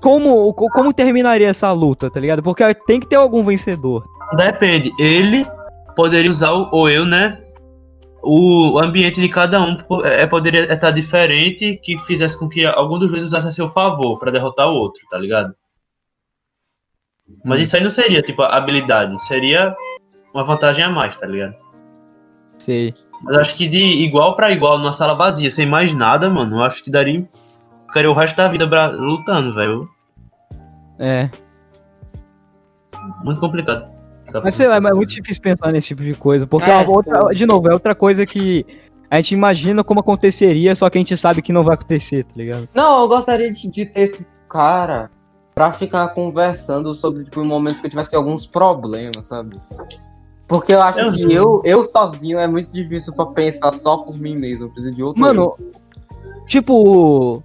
como, 0.00 0.52
co- 0.54 0.68
como 0.68 0.92
terminaria 0.92 1.48
essa 1.48 1.70
luta, 1.72 2.10
tá 2.10 2.20
ligado? 2.20 2.42
Porque 2.42 2.74
tem 2.86 3.00
que 3.00 3.08
ter 3.08 3.16
algum 3.16 3.42
vencedor. 3.44 4.04
Depende. 4.36 4.92
Ele 4.98 5.46
poderia 5.96 6.30
usar, 6.30 6.52
o- 6.52 6.68
ou 6.72 6.88
eu, 6.88 7.04
né? 7.04 7.40
O 8.22 8.78
ambiente 8.78 9.20
de 9.20 9.28
cada 9.28 9.60
um 9.60 9.76
po- 9.76 10.04
é, 10.04 10.26
poderia 10.26 10.72
estar 10.72 10.90
diferente 10.90 11.78
que 11.82 11.98
fizesse 12.04 12.38
com 12.38 12.48
que 12.48 12.64
algum 12.64 12.98
dos 12.98 13.10
dois 13.10 13.22
usasse 13.24 13.46
a 13.46 13.50
seu 13.50 13.68
favor 13.70 14.18
pra 14.18 14.30
derrotar 14.30 14.68
o 14.68 14.74
outro, 14.74 15.02
tá 15.10 15.18
ligado? 15.18 15.54
Mas 17.44 17.60
isso 17.60 17.76
aí 17.76 17.82
não 17.82 17.90
seria, 17.90 18.22
tipo, 18.22 18.42
habilidade. 18.42 19.18
Seria 19.26 19.74
uma 20.32 20.42
vantagem 20.44 20.84
a 20.84 20.90
mais, 20.90 21.16
tá 21.16 21.26
ligado? 21.26 21.54
Sei. 22.58 22.94
Mas 23.22 23.36
acho 23.36 23.54
que 23.56 23.68
de 23.68 23.78
igual 23.78 24.36
pra 24.36 24.50
igual, 24.50 24.78
numa 24.78 24.92
sala 24.92 25.14
vazia, 25.14 25.50
sem 25.50 25.66
mais 25.66 25.94
nada, 25.94 26.30
mano, 26.30 26.62
acho 26.62 26.82
que 26.82 26.90
daria. 26.90 27.26
Ficaria 27.94 28.10
o 28.10 28.14
resto 28.14 28.34
da 28.36 28.48
vida 28.48 28.66
bra- 28.66 28.88
lutando, 28.88 29.54
velho. 29.54 29.88
É. 30.98 31.30
Muito 33.22 33.38
complicado. 33.38 33.86
Mas 34.42 34.56
sei 34.56 34.66
lá, 34.66 34.80
mas 34.80 34.90
é 34.90 34.94
muito 34.96 35.10
difícil 35.10 35.40
pensar 35.40 35.70
nesse 35.70 35.86
tipo 35.88 36.02
de 36.02 36.12
coisa. 36.14 36.44
Porque, 36.44 36.68
É, 36.68 36.82
é 36.82 36.88
outra- 36.88 37.32
de 37.32 37.46
novo, 37.46 37.68
é 37.68 37.72
outra 37.72 37.94
coisa 37.94 38.26
que 38.26 38.66
a 39.08 39.14
gente 39.18 39.32
imagina 39.32 39.84
como 39.84 40.00
aconteceria, 40.00 40.74
só 40.74 40.90
que 40.90 40.98
a 40.98 41.00
gente 41.00 41.16
sabe 41.16 41.40
que 41.40 41.52
não 41.52 41.62
vai 41.62 41.74
acontecer, 41.74 42.24
tá 42.24 42.32
ligado? 42.34 42.68
Não, 42.74 43.02
eu 43.02 43.08
gostaria 43.08 43.52
de, 43.52 43.68
de 43.70 43.86
ter 43.86 44.00
esse 44.00 44.26
cara 44.48 45.08
pra 45.54 45.72
ficar 45.72 46.08
conversando 46.08 46.92
sobre, 46.96 47.22
tipo, 47.22 47.42
em 47.44 47.46
momentos 47.46 47.80
que 47.80 47.86
eu 47.86 47.90
tivesse 47.90 48.16
alguns 48.16 48.44
problemas, 48.44 49.24
sabe? 49.28 49.56
Porque 50.48 50.72
eu 50.74 50.82
acho 50.82 50.98
Eu 50.98 51.12
que 51.12 51.32
eu, 51.32 51.62
eu 51.64 51.88
sozinho 51.92 52.40
é 52.40 52.48
muito 52.48 52.72
difícil 52.72 53.14
pra 53.14 53.26
pensar 53.26 53.72
só 53.74 53.98
por 53.98 54.18
mim 54.18 54.36
mesmo. 54.36 54.64
Eu 54.64 54.70
preciso 54.70 54.92
de 54.96 55.02
outro. 55.04 55.20
Mano, 55.20 55.56
tipo. 56.48 57.40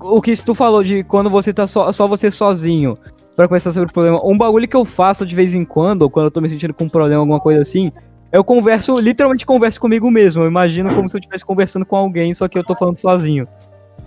O 0.00 0.20
que 0.22 0.34
tu 0.42 0.54
falou 0.54 0.82
de 0.82 1.02
quando 1.04 1.30
você 1.30 1.52
tá 1.52 1.66
só, 1.66 1.90
só 1.92 2.06
você 2.08 2.30
sozinho 2.30 2.96
pra 3.36 3.46
conversar 3.48 3.72
sobre 3.72 3.88
o 3.88 3.92
problema. 3.92 4.20
Um 4.24 4.36
bagulho 4.36 4.68
que 4.68 4.76
eu 4.76 4.84
faço 4.84 5.24
de 5.24 5.34
vez 5.34 5.54
em 5.54 5.64
quando, 5.64 6.02
ou 6.02 6.10
quando 6.10 6.26
eu 6.26 6.30
tô 6.30 6.40
me 6.40 6.48
sentindo 6.48 6.74
com 6.74 6.84
um 6.84 6.88
problema, 6.88 7.20
alguma 7.20 7.40
coisa 7.40 7.62
assim, 7.62 7.90
eu 8.32 8.44
converso, 8.44 8.98
literalmente 8.98 9.46
converso 9.46 9.80
comigo 9.80 10.10
mesmo. 10.10 10.42
Eu 10.42 10.48
imagino 10.48 10.94
como 10.94 11.08
se 11.08 11.16
eu 11.16 11.18
estivesse 11.20 11.44
conversando 11.44 11.86
com 11.86 11.96
alguém, 11.96 12.34
só 12.34 12.46
que 12.48 12.58
eu 12.58 12.64
tô 12.64 12.74
falando 12.76 12.96
sozinho. 12.98 13.46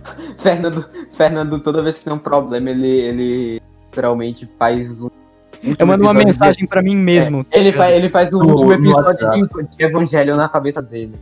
Fernando, 0.38 0.84
Fernando, 1.12 1.58
toda 1.60 1.82
vez 1.82 1.96
que 1.98 2.04
tem 2.04 2.12
um 2.12 2.18
problema, 2.18 2.70
ele, 2.70 2.88
ele 2.88 3.62
literalmente 3.86 4.48
faz 4.58 5.02
um. 5.02 5.08
Eu 5.78 5.86
mando 5.86 6.02
uma 6.04 6.12
mensagem 6.12 6.66
pra 6.66 6.82
mim 6.82 6.94
mesmo. 6.94 7.42
de- 7.44 7.48
Ele, 7.56 7.72
faz, 7.72 7.94
ele 7.96 8.08
faz 8.10 8.30
o 8.32 8.38
No- 8.38 8.50
último 8.50 8.72
episódio 8.74 9.30
de, 9.30 9.76
de 9.76 9.84
Evangelho 9.84 10.36
na 10.36 10.48
cabeça 10.48 10.82
dele. 10.82 11.14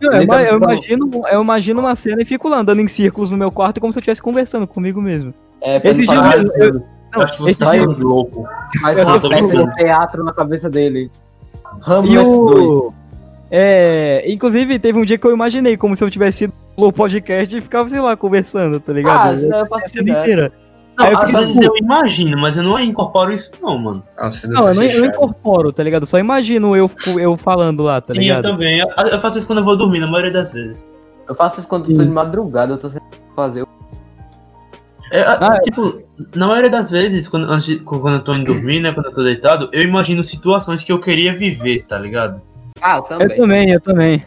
Não, 0.00 0.12
eu, 0.12 0.26
tá 0.26 0.42
eu 0.42 0.56
imagino, 0.58 1.10
eu 1.28 1.42
imagino 1.42 1.80
uma 1.80 1.96
cena 1.96 2.22
e 2.22 2.24
fico 2.24 2.48
lá 2.48 2.58
andando 2.58 2.80
em 2.80 2.88
círculos 2.88 3.30
no 3.30 3.36
meu 3.36 3.50
quarto 3.50 3.80
como 3.80 3.92
se 3.92 3.98
eu 3.98 4.00
estivesse 4.00 4.22
conversando 4.22 4.66
comigo 4.66 5.00
mesmo. 5.00 5.32
É, 5.60 5.80
Esse 5.88 6.04
não 6.04 6.12
dia 6.14 6.22
mesmo, 6.22 6.52
eu- 6.56 6.82
Eu 7.16 7.22
acho 7.22 7.36
que 7.36 7.42
você 7.42 7.58
tá 7.58 7.70
dia- 7.72 7.86
louco. 7.86 8.46
Mas 8.82 8.98
eu 8.98 9.04
uma 9.06 9.20
tô 9.20 9.28
de 9.28 9.74
teatro 9.76 10.24
na 10.24 10.32
cabeça 10.32 10.68
dele. 10.68 11.10
E 11.86 11.90
Hamlet 11.90 12.14
2. 12.24 12.26
o. 12.26 12.94
É. 13.50 14.24
Inclusive, 14.26 14.78
teve 14.80 14.98
um 14.98 15.04
dia 15.04 15.16
que 15.16 15.24
eu 15.26 15.32
imaginei 15.32 15.76
como 15.76 15.94
se 15.94 16.02
eu 16.02 16.10
tivesse 16.10 16.44
ido 16.44 16.52
no 16.76 16.92
podcast 16.92 17.56
e 17.56 17.60
ficava, 17.60 17.88
sei 17.88 18.00
lá, 18.00 18.16
conversando, 18.16 18.80
tá 18.80 18.90
Ah, 18.90 18.94
ligado? 18.94 19.40
eu 19.44 19.74
a 19.76 19.88
cena 19.88 20.08
ideia. 20.08 20.20
inteira. 20.22 20.52
Não, 20.96 21.06
eu 21.08 21.18
às 21.18 21.24
fiquei 21.24 21.40
vezes 21.40 21.60
eu 21.60 21.76
imagino, 21.76 22.38
mas 22.40 22.56
eu 22.56 22.62
não 22.62 22.78
incorporo 22.78 23.32
isso 23.32 23.50
não, 23.60 23.76
mano. 23.78 24.02
Nossa, 24.20 24.46
Não, 24.46 24.68
eu 24.68 24.74
não, 24.74 24.82
eu 24.82 24.88
não 24.88 24.90
fechado. 24.90 25.06
incorporo, 25.06 25.72
tá 25.72 25.82
ligado? 25.82 26.06
Só 26.06 26.18
imagino 26.18 26.76
eu, 26.76 26.90
eu 27.18 27.36
falando 27.36 27.82
lá, 27.82 28.00
tá 28.00 28.12
Sim, 28.12 28.18
eu 28.18 28.22
ligado? 28.22 28.42
também. 28.44 28.78
Eu, 28.78 28.86
eu 29.10 29.20
faço 29.20 29.38
isso 29.38 29.46
quando 29.46 29.58
eu 29.58 29.64
vou 29.64 29.76
dormir, 29.76 29.98
na 30.00 30.06
maioria 30.06 30.32
das 30.32 30.52
vezes. 30.52 30.86
Eu 31.28 31.34
faço 31.34 31.58
isso 31.60 31.68
quando 31.68 31.90
eu 31.90 31.96
tô 31.96 32.04
de 32.04 32.10
madrugada, 32.10 32.72
eu 32.74 32.78
tô 32.78 32.88
sem 32.90 33.00
fazer. 33.34 33.64
É, 35.12 35.22
Ah, 35.22 35.50
é. 35.56 35.60
tipo, 35.60 36.02
na 36.34 36.46
maioria 36.46 36.70
das 36.70 36.90
vezes, 36.90 37.28
quando, 37.28 37.50
antes 37.50 37.66
de- 37.66 37.78
quando 37.80 38.10
eu 38.14 38.20
tô 38.20 38.34
indo 38.34 38.46
dormir, 38.52 38.80
né, 38.80 38.92
quando 38.92 39.06
eu 39.06 39.12
tô 39.14 39.22
deitado, 39.22 39.68
eu 39.72 39.82
imagino 39.82 40.22
situações 40.24 40.82
que 40.82 40.90
eu 40.92 41.00
queria 41.00 41.36
viver, 41.36 41.82
tá 41.84 41.98
ligado? 41.98 42.40
Ah, 42.80 42.96
eu 42.96 43.02
Eu 43.02 43.04
também. 43.08 43.36
também, 43.36 43.70
eu 43.70 43.80
também. 43.80 44.24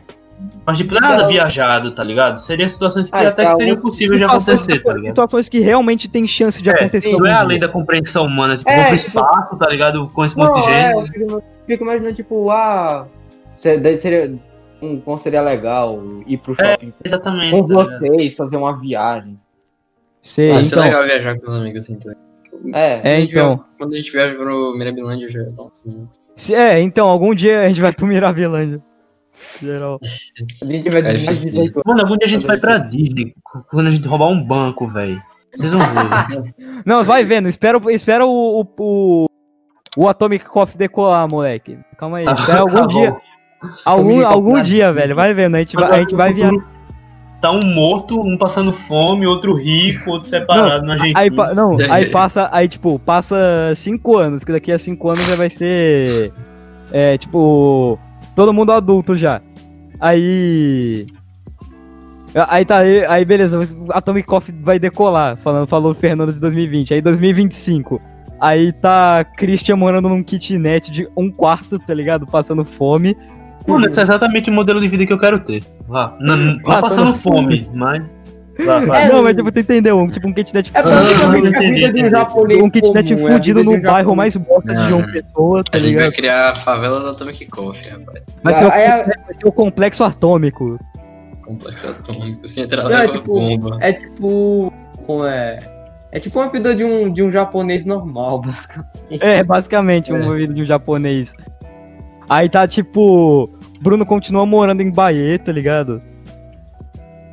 Mas, 0.65 0.77
tipo, 0.77 0.93
nada 0.93 1.15
Então- 1.15 1.27
viajado, 1.29 1.91
tá 1.91 2.03
ligado? 2.03 2.37
Seria 2.39 2.67
situações 2.67 3.09
que 3.09 3.15
Ah, 3.15 3.29
até 3.29 3.41
que 3.43 3.47
então, 3.47 3.55
seriam 3.55 3.77
possíveis 3.77 4.19
de 4.19 4.25
acontecer, 4.25 4.83
tá 4.83 4.93
ligado? 4.93 5.11
Situações 5.11 5.49
que 5.49 5.59
realmente 5.59 6.07
tem 6.07 6.27
chance 6.27 6.61
de 6.61 6.69
É, 6.69 6.73
acontecer. 6.73 7.11
Não 7.11 7.25
é 7.25 7.29
dia. 7.29 7.39
além 7.39 7.59
da 7.59 7.67
compreensão 7.67 8.25
humana, 8.25 8.57
tipo, 8.57 8.69
É, 8.69 8.75
vou 8.75 8.85
pro 8.87 8.95
tipo- 8.97 9.07
espaço, 9.07 9.55
tá 9.57 9.67
ligado? 9.69 10.07
Com 10.09 10.25
esse 10.25 10.37
Não, 10.37 10.45
monte 10.47 10.63
de 10.63 10.69
é, 10.69 10.93
eu 10.93 10.99
gente. 11.05 11.11
fico, 11.19 11.43
fico 11.65 11.83
imaginando, 11.83 12.13
tipo, 12.15 12.51
ah. 12.51 13.07
Seria, 13.57 14.37
um, 14.81 14.99
como 15.01 15.17
seria 15.17 15.41
legal 15.41 15.99
ir 16.27 16.37
pro 16.37 16.53
shopping 16.53 16.93
Exatamente. 17.03 17.51
com 17.51 17.65
tá 17.65 17.73
vocês, 17.73 18.35
fazer 18.35 18.57
uma 18.57 18.79
viagem. 18.79 19.35
Sei, 20.21 20.51
Ah, 20.51 20.61
isso 20.61 20.73
então. 20.73 20.83
é 20.83 20.87
legal 20.87 21.03
viajar 21.05 21.39
com 21.39 21.49
os 21.51 21.57
amigos 21.61 21.85
assim 21.85 21.95
também. 21.95 22.17
É, 22.73 23.01
É, 23.15 23.19
então. 23.19 23.63
Quando 23.77 23.93
a 23.93 23.97
gente 23.97 24.11
viaja 24.11 24.35
pro 24.35 24.75
Mirabilândia, 24.77 25.29
já 25.29 25.41
é 25.41 25.49
bom. 25.51 25.71
assim. 25.79 26.07
Se- 26.35 26.53
é, 26.53 26.79
então, 26.81 27.07
algum 27.07 27.33
dia 27.33 27.61
a 27.61 27.67
gente 27.67 27.81
vai 27.81 27.91
pro 27.91 28.05
Mirabilândia. 28.05 28.81
Geral. 29.61 29.99
a 30.61 30.65
gente 30.65 30.89
vai 30.89 31.01
ter 31.01 31.25
mais 31.25 31.39
difícil. 31.39 31.45
18 31.45 31.73
anos. 31.75 31.83
Mano, 31.85 32.01
algum 32.01 32.17
dia 32.17 32.27
a 32.27 32.29
gente 32.29 32.45
vai 32.45 32.57
pra 32.57 32.77
Disney, 32.77 33.33
quando 33.69 33.87
a 33.87 33.91
gente 33.91 34.07
roubar 34.07 34.27
um 34.27 34.43
banco, 34.43 34.87
velho. 34.87 35.21
Vocês 35.55 35.71
vão 35.71 35.81
ver. 35.81 36.55
Não, 36.85 37.03
vai 37.03 37.23
vendo, 37.23 37.49
espera, 37.49 37.79
espera 37.91 38.25
o, 38.25 38.61
o, 38.61 38.67
o, 38.79 39.25
o 39.97 40.07
Atomic 40.07 40.45
Coffee 40.45 40.77
decolar, 40.77 41.27
moleque. 41.27 41.77
Calma 41.97 42.17
aí, 42.17 42.25
espera 42.25 42.59
algum 42.59 42.81
Tá 42.81 42.87
dia. 42.87 43.17
Algum, 43.83 44.25
algum 44.25 44.61
dia, 44.61 44.93
velho, 44.93 45.15
vai 45.15 45.33
vendo. 45.33 45.55
A 45.55 45.59
gente 45.59 45.75
vai, 45.75 45.91
a 45.91 45.99
gente 45.99 46.15
vai 46.15 46.33
viajar. 46.33 46.77
Tá 47.41 47.51
um 47.51 47.63
morto, 47.63 48.19
um 48.19 48.35
passando 48.35 48.73
fome, 48.73 49.27
outro 49.27 49.53
rico, 49.53 50.09
outro 50.11 50.27
separado 50.27 50.85
na 50.85 50.97
gente. 50.97 51.15
Aí, 51.15 51.29
não, 51.29 51.77
aí 51.89 52.09
passa, 52.09 52.49
aí 52.51 52.67
tipo, 52.67 52.97
passa 52.97 53.73
cinco 53.75 54.17
anos, 54.17 54.43
que 54.43 54.51
daqui 54.51 54.71
a 54.71 54.79
cinco 54.79 55.09
anos 55.09 55.25
já 55.27 55.35
vai 55.35 55.49
ser, 55.49 56.33
é, 56.91 57.15
tipo, 57.17 57.97
todo 58.37 58.53
mundo 58.53 58.71
adulto 58.71 59.17
já. 59.17 59.41
Aí, 59.99 61.07
aí 62.47 62.63
tá, 62.63 62.77
aí, 62.77 63.03
aí 63.07 63.25
beleza, 63.25 63.59
Atomic 63.89 64.27
Coffee 64.27 64.53
vai 64.61 64.77
decolar, 64.77 65.35
falando, 65.37 65.67
falou 65.67 65.91
o 65.91 65.95
Fernando 65.95 66.31
de 66.31 66.39
2020, 66.39 66.93
aí 66.93 67.01
2025. 67.01 67.99
Aí 68.39 68.71
tá 68.71 69.25
Christian 69.35 69.75
morando 69.75 70.07
num 70.07 70.21
kitnet 70.21 70.91
de 70.91 71.09
um 71.17 71.31
quarto, 71.31 71.79
tá 71.79 71.95
ligado? 71.95 72.27
Passando 72.27 72.63
fome. 72.63 73.17
Mano, 73.67 73.87
esse 73.89 73.99
é 73.99 74.03
exatamente 74.03 74.51
o 74.51 74.53
modelo 74.53 74.79
de 74.79 74.87
vida 74.87 75.03
que 75.07 75.11
eu 75.11 75.17
quero 75.17 75.39
ter. 75.39 75.63
Vá. 75.87 76.15
Não, 76.19 76.37
não 76.37 76.59
Ah, 76.71 76.79
passando 76.79 77.13
tô- 77.13 77.17
fome, 77.17 77.67
mas. 77.73 78.15
Vá, 78.65 78.79
vá. 78.79 78.99
É, 78.99 79.09
não, 79.09 79.23
mas 79.23 79.35
tipo, 79.35 79.51
tu 79.51 79.59
entendeu? 79.59 79.97
Um, 79.99 80.07
tipo 80.07 80.27
um 80.27 80.33
kitnet 80.33 80.71
É 80.73 80.79
Ah, 80.79 80.83
praticamente 80.83 81.47
a 81.47 81.49
entendi, 81.63 81.73
vida 81.87 81.93
de 81.93 82.05
um 82.05 82.09
japonês. 82.11 82.63
um 82.63 82.69
kitnet 82.69 83.15
comum, 83.15 83.27
é 83.27 83.29
a 83.31 83.33
fudido 83.33 83.63
no 83.63 83.81
bairro 83.81 84.15
mais 84.15 84.35
bosta 84.35 84.73
de 84.75 84.87
João 84.87 85.01
não. 85.01 85.11
Pessoa, 85.11 85.63
tá 85.63 85.77
A 85.77 85.79
gente 85.79 85.93
vai 85.95 86.03
ligado? 86.03 86.13
criar 86.15 86.51
a 86.51 86.55
favela 86.55 86.99
do 86.99 87.09
Atomic 87.09 87.45
Coffee, 87.47 87.89
rapaz. 87.89 88.23
Vai 88.43 88.53
ser, 88.55 88.65
o, 88.65 88.69
É, 88.69 88.85
é- 88.85 89.03
vai 89.05 89.33
ser 89.33 89.47
o 89.47 89.51
complexo 89.51 90.03
atômico. 90.03 90.79
Complexo 91.43 91.87
atômico, 91.87 92.47
sem 92.47 92.63
entrar 92.63 92.83
é 92.85 92.87
leva 92.87 93.13
tipo- 93.13 93.33
bomba. 93.33 93.77
É 93.81 93.93
tipo. 93.93 94.73
Como 95.05 95.25
é? 95.25 95.59
É 96.11 96.19
tipo 96.19 96.39
uma 96.39 96.49
vida 96.49 96.73
de 96.75 96.83
um, 96.83 97.11
de 97.11 97.21
um 97.21 97.31
japonês 97.31 97.85
normal, 97.85 98.41
basicamente. 98.45 99.23
É, 99.23 99.43
basicamente, 99.43 100.11
uma 100.11 100.35
vida 100.35 100.53
de 100.53 100.61
um 100.63 100.65
japonês. 100.65 101.33
Aí 102.29 102.49
tá 102.49 102.67
tipo. 102.67 103.49
Bruno 103.81 104.05
continua 104.05 104.45
morando 104.45 104.81
em 104.81 104.91
Bahia, 104.91 105.37
tá 105.37 105.51
ligado? 105.51 105.99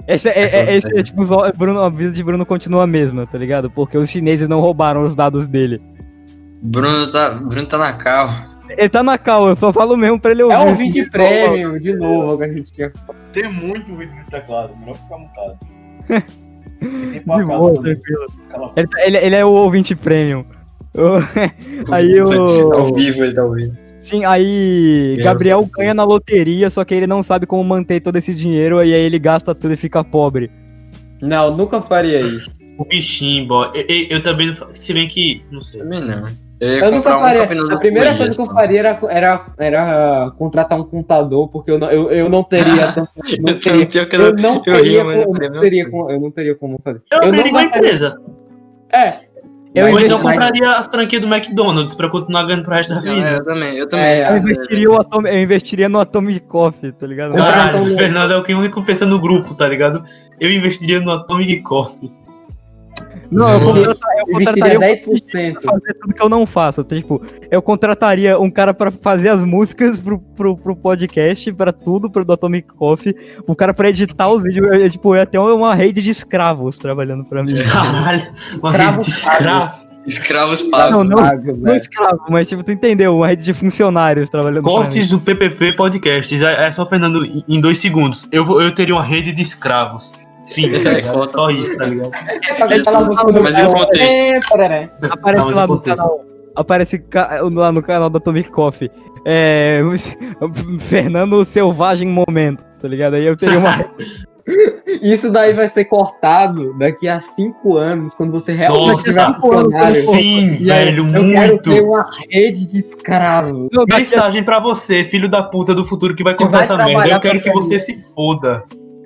Esse 0.07 0.29
é, 0.29 0.33
é- 0.39 0.57
é- 0.73 0.77
esse 0.77 0.99
é, 0.99 1.03
tipo, 1.03 1.25
só- 1.25 1.51
Bruno, 1.53 1.81
a 1.81 1.89
vida 1.91 2.13
de 2.13 2.23
Bruno 2.23 2.45
continua 2.45 2.85
a 2.85 2.87
mesma, 2.87 3.27
tá 3.27 3.39
ligado? 3.39 3.71
Porque 3.71 3.97
os 3.97 4.11
chineses 4.11 4.47
não 4.49 4.61
roubaram 4.61 5.03
os 5.03 5.15
dados 5.15 5.47
dele. 5.47 5.81
Bruno 6.63 7.11
tá, 7.11 7.31
Bruno 7.31 7.67
tá 7.67 7.79
na 7.79 7.93
cal. 7.97 8.29
Ele 8.71 8.89
tá 8.89 9.03
na 9.03 9.17
cal, 9.19 9.49
eu 9.49 9.57
só 9.57 9.73
falo 9.73 9.97
mesmo 9.97 10.19
pra 10.19 10.31
ele 10.31 10.43
ouvir. 10.43 10.55
É 10.57 10.59
um 10.61 10.75
vídeo 10.75 11.11
prêmio, 11.11 11.79
de 11.81 11.95
novo, 11.95 12.39
que 12.39 12.45
a 12.45 12.49
gente 12.53 12.73
tinha. 12.73 12.93
Tem 13.33 13.51
muito 13.51 13.95
vídeo 13.97 14.15
no 14.15 14.25
teclado, 14.27 14.75
melhor 14.77 14.97
ficar 14.97 15.19
mutado. 15.19 15.59
De 16.81 17.21
boa, 17.21 17.83
tranquilo. 17.83 18.27
Ele, 18.77 18.87
tá- 18.89 19.07
ele- 19.07 19.17
ele 19.19 19.37
é 19.37 19.45
o 19.45 19.49
ouvinte 19.51 19.95
premium. 19.97 20.45
O- 20.97 21.19
Aí 21.93 22.21
o. 22.21 22.69
Tá 22.71 22.77
ao 22.79 22.95
vivo, 22.95 23.25
ele 23.25 23.33
tá 23.35 23.41
ao 23.43 23.53
vivo. 23.53 23.75
Sim, 24.05 24.23
aí 24.27 25.15
Meu 25.17 25.25
Gabriel 25.25 25.71
ganha 25.73 25.95
na 25.95 26.05
loteria, 26.05 26.69
só 26.69 26.85
que 26.85 26.95
ele 26.95 27.07
não 27.07 27.23
sabe 27.23 27.47
como 27.47 27.65
manter 27.65 28.03
todo 28.03 28.17
esse 28.17 28.35
dinheiro, 28.35 28.85
e 28.85 28.93
aí 28.93 29.01
ele 29.01 29.19
gasta 29.19 29.55
tudo 29.55 29.73
e 29.73 29.79
fica 29.79 30.05
pobre. 30.05 30.51
Não, 31.23 31.57
nunca 31.57 31.81
faria 31.81 32.19
isso. 32.19 32.55
O 32.77 32.85
bichinho, 32.85 33.49
bó. 33.49 33.73
Eu, 33.75 33.83
eu, 33.89 34.07
eu 34.11 34.23
também 34.23 34.49
não 34.49 34.75
Se 34.75 34.93
bem 34.93 35.09
que. 35.09 35.43
Não 35.51 35.63
sei. 35.63 35.81
Também 35.81 36.01
não. 36.01 36.27
Eu 36.61 36.69
Eu 36.69 36.93
nunca 36.93 37.17
um 37.17 37.21
faria. 37.21 37.45
a 37.45 37.79
primeira 37.79 38.17
coisa 38.17 38.35
que 38.35 38.41
eu 38.43 38.47
só. 38.47 38.53
faria 38.53 38.81
era, 38.81 38.99
era, 39.09 39.47
era 39.59 40.31
contratar 40.37 40.79
um 40.79 40.85
contador, 40.85 41.49
porque 41.49 41.71
eu 41.71 41.79
não, 41.79 41.91
eu, 41.91 42.11
eu 42.11 42.29
não 42.29 42.45
teria 42.45 42.93
tanto. 42.93 43.11
Não 43.41 43.55
Eu 43.55 43.61
teria, 43.61 43.87
pior 43.87 44.07
que 44.07 44.17
eu 44.17 44.21
eu 44.21 44.37
não 44.37 44.57
eu 44.57 44.61
teria, 44.63 44.83
ria, 44.83 45.05
mas 45.05 45.17
eu 45.17 45.25
como, 45.25 45.43
eu, 45.43 45.51
não 45.51 45.61
teria 45.61 45.91
como, 45.91 46.11
eu 46.11 46.21
não 46.21 46.31
teria 46.31 46.55
como 46.55 46.81
fazer. 46.83 47.03
Eu 47.11 47.21
não 47.21 47.29
abriria 47.29 47.53
uma 47.53 47.65
empresa. 47.65 48.21
É. 48.93 49.24
Eu 49.75 49.87
Ou 49.93 49.99
então 49.99 50.21
compraria 50.21 50.71
as 50.71 50.87
franquias 50.87 51.21
do 51.21 51.27
McDonald's 51.35 51.97
pra 51.97 52.09
continuar 52.09 52.45
ganhando 52.45 52.65
pro 52.65 52.75
resto 52.75 52.95
da 52.95 53.01
vida. 53.01 53.29
eu 53.29 53.45
também, 53.45 53.77
eu 53.77 53.89
também. 53.89 54.07
É, 54.07 54.31
Eu 54.31 54.37
investiria, 54.37 54.91
o 54.91 55.01
Atom- 55.01 55.27
eu 55.27 55.43
investiria 55.43 55.89
no 55.89 55.99
Atomic 55.99 56.41
Coffee, 56.47 56.93
tá 56.93 57.07
ligado? 57.07 57.35
Caralho, 57.35 57.79
Então- 57.83 57.95
o 57.95 57.99
Fernando 57.99 58.33
é 58.33 58.37
o 58.37 58.45
que 58.45 58.55
único 58.55 58.83
pensa 58.85 59.05
no 59.05 59.19
grupo, 59.19 59.53
tá 59.55 59.69
ligado? 59.69 60.05
Eu 60.41 60.49
investiria 60.53 61.01
no 61.01 61.11
Atomic 61.11 61.61
Coffee. 61.63 62.13
Não, 63.31 63.53
eu, 63.53 63.61
contrata- 63.61 64.01
eu 64.19 64.27
contrataria 64.27 64.75
investiria 64.75 64.79
um 64.79 65.53
10%. 65.53 65.53
pra 65.61 65.73
fazer 65.73 65.95
tudo 65.95 66.15
que 66.15 66.23
eu 66.23 66.29
não 66.29 66.47
faço. 66.47 66.85
Tipo, 66.85 67.23
eu 67.51 67.61
contrataria 67.63 68.39
um 68.39 68.51
cara 68.51 68.73
pra 68.75 68.91
fazer 68.91 69.29
as 69.31 69.43
músicas 69.43 69.99
pro, 70.01 70.19
pro, 70.19 70.57
pro 70.57 70.77
podcast, 70.77 71.53
pra 71.53 71.73
tudo, 71.73 72.11
pro 72.11 72.25
do 72.25 72.33
Atomic 72.33 72.69
Coffee, 72.75 73.15
um 73.49 73.55
cara 73.55 73.73
pra 73.75 73.89
editar 73.89 74.29
os 74.31 74.43
vídeos. 74.43 74.67
Eu, 74.67 74.75
eu, 74.75 74.91
tipo, 74.91 75.15
eu 75.15 75.19
ia 75.21 75.27
ter 75.27 75.39
uma 75.39 75.75
rede 75.75 76.01
de 76.03 76.11
escravos 76.11 76.79
trabalhando 76.79 77.25
pra 77.25 77.43
mim. 77.43 77.55
Caralho, 77.65 78.23
uma 78.63 78.71
Escravo 78.71 78.97
rede 78.99 79.05
de 79.05 79.11
escravo. 79.11 79.85
Escravos 80.07 80.61
pagos. 80.63 80.91
Não, 80.93 81.03
não, 81.03 81.17
Pago, 81.17 81.47
não 81.47 81.63
velho. 81.63 81.77
escravo, 81.77 82.21
mas 82.29 82.47
tipo, 82.47 82.63
tu 82.63 82.71
entendeu? 82.71 83.17
Uma 83.17 83.27
rede 83.29 83.43
de 83.43 83.55
funcionários 83.55 84.29
trabalhando 84.29 84.63
pra 84.63 84.71
mim. 84.73 84.79
Cortes 84.81 85.09
do 85.09 85.19
PPP 85.19 85.73
Podcasts. 85.73 86.43
É 86.43 86.67
é 86.67 86.71
só 86.73 86.87
Fernando 86.87 87.25
em- 87.25 87.43
em 87.49 87.59
dois 87.59 87.79
segundos. 87.79 88.29
Eu, 88.31 88.45
vou- 88.45 88.61
eu 88.61 88.71
teria 88.75 88.95
uma 88.95 89.03
rede 89.03 89.33
de 89.33 89.41
escravos. 89.43 90.13
Tá 90.47 90.91
ligado? 90.93 91.15
Conta. 91.15 91.27
Só 91.27 91.51
isso, 91.51 91.77
tá 91.77 91.87
ligado? 91.87 92.11
Mas 93.43 93.59
e 93.59 93.63
o 93.63 93.73
contexto? 93.73 94.03
É. 94.03 94.37
Aparece 95.11 95.53
lá 95.53 95.67
no 95.67 95.81
canal. 95.81 96.25
Aparece 96.57 97.05
lá 97.53 97.73
no 97.73 97.83
canal 97.83 98.11
da 98.11 98.19
Atomic 98.19 98.51
Coffee. 98.51 98.91
É. 99.25 99.81
Fernando 100.81 101.45
Selvagem 101.45 102.09
Momento, 102.09 102.63
tá 102.81 102.87
ligado? 102.87 103.15
Aí 103.15 103.25
eu 103.25 103.37
teria 103.37 103.59
uma. 103.59 103.85
Isso 105.01 105.31
daí 105.31 105.55
vai 105.55 105.71
ser 105.71 105.87
cortado 105.87 106.77
daqui 106.79 107.09
a 107.09 107.19
5 107.19 107.77
anos, 107.79 108.15
quando 108.15 108.33
você 108.33 108.53
realmente 108.53 108.93
Nossa, 108.93 109.05
tiver 109.11 109.35
funcionário. 109.41 109.95
Sim, 109.95 110.57
E 110.61 110.71
aí, 110.71 110.85
velho, 110.85 111.07
eu 111.07 111.31
quero 111.31 111.49
muito. 111.49 111.71
ter 111.71 111.83
uma 111.83 112.11
rede 112.31 112.67
de 112.67 112.79
escravos. 112.79 113.69
Mensagem 113.89 114.43
pra 114.43 114.61
você, 114.61 115.03
filho 115.03 115.31
da 115.31 115.43
puta 115.43 115.75
do 115.75 115.85
futuro 115.87 116.15
que 116.15 116.23
vai 116.23 116.35
Que 116.35 116.39
cortar 116.43 116.59
vai 116.59 116.63
essa 116.63 116.77
merda. 116.77 117.15
Eu 117.15 117.21
quero 117.21 117.43
que 117.43 117.51
você 117.53 117.79
se 117.79 118.03
foda. 118.15 118.63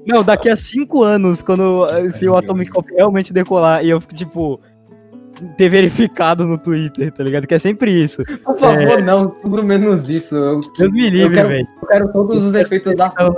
Não, 0.08 0.24
daqui 0.24 0.48
a 0.48 0.56
cinco 0.56 1.02
anos, 1.02 1.42
quando 1.42 1.86
se 2.10 2.28
o 2.28 2.36
Atomic 2.36 2.70
Coffee 2.70 2.96
realmente 2.96 3.32
decolar 3.32 3.84
e 3.84 3.90
eu, 3.90 4.00
tipo, 4.00 4.60
ter 5.56 5.68
verificado 5.68 6.46
no 6.46 6.58
Twitter, 6.58 7.12
tá 7.12 7.22
ligado? 7.22 7.46
Que 7.46 7.54
é 7.54 7.58
sempre 7.58 7.90
isso. 7.90 8.24
Por 8.44 8.58
favor, 8.58 9.02
não, 9.02 9.28
tudo 9.28 9.62
menos 9.62 10.08
isso. 10.08 10.34
Eu, 10.34 10.60
Deus 10.78 10.92
me 10.92 11.10
livre, 11.10 11.42
velho. 11.42 11.68
eu 11.82 11.88
quero 11.88 12.12
todos 12.12 12.42
os 12.42 12.54
efeitos 12.54 12.96
da 12.96 13.12
Eu 13.18 13.36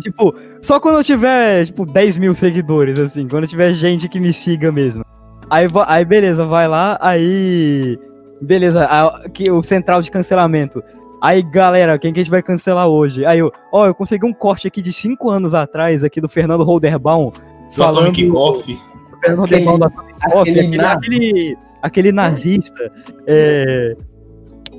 Tipo, 0.00 0.34
só 0.60 0.78
quando 0.78 0.98
eu 0.98 1.04
tiver, 1.04 1.66
tipo, 1.66 1.84
10 1.84 2.18
mil 2.18 2.34
seguidores, 2.34 2.98
assim, 2.98 3.26
quando 3.26 3.46
tiver 3.46 3.72
gente 3.72 4.08
que 4.08 4.20
me 4.20 4.32
siga 4.32 4.70
mesmo. 4.70 5.04
Aí, 5.48 5.66
aí 5.86 6.04
beleza, 6.04 6.46
vai 6.46 6.68
lá, 6.68 6.96
aí. 7.00 7.98
Beleza, 8.40 8.88
que, 9.34 9.50
o 9.50 9.62
central 9.62 10.00
de 10.00 10.10
cancelamento. 10.10 10.82
Aí, 11.22 11.42
galera, 11.42 11.98
quem 11.98 12.12
que 12.12 12.20
a 12.20 12.22
gente 12.22 12.30
vai 12.30 12.42
cancelar 12.42 12.88
hoje? 12.88 13.24
Aí 13.26 13.38
eu, 13.38 13.52
ó, 13.72 13.86
eu 13.86 13.94
consegui 13.94 14.24
um 14.26 14.32
corte 14.32 14.66
aqui 14.66 14.80
de 14.80 14.92
5 14.92 15.28
anos 15.30 15.52
atrás, 15.54 16.02
aqui 16.02 16.20
do 16.20 16.28
Fernando 16.28 16.64
Holderbaum. 16.64 17.30
Do 17.30 17.74
Falando 17.74 17.98
Atomic 18.08 18.28
Coffee. 18.30 18.74
do 19.10 19.18
Fernando 19.18 19.38
Holderbaum 19.40 19.78
da 19.78 19.86
Atomic 19.86 20.20
Coffee, 20.20 20.38
aquele 20.40 20.60
aquele, 20.60 20.76
na- 20.78 20.92
aquele, 20.92 21.58
aquele 21.82 22.12
nazista. 22.12 22.92
é, 23.26 23.96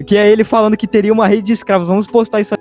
que 0.08 0.18
é 0.18 0.30
ele 0.32 0.44
falando 0.44 0.76
que 0.76 0.88
teria 0.88 1.14
uma 1.14 1.28
rede 1.28 1.44
de 1.44 1.54
escravos. 1.54 1.88
Vamos 1.88 2.08
postar 2.08 2.42
isso. 2.42 2.56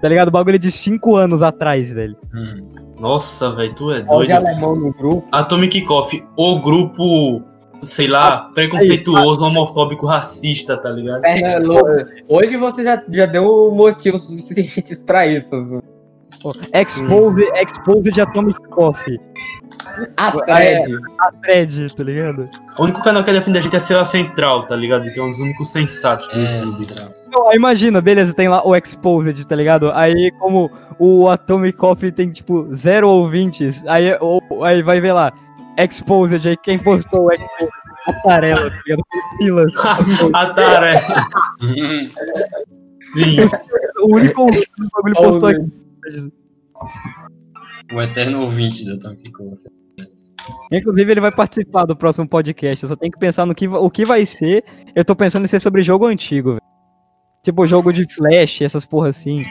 Tá 0.00 0.08
ligado? 0.08 0.28
O 0.28 0.32
bagulho 0.32 0.54
é 0.56 0.58
de 0.58 0.70
5 0.70 1.16
anos 1.16 1.42
atrás, 1.42 1.90
velho. 1.90 2.16
Hum. 2.34 2.68
Nossa, 3.00 3.52
velho, 3.54 3.74
tu 3.74 3.90
é 3.90 4.04
Olha 4.08 4.38
doido. 4.38 4.46
alemão 4.46 4.74
no 4.76 4.92
grupo. 4.92 5.26
Atomic 5.32 5.80
Coffee, 5.82 6.24
o 6.36 6.60
grupo, 6.60 7.42
sei 7.82 8.06
lá, 8.08 8.50
preconceituoso, 8.54 9.44
homofóbico, 9.44 10.06
racista, 10.06 10.76
tá 10.76 10.90
ligado? 10.90 11.20
Fernando, 11.22 12.06
hoje 12.28 12.56
você 12.56 12.84
já, 12.84 13.02
já 13.10 13.26
deu 13.26 13.70
motivos 13.74 14.22
suficientes 14.24 15.02
pra 15.02 15.26
isso. 15.26 15.82
Expose, 16.74 17.44
expose 17.54 18.10
de 18.10 18.20
Atomic 18.20 18.60
Coffee. 18.68 19.18
A 20.16 20.32
thread. 20.32 20.96
A 21.20 21.32
thread, 21.42 21.94
tá 21.94 22.02
ligado? 22.02 22.48
O 22.78 22.84
único 22.84 23.02
canal 23.02 23.22
que 23.22 23.30
é 23.30 23.34
defende 23.34 23.58
a 23.58 23.60
gente 23.60 23.76
é 23.76 23.80
Sela 23.80 24.04
Central, 24.04 24.66
tá 24.66 24.74
ligado? 24.74 25.10
Que 25.12 25.20
é 25.20 25.22
um 25.22 25.30
dos 25.30 25.38
únicos 25.38 25.70
sensatos 25.70 26.26
do 26.28 26.34
É, 26.34 26.60
YouTube. 26.60 26.86
Não, 27.30 27.48
aí 27.48 27.56
imagina, 27.56 28.00
beleza, 28.00 28.32
tem 28.34 28.48
lá 28.48 28.66
o 28.66 28.74
Exposed, 28.74 29.44
tá 29.46 29.54
ligado? 29.54 29.92
Aí, 29.92 30.30
como 30.38 30.70
o 30.98 31.28
Atomic 31.28 31.76
Coffee 31.76 32.10
tem, 32.10 32.30
tipo, 32.30 32.68
zero 32.74 33.08
ouvintes, 33.08 33.84
aí, 33.86 34.16
ou- 34.20 34.64
aí 34.64 34.82
vai 34.82 35.00
ver 35.00 35.12
lá, 35.12 35.32
Exposed, 35.78 36.46
aí 36.46 36.56
quem 36.56 36.78
postou 36.78 37.26
o 37.26 37.32
Exposed? 37.32 37.72
A 38.08 38.12
Tarela, 38.14 38.70
tá 38.70 38.76
ligado? 38.84 39.00
O 39.00 39.36
Silas. 39.36 39.72
a 40.34 40.54
tarefa. 40.54 41.28
Hum. 41.60 42.08
Sim. 43.12 43.36
O 44.00 44.16
único 44.16 44.42
ouvinte 44.42 44.70
do 44.76 44.88
bagulho 44.92 45.14
postou 45.14 45.50
Exposed. 45.50 46.32
O 47.92 48.00
eterno 48.00 48.42
ouvinte 48.42 48.84
do 48.84 48.98
Coffee. 48.98 49.72
Inclusive, 50.72 51.12
ele 51.12 51.20
vai 51.20 51.30
participar 51.30 51.84
do 51.84 51.94
próximo 51.94 52.26
podcast. 52.26 52.82
Eu 52.82 52.88
só 52.88 52.96
tenho 52.96 53.12
que 53.12 53.18
pensar 53.18 53.46
no 53.46 53.54
que, 53.54 53.68
o 53.68 53.90
que 53.90 54.04
vai 54.04 54.24
ser. 54.24 54.64
Eu 54.94 55.04
tô 55.04 55.14
pensando 55.14 55.44
em 55.44 55.48
ser 55.48 55.60
sobre 55.60 55.82
jogo 55.82 56.06
antigo, 56.06 56.50
velho. 56.50 56.62
Tipo, 57.42 57.66
jogo 57.66 57.92
de 57.92 58.06
flash, 58.12 58.62
essas 58.62 58.84
porra 58.84 59.08
assim. 59.08 59.44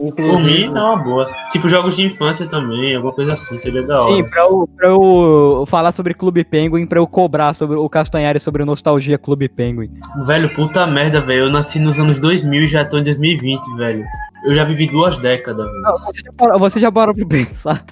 Por 0.00 0.40
mim, 0.40 0.64
é 0.64 0.70
uma 0.70 0.96
boa. 0.96 1.30
Tipo, 1.50 1.68
jogos 1.68 1.94
de 1.94 2.06
infância 2.06 2.46
também, 2.46 2.94
alguma 2.94 3.12
coisa 3.12 3.34
assim, 3.34 3.58
seria 3.58 3.82
da 3.82 4.02
hora. 4.02 4.14
Sim, 4.14 4.30
pra 4.30 4.40
eu, 4.40 4.68
pra 4.74 4.88
eu 4.88 5.64
falar 5.66 5.92
sobre 5.92 6.14
Clube 6.14 6.42
Penguin, 6.42 6.86
pra 6.86 6.98
eu 6.98 7.06
cobrar 7.06 7.52
sobre 7.54 7.76
o 7.76 7.86
Castanhari 7.88 8.40
sobre 8.40 8.64
Nostalgia 8.64 9.18
Clube 9.18 9.46
Penguin. 9.46 9.90
Velho, 10.24 10.48
puta 10.54 10.86
merda, 10.86 11.20
velho. 11.20 11.40
Eu 11.40 11.50
nasci 11.50 11.78
nos 11.78 11.98
anos 11.98 12.18
2000 12.18 12.62
e 12.62 12.66
já 12.66 12.82
tô 12.82 12.98
em 12.98 13.04
2020, 13.04 13.76
velho. 13.76 14.04
Eu 14.46 14.54
já 14.54 14.64
vivi 14.64 14.86
duas 14.86 15.18
décadas, 15.18 15.66
velho. 15.66 15.82
Não, 15.82 15.98
Você 15.98 16.22
já 16.22 16.32
parou, 16.32 16.58
você 16.58 16.80
já 16.80 16.90
parou 16.90 17.14
pra 17.14 17.26
pensar? 17.26 17.84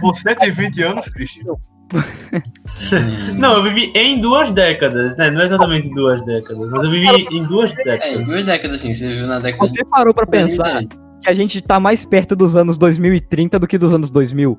Você 0.00 0.36
tem 0.36 0.52
20 0.52 0.82
anos, 0.82 1.06
Christian? 1.08 1.54
Não, 3.38 3.56
eu 3.56 3.62
vivi 3.64 3.92
em 3.94 4.20
duas 4.20 4.50
décadas, 4.52 5.16
né? 5.16 5.30
Não 5.30 5.40
é 5.40 5.44
exatamente 5.46 5.92
duas 5.94 6.22
décadas, 6.24 6.68
mas 6.70 6.84
eu 6.84 6.90
vivi 6.90 7.06
em 7.30 7.44
duas 7.44 7.76
É, 7.76 7.80
em 7.80 7.84
décadas. 7.84 8.26
duas 8.26 8.46
décadas 8.46 8.80
assim, 8.80 8.94
você 8.94 9.12
viu 9.14 9.26
na 9.26 9.38
década 9.38 9.66
Você 9.68 9.84
parou 9.84 10.14
pra 10.14 10.26
pensar 10.26 10.62
2010. 10.64 11.00
que 11.22 11.28
a 11.28 11.34
gente 11.34 11.60
tá 11.60 11.78
mais 11.78 12.04
perto 12.04 12.34
dos 12.34 12.56
anos 12.56 12.76
2030 12.76 13.58
do 13.58 13.66
que 13.66 13.76
dos 13.78 13.92
anos 13.92 14.10
2000? 14.10 14.58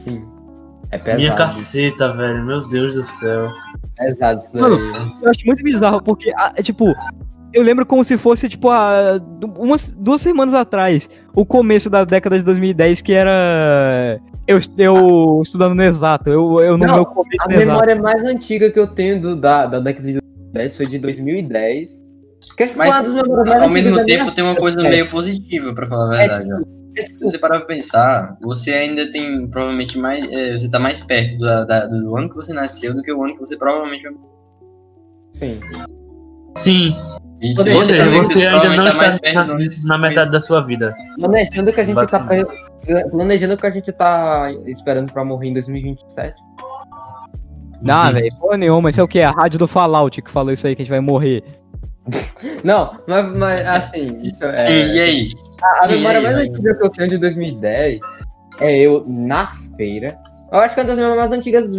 Sim. 0.00 0.22
É 0.90 0.98
pesado. 0.98 1.18
Minha 1.22 1.34
caceta, 1.34 2.12
velho. 2.12 2.44
Meu 2.44 2.66
Deus 2.68 2.94
do 2.94 3.02
céu. 3.04 3.48
pesado 3.96 4.44
isso 4.46 4.58
Mano, 4.60 4.76
aí. 4.76 5.12
Eu 5.22 5.30
acho 5.30 5.46
muito 5.46 5.62
bizarro, 5.62 6.02
porque, 6.02 6.32
é, 6.56 6.62
tipo, 6.62 6.92
eu 7.52 7.62
lembro 7.62 7.86
como 7.86 8.02
se 8.02 8.16
fosse, 8.16 8.48
tipo, 8.48 8.70
há 8.70 9.20
umas 9.56 9.90
duas 9.92 10.20
semanas 10.20 10.52
atrás, 10.54 11.08
o 11.34 11.46
começo 11.46 11.88
da 11.88 12.04
década 12.04 12.36
de 12.38 12.44
2010, 12.44 13.02
que 13.02 13.12
era. 13.12 14.18
Eu, 14.50 14.58
eu 14.78 15.40
estudando 15.42 15.76
no 15.76 15.82
exato, 15.84 16.28
eu, 16.28 16.58
eu 16.60 16.76
no 16.76 16.84
Não, 16.84 16.94
meu 16.96 17.06
começo 17.06 17.36
A 17.42 17.46
no 17.46 17.52
exato. 17.52 17.66
memória 17.68 17.94
mais 17.94 18.24
antiga 18.24 18.68
que 18.68 18.80
eu 18.80 18.86
tenho 18.88 19.20
do, 19.20 19.36
da, 19.36 19.64
da 19.66 19.78
década 19.78 20.06
de 20.08 20.14
2010 20.14 20.76
foi 20.76 20.86
de 20.86 20.98
2010. 20.98 22.04
Que 22.56 22.64
acho 22.64 22.72
que 22.72 22.78
Mas, 22.78 22.90
Ao 23.62 23.68
mesmo 23.68 24.04
tempo 24.04 24.34
tem 24.34 24.42
uma 24.42 24.56
coisa 24.56 24.80
É. 24.84 24.90
meio 24.90 25.08
positiva, 25.08 25.72
pra 25.72 25.86
falar 25.86 26.14
a 26.14 26.18
verdade. 26.18 26.48
ó. 26.52 26.80
Se 27.12 27.22
você 27.22 27.38
parar 27.38 27.58
pra 27.58 27.66
pensar, 27.68 28.36
você 28.42 28.72
ainda 28.72 29.08
tem 29.12 29.48
provavelmente 29.48 29.96
mais. 29.96 30.24
é, 30.32 30.58
você 30.58 30.68
tá 30.68 30.80
mais 30.80 31.00
perto 31.00 31.38
da- 31.38 31.64
da- 31.64 31.86
do 31.86 32.16
ano 32.16 32.28
que 32.28 32.34
você 32.34 32.52
nasceu 32.52 32.92
do 32.92 33.02
que 33.02 33.12
o 33.12 33.22
ano 33.22 33.34
que 33.34 33.40
você 33.40 33.56
provavelmente 33.56 34.02
vai 34.02 34.12
Sim. 35.36 35.60
Sim, 36.56 36.92
E 37.40 37.58
ou 37.58 37.82
seja, 37.82 38.10
você 38.10 38.46
ainda 38.46 38.60
provavelmente 38.60 38.76
não 38.76 39.08
tá 39.08 39.16
está 39.28 39.44
na, 39.44 39.56
na 39.84 39.98
metade 39.98 40.30
da 40.30 40.40
sua 40.40 40.60
vida. 40.60 40.94
Planejando 41.18 41.72
que 41.72 41.80
a 41.80 41.84
gente 41.84 42.06
tá 42.06 42.20
pre- 42.20 42.46
planejando 43.10 43.56
que 43.56 43.66
a 43.66 43.70
gente 43.70 43.92
tá 43.92 44.52
esperando 44.66 45.10
pra 45.12 45.24
morrer 45.24 45.48
em 45.48 45.54
2027. 45.54 46.34
Não, 47.80 48.12
velho, 48.12 48.34
porra 48.38 48.58
nenhuma, 48.58 48.90
isso 48.90 49.00
é 49.00 49.04
o 49.04 49.08
que? 49.08 49.22
A 49.22 49.30
rádio 49.30 49.58
do 49.58 49.66
Fallout 49.66 50.20
que 50.20 50.30
falou 50.30 50.52
isso 50.52 50.66
aí, 50.66 50.76
que 50.76 50.82
a 50.82 50.84
gente 50.84 50.90
vai 50.90 51.00
morrer. 51.00 51.42
Não, 52.62 52.98
mas, 53.06 53.26
mas 53.34 53.66
assim, 53.66 54.18
é- 54.42 54.56
Sim, 54.56 54.92
e 54.94 55.00
aí? 55.00 55.28
a, 55.62 55.84
a 55.84 55.86
Sim, 55.86 55.96
memória 55.96 56.18
aí, 56.18 56.24
mais 56.24 56.36
aí. 56.36 56.48
antiga 56.50 56.74
que 56.74 56.84
eu 56.84 56.90
tenho 56.90 57.08
de 57.10 57.18
2010 57.18 58.00
é 58.60 58.78
eu 58.80 59.04
na 59.08 59.50
feira. 59.78 60.18
Eu 60.52 60.58
acho 60.58 60.74
que 60.74 60.80
é 60.80 60.82
uma 60.82 60.88
das 60.88 60.96
memórias 60.98 61.18
mais 61.30 61.32
antigas 61.32 61.70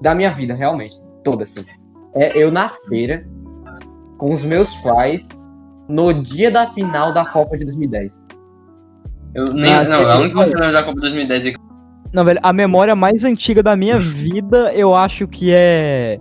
da 0.00 0.14
minha 0.14 0.30
vida, 0.30 0.54
realmente. 0.54 0.94
Toda 1.22 1.42
assim. 1.42 1.64
É 2.14 2.36
eu 2.36 2.50
na 2.50 2.70
feira 2.88 3.26
com 4.22 4.32
os 4.32 4.44
meus 4.44 4.72
pais 4.76 5.26
no 5.88 6.14
dia 6.14 6.48
da 6.48 6.68
final 6.68 7.12
da 7.12 7.24
Copa 7.26 7.58
de 7.58 7.64
2010. 7.64 8.24
Eu 9.34 9.52
nem, 9.52 9.64
não, 9.64 10.06
a 10.08 10.12
que- 10.12 10.20
única 10.20 10.28
que 10.28 10.46
você 10.46 10.54
lembra 10.54 10.70
da 10.70 10.84
Copa 10.84 11.00
2010 11.00 11.46
é 11.46 11.50
que 11.50 11.58
Não, 12.12 12.24
velho, 12.24 12.38
a 12.40 12.52
memória 12.52 12.94
mais 12.94 13.24
antiga 13.24 13.64
da 13.64 13.74
minha 13.74 13.98
vida, 14.14 14.72
eu 14.74 14.94
acho 14.94 15.26
que 15.26 15.50
é. 15.52 16.20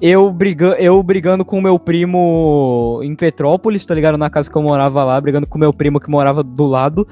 Eu, 0.00 0.32
briga... 0.32 0.76
eu 0.78 1.02
brigando 1.02 1.44
com 1.44 1.58
o 1.58 1.62
meu 1.62 1.80
primo 1.80 3.00
em 3.02 3.16
Petrópolis, 3.16 3.84
tá 3.84 3.92
ligado? 3.92 4.16
Na 4.16 4.30
casa 4.30 4.48
que 4.48 4.56
eu 4.56 4.62
morava 4.62 5.02
lá, 5.02 5.20
brigando 5.20 5.48
com 5.48 5.58
o 5.58 5.60
meu 5.60 5.72
primo 5.72 5.98
que 5.98 6.08
morava 6.08 6.44
do 6.44 6.64
lado. 6.64 7.08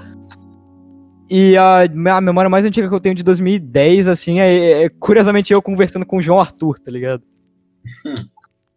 E 1.29 1.57
a, 1.57 1.81
a 2.17 2.21
memória 2.21 2.49
mais 2.49 2.65
antiga 2.65 2.89
que 2.89 2.95
eu 2.95 3.01
tenho 3.01 3.17
de 3.17 3.25
2010, 3.25 4.07
assim, 4.07 4.39
é, 4.39 4.85
é, 4.85 4.89
curiosamente 4.89 5.53
eu 5.53 5.61
conversando 5.61 6.07
com 6.07 6.19
o 6.19 6.23
João 6.23 6.39
Arthur, 6.39 6.79
tá 6.79 6.93
ligado? 6.93 7.25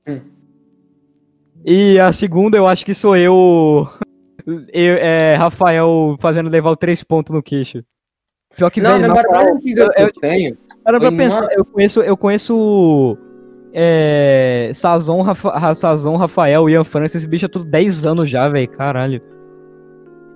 E 1.65 1.99
a 1.99 2.11
segunda, 2.11 2.57
eu 2.57 2.67
acho 2.67 2.85
que 2.85 2.93
sou 2.93 3.15
eu. 3.15 3.87
eu 4.73 4.95
é, 4.95 5.35
Rafael 5.35 6.15
fazendo 6.19 6.49
levar 6.49 6.71
o 6.71 6.75
três 6.75 7.03
pontos 7.03 7.33
no 7.35 7.43
queixo. 7.43 7.83
Pior 8.55 8.69
que, 8.69 8.81
Não, 8.81 8.91
a 8.91 8.93
velho, 8.97 9.03
memória 9.07 9.29
mais 9.31 9.51
antiga 9.51 9.83
eu- 9.83 9.89
que 9.91 10.01
eu- 10.01 10.11
tenho. 10.21 10.57
Para 10.83 10.99
pra 10.99 11.11
pensar, 11.11 11.47
eu 11.53 11.63
conheço, 11.63 12.01
eu 12.01 12.17
conheço 12.17 13.17
é, 13.71 14.71
Sazon, 14.73 15.21
Rafa, 15.21 15.51
Ra- 15.51 15.75
Sazon, 15.75 16.15
Rafael, 16.17 16.67
Ian 16.69 16.83
Francis, 16.83 17.15
esse 17.21 17.27
bicho 17.27 17.45
é 17.45 17.47
tudo 17.47 17.65
10 17.65 18.03
anos 18.05 18.29
já, 18.29 18.49
velho, 18.49 18.67
caralho. 18.67 19.21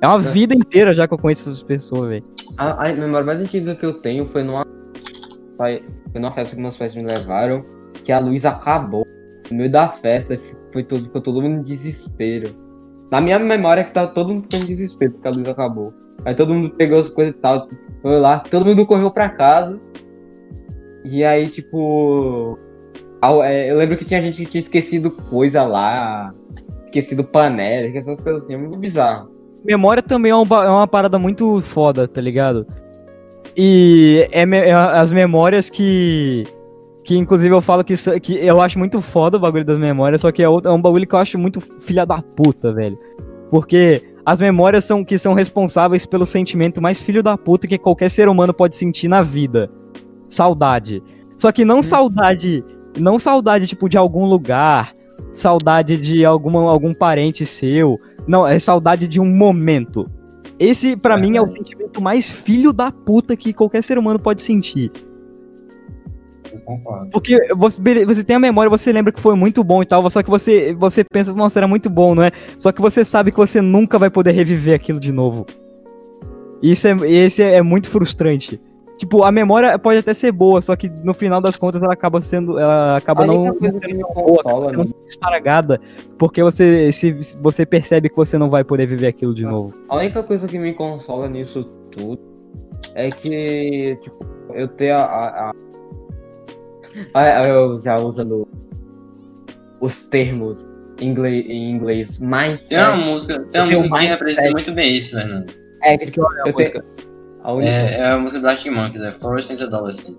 É 0.02 0.08
uma 0.08 0.20
vida 0.20 0.54
inteira 0.54 0.94
já 0.94 1.08
que 1.08 1.14
eu 1.14 1.18
conheço 1.18 1.50
essas 1.50 1.64
pessoas, 1.64 2.10
velho. 2.10 2.24
A, 2.58 2.88
a 2.90 2.94
memória 2.94 3.26
mais 3.26 3.40
antiga 3.42 3.76
que 3.76 3.86
eu 3.86 3.96
tenho 3.96 4.28
foi 4.28 4.44
numa. 4.44 4.66
Foi 5.58 5.82
numa 6.14 6.32
festa 6.32 6.56
que 6.56 6.62
meus 6.62 6.78
pais 6.78 6.96
me 6.96 7.04
levaram, 7.04 7.66
que 8.04 8.12
a 8.12 8.20
luz 8.20 8.46
acabou. 8.46 9.06
No 9.52 9.58
meio 9.58 9.72
da 9.72 9.88
festa 9.88 10.40
foi 10.72 10.84
todo, 10.84 11.04
ficou 11.04 11.22
todo 11.22 11.42
mundo 11.42 11.60
em 11.60 11.64
desespero. 11.64 12.50
Na 13.12 13.22
minha 13.22 13.38
memória 13.38 13.82
é 13.82 13.84
que 13.84 13.94
tava 13.94 14.08
todo 14.12 14.34
mundo 14.34 14.48
em 14.54 14.66
desespero 14.66 15.12
porque 15.14 15.28
a 15.28 15.32
luz 15.32 15.48
acabou. 15.48 15.94
Aí 16.24 16.34
todo 16.34 16.54
mundo 16.54 16.72
pegou 16.72 17.00
as 17.00 17.10
coisas 17.10 17.34
e 17.36 17.38
tal, 17.38 17.68
foi 18.02 18.20
lá, 18.20 18.40
todo 18.40 18.66
mundo 18.66 18.86
correu 18.86 19.12
pra 19.12 19.30
casa. 19.30 19.80
E 21.04 21.24
aí, 21.24 21.48
tipo. 21.50 22.58
é, 23.44 23.70
eu 23.72 23.78
lembro 23.78 23.96
que 23.98 24.06
tinha 24.06 24.22
gente 24.22 24.38
que 24.44 24.46
tinha 24.50 24.62
esquecido 24.62 25.12
coisa 25.12 25.64
lá, 25.64 26.34
esquecido 26.86 27.24
panela, 27.24 27.88
essas 27.96 28.20
coisas 28.22 28.44
assim, 28.44 28.56
é 28.56 28.58
muito 28.58 28.78
bizarro. 28.78 29.30
Memória 29.64 30.02
também 30.02 30.32
é, 30.32 30.36
um 30.36 30.46
ba- 30.46 30.66
é 30.66 30.70
uma 30.70 30.88
parada 30.88 31.20
muito 31.20 31.62
foda, 31.62 32.08
tá 32.08 32.20
ligado? 32.22 32.66
E 33.56 34.28
é, 34.32 34.46
me- 34.46 34.58
é 34.58 34.74
as 34.74 35.12
memórias 35.12 35.70
que. 35.70 36.44
Que 37.06 37.16
inclusive 37.16 37.54
eu 37.54 37.62
falo 37.62 37.84
que, 37.84 37.94
isso- 37.94 38.20
que 38.20 38.34
eu 38.36 38.60
acho 38.60 38.80
muito 38.80 39.00
foda 39.00 39.38
o 39.38 39.40
bagulho 39.40 39.64
das 39.64 39.78
memórias, 39.78 40.22
só 40.22 40.32
que 40.32 40.42
é, 40.42 40.50
outro- 40.50 40.72
é 40.72 40.74
um 40.74 40.82
bagulho 40.82 41.06
que 41.08 41.14
eu 41.14 41.20
acho 41.20 41.38
muito 41.38 41.62
filha 41.62 42.04
da 42.06 42.22
puta, 42.22 42.74
velho. 42.74 42.98
Porque 43.52 44.02
as 44.26 44.40
memórias 44.42 44.84
são 44.86 45.04
que 45.06 45.18
são 45.20 45.34
responsáveis 45.36 46.04
pelo 46.06 46.26
sentimento 46.26 46.82
mais 46.82 47.00
filho 47.00 47.22
da 47.22 47.38
puta 47.38 47.68
que 47.68 47.78
qualquer 47.78 48.10
ser 48.10 48.28
humano 48.28 48.54
pode 48.54 48.76
sentir 48.76 49.08
na 49.08 49.22
vida. 49.22 49.70
Saudade. 50.28 51.02
Só 51.38 51.52
que 51.52 51.64
não 51.64 51.84
saudade, 51.84 52.64
não 53.00 53.20
saudade 53.20 53.68
tipo 53.68 53.88
de 53.88 53.98
algum 53.98 54.26
lugar, 54.26 54.94
saudade 55.32 55.98
de 55.98 56.26
alguma, 56.26 56.62
algum 56.72 56.94
parente 56.94 57.46
seu. 57.46 58.00
Não, 58.28 58.48
é 58.48 58.58
saudade 58.58 59.08
de 59.08 59.20
um 59.20 59.26
momento. 59.28 60.10
Esse, 60.58 60.96
pra 60.96 61.18
mim, 61.18 61.38
é 61.38 61.42
o 61.42 61.48
sentimento 61.50 62.02
mais 62.02 62.28
filho 62.30 62.74
da 62.74 62.92
puta 62.92 63.36
que 63.36 63.54
qualquer 63.54 63.84
ser 63.84 63.98
humano 64.00 64.18
pode 64.18 64.42
sentir. 64.42 64.92
Eu 66.54 66.60
concordo. 66.62 67.10
Porque 67.12 67.38
você, 67.56 68.06
você 68.06 68.24
tem 68.24 68.36
a 68.36 68.40
memória, 68.40 68.70
você 68.70 68.92
lembra 68.92 69.12
que 69.12 69.20
foi 69.20 69.36
muito 69.36 69.64
bom 69.64 69.82
e 69.82 69.86
tal, 69.86 70.10
só 70.10 70.22
que 70.24 70.30
você, 70.30 70.74
você 70.74 71.04
pensa, 71.04 71.34
nossa, 71.34 71.60
era 71.60 71.68
muito 71.68 71.90
bom, 71.90 72.14
não 72.16 72.24
é? 72.24 72.32
Só 72.58 72.72
que 72.72 72.82
você 72.82 73.04
sabe 73.04 73.32
que 73.32 73.38
você 73.38 73.62
nunca 73.62 73.98
vai 74.00 74.10
poder 74.10 74.32
reviver 74.32 74.76
aquilo 74.76 75.00
de 75.00 75.12
novo. 75.12 75.46
Isso 76.62 76.88
é, 76.88 76.92
esse 77.10 77.44
é, 77.44 77.56
é 77.56 77.62
muito 77.62 77.90
frustrante. 77.90 78.60
Tipo, 78.98 79.24
a 79.24 79.32
memória 79.32 79.78
pode 79.78 80.00
até 80.00 80.14
ser 80.14 80.32
boa, 80.32 80.62
só 80.62 80.74
que 80.74 80.90
no 80.90 81.14
final 81.14 81.42
das 81.42 81.58
contas 81.58 81.84
ela 81.84 81.92
acaba 81.92 82.22
sendo. 82.22 82.58
Ela 82.58 82.96
acaba 82.96 83.24
A 83.24 83.28
não, 83.28 83.54
sendo 83.60 84.08
boa, 84.14 84.42
consola 84.42 84.72
nisso- 84.72 84.96
estragada, 85.10 85.82
porque 86.18 86.42
você, 86.42 86.90
se, 86.94 87.12
você 87.42 87.66
percebe 87.66 88.08
que 88.08 88.16
você 88.16 88.38
não 88.38 88.50
vai 88.50 88.64
poder 88.64 88.86
viver 88.86 89.08
aquilo 89.08 89.36
de 89.36 89.44
novo. 89.44 89.78
A 89.90 89.98
única 89.98 90.24
coisa 90.24 90.48
que 90.48 90.58
me 90.58 90.74
consola 90.74 91.28
nisso 91.28 91.66
tudo 91.92 92.18
é 92.94 93.10
que, 93.10 93.98
tipo, 94.02 94.26
eu 94.54 94.70
tenho 94.70 94.96
a. 94.96 95.02
a, 95.04 95.28
a- 95.28 95.50
a- 95.50 95.54
eu 97.48 97.80
já 97.80 97.98
usando 97.98 98.48
os 99.82 100.04
termos 100.10 100.66
em 101.00 101.10
inglês, 101.10 101.46
em 101.48 101.72
inglês 101.72 102.20
mindset. 102.20 102.70
Tem 102.70 102.78
uma 102.80 102.96
música, 102.98 103.40
tem 103.52 103.62
uma 103.62 103.72
música 103.72 104.00
que 104.00 104.06
representa 104.06 104.52
muito 104.52 104.72
bem 104.72 104.96
isso, 104.96 105.12
Fernando. 105.16 105.52
É, 105.84 105.98
que, 105.98 106.06
tipo, 106.12 106.26
eu 106.46 106.54
tenho. 106.54 106.84
A 107.44 107.54
única... 107.54 107.72
É, 107.72 107.98
é 108.00 108.12
a 108.12 108.18
música 108.18 108.42
do 108.42 108.48
Arctic 108.48 108.72
Monkeys, 108.72 109.02
é 109.04 109.12
Fluorescent 109.12 109.62
Adolescent. 109.62 110.18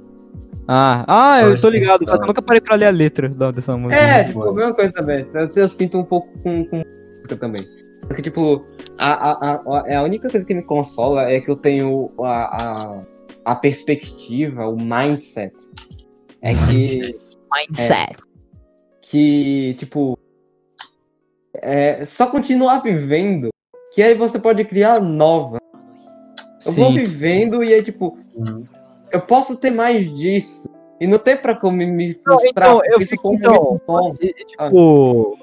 Ah, 0.69 1.05
ah, 1.07 1.43
eu 1.43 1.61
tô 1.61 1.69
ligado, 1.69 2.01
que 2.01 2.07
só 2.07 2.17
que 2.17 2.23
eu 2.25 2.27
nunca 2.27 2.43
parei 2.43 2.61
pra 2.61 2.75
ler 2.77 2.87
a 2.87 2.91
letra 2.91 3.29
da- 3.29 3.51
dessa 3.53 3.77
música. 3.77 4.01
É, 4.01 4.25
tipo, 4.25 4.43
a 4.49 4.53
mesma 4.53 4.75
coisa 4.75 4.93
também. 4.93 5.27
Eu, 5.33 5.49
eu 5.57 5.69
sinto 5.69 5.99
um 5.99 6.05
pouco 6.05 6.29
com, 6.41 6.65
com 6.65 6.83
música 7.19 7.37
também. 7.37 7.67
Porque, 8.07 8.23
tipo, 8.23 8.65
a, 8.99 9.13
a, 9.13 9.33
a, 9.33 9.55
a- 9.55 9.99
a 9.99 10.03
única 10.03 10.29
coisa 10.29 10.45
que 10.45 10.55
me 10.55 10.63
consola 10.63 11.23
é 11.31 11.41
que 11.41 11.49
eu 11.51 11.57
tenho 11.57 12.11
a, 12.21 12.25
a, 12.95 13.03
a 13.45 13.55
perspectiva, 13.57 14.67
o 14.67 14.77
mindset. 14.77 15.55
É 16.43 16.53
que. 16.55 17.17
Mindset. 17.55 18.17
que, 19.03 19.75
tipo, 19.79 20.19
é 21.55 22.05
só 22.07 22.27
continuar 22.27 22.81
vivendo, 22.81 23.49
que 23.95 24.03
aí 24.03 24.15
você 24.15 24.39
pode 24.39 24.65
criar 24.65 25.01
nova. 25.01 25.59
Eu 26.67 26.73
vou 26.73 26.91
Sim. 26.91 26.99
vivendo 26.99 27.63
e 27.63 27.73
aí, 27.73 27.83
tipo, 27.83 28.19
Uhum. 28.35 28.65
eu 29.13 29.21
posso 29.21 29.57
ter 29.57 29.71
mais 29.71 30.13
disso. 30.13 30.69
E 31.01 31.07
não 31.07 31.19
tem 31.19 31.37
pra 31.37 31.55
como 31.55 31.77
me, 31.77 31.87
me 31.87 32.09
Não, 32.27 32.39
frustrar, 32.39 32.69
então, 32.69 32.81
eu 32.85 33.01
fico- 33.07 33.31
um 33.31 33.35
então. 33.35 33.81
E, 34.21 34.33
Tipo. 34.33 35.39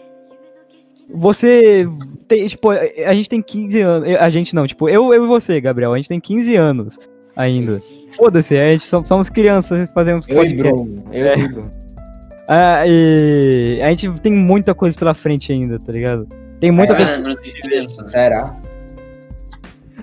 Você 1.09 1.85
tem, 2.27 2.47
tipo, 2.47 2.69
a 2.71 3.13
gente 3.13 3.29
tem 3.29 3.41
15 3.41 3.79
anos. 3.81 4.09
A 4.19 4.29
gente 4.29 4.55
não, 4.55 4.65
tipo, 4.65 4.89
eu, 4.89 5.13
eu 5.13 5.25
e 5.25 5.27
você, 5.27 5.59
Gabriel, 5.61 5.93
a 5.93 5.97
gente 5.97 6.09
tem 6.09 6.19
15 6.19 6.55
anos 6.55 6.97
ainda. 7.35 7.79
Foda-se, 8.15 8.57
a 8.57 8.71
gente 8.71 8.85
somos, 8.85 9.29
crianças, 9.29 9.89
fazemos 9.91 10.27
Eu 10.27 10.35
e 10.35 10.37
podcast. 10.55 10.63
Bruno, 10.71 11.03
eu 11.11 11.25
É. 11.25 11.37
e 11.37 11.47
Bruno. 11.47 11.71
Ah, 12.45 12.83
e 12.85 13.79
a 13.81 13.89
gente 13.89 14.11
tem 14.19 14.33
muita 14.33 14.75
coisa 14.75 14.97
pela 14.97 15.13
frente 15.13 15.53
ainda, 15.53 15.79
tá 15.79 15.93
ligado? 15.93 16.27
Tem 16.59 16.71
muita 16.71 16.91
É, 16.93 16.97
coisa. 16.97 17.17
Bruno 17.21 17.35
tem 17.37 17.53
15 17.53 17.75
anos 17.77 17.95
também. 17.95 18.11
Será? 18.11 18.57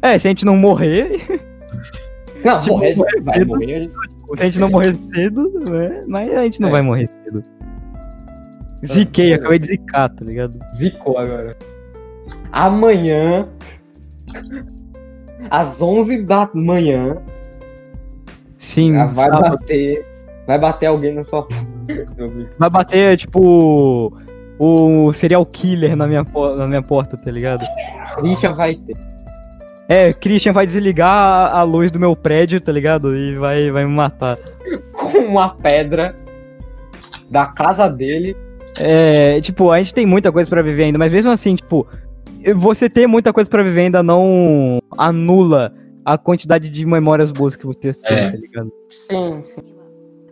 É, 0.01 0.19
se 0.19 0.27
a 0.27 0.31
gente 0.31 0.47
não 0.47 0.57
morrer, 0.57 1.21
Não, 2.43 2.59
Tipo, 2.63 2.79
morrer, 2.79 2.97
morrer 2.97 3.21
vai 3.21 3.35
cedo. 3.35 3.47
morrer. 3.49 3.75
a 3.75 3.79
gente- 3.79 3.93
se 3.93 4.41
a 4.41 4.45
gente 4.47 4.59
não 4.61 4.71
morrer 4.71 4.97
cedo, 5.13 5.53
né? 5.71 6.03
Mas 6.09 6.33
a 6.35 6.43
gente 6.45 6.61
não 6.63 6.69
É. 6.71 6.73
vai 6.73 6.83
morrer 6.83 7.11
cedo. 7.25 7.43
Ziquei, 8.87 9.35
acabei 9.35 9.59
de 9.59 9.67
zicar, 9.67 10.09
tá 10.09 10.25
ligado? 10.25 10.59
Zicou 10.77 11.19
agora. 11.19 11.55
Amanhã, 12.51 13.47
às 15.51 15.79
11 15.83 16.23
da 16.23 16.49
manhã, 16.55 17.19
Sim, 18.61 18.93
vai 18.93 19.09
sábado. 19.09 19.57
bater, 19.57 20.07
vai 20.47 20.59
bater 20.59 20.87
alguém 20.87 21.15
na 21.15 21.25
sua 21.25 21.43
porta. 21.43 21.81
Vai 22.59 22.71
bater, 22.71 23.17
tipo, 23.17 24.17
o 24.59 25.13
serial 25.13 25.45
killer 25.45 25.97
na 25.97 26.07
minha, 26.07 26.23
na 26.57 26.69
minha 26.69 26.83
porta, 26.83 27.17
tá 27.17 27.31
ligado? 27.31 27.67
Christian 28.15 28.53
vai 28.53 28.77
ter. 28.77 28.97
É, 29.89 30.13
Christian 30.13 30.53
vai 30.53 30.67
desligar 30.67 31.53
a, 31.53 31.63
luz 31.65 31.91
do 31.91 31.99
meu 31.99 32.15
prédio, 32.15 32.61
tá 32.61 32.71
ligado? 32.71 33.17
E 33.17 33.35
vai, 33.35 33.73
vai 33.73 33.85
me 33.85 33.93
matar. 33.93 34.39
com 34.93 35.19
uma 35.19 35.49
pedra 35.49 36.15
da 37.29 37.47
casa 37.47 37.89
dele. 37.89 38.37
É, 38.79 39.41
tipo, 39.41 39.73
a 39.73 39.79
gente 39.79 39.95
tem 39.95 40.07
muita 40.07 40.31
coisa 40.31 40.49
pra 40.49 40.63
viver 40.63 40.85
ainda, 40.85 40.99
mas 40.99 41.11
mesmo 41.11 41.33
assim, 41.33 41.57
tipo, 41.57 41.89
você 42.55 42.89
ter 42.89 43.09
muita 43.09 43.33
coisa 43.33 43.51
pra 43.51 43.65
viver 43.65 43.81
ainda 43.81 44.03
não 44.03 44.79
anula 44.97 45.73
a 46.05 46.17
quantidade 46.19 46.69
de 46.69 46.87
memórias 46.87 47.33
boas 47.33 47.57
que 47.57 47.67
você 47.67 47.79
tem, 47.79 48.17
É. 48.17 48.31
tá 48.31 48.37
ligado? 48.37 48.73
Sim, 49.09 49.43
sim. 49.45 49.75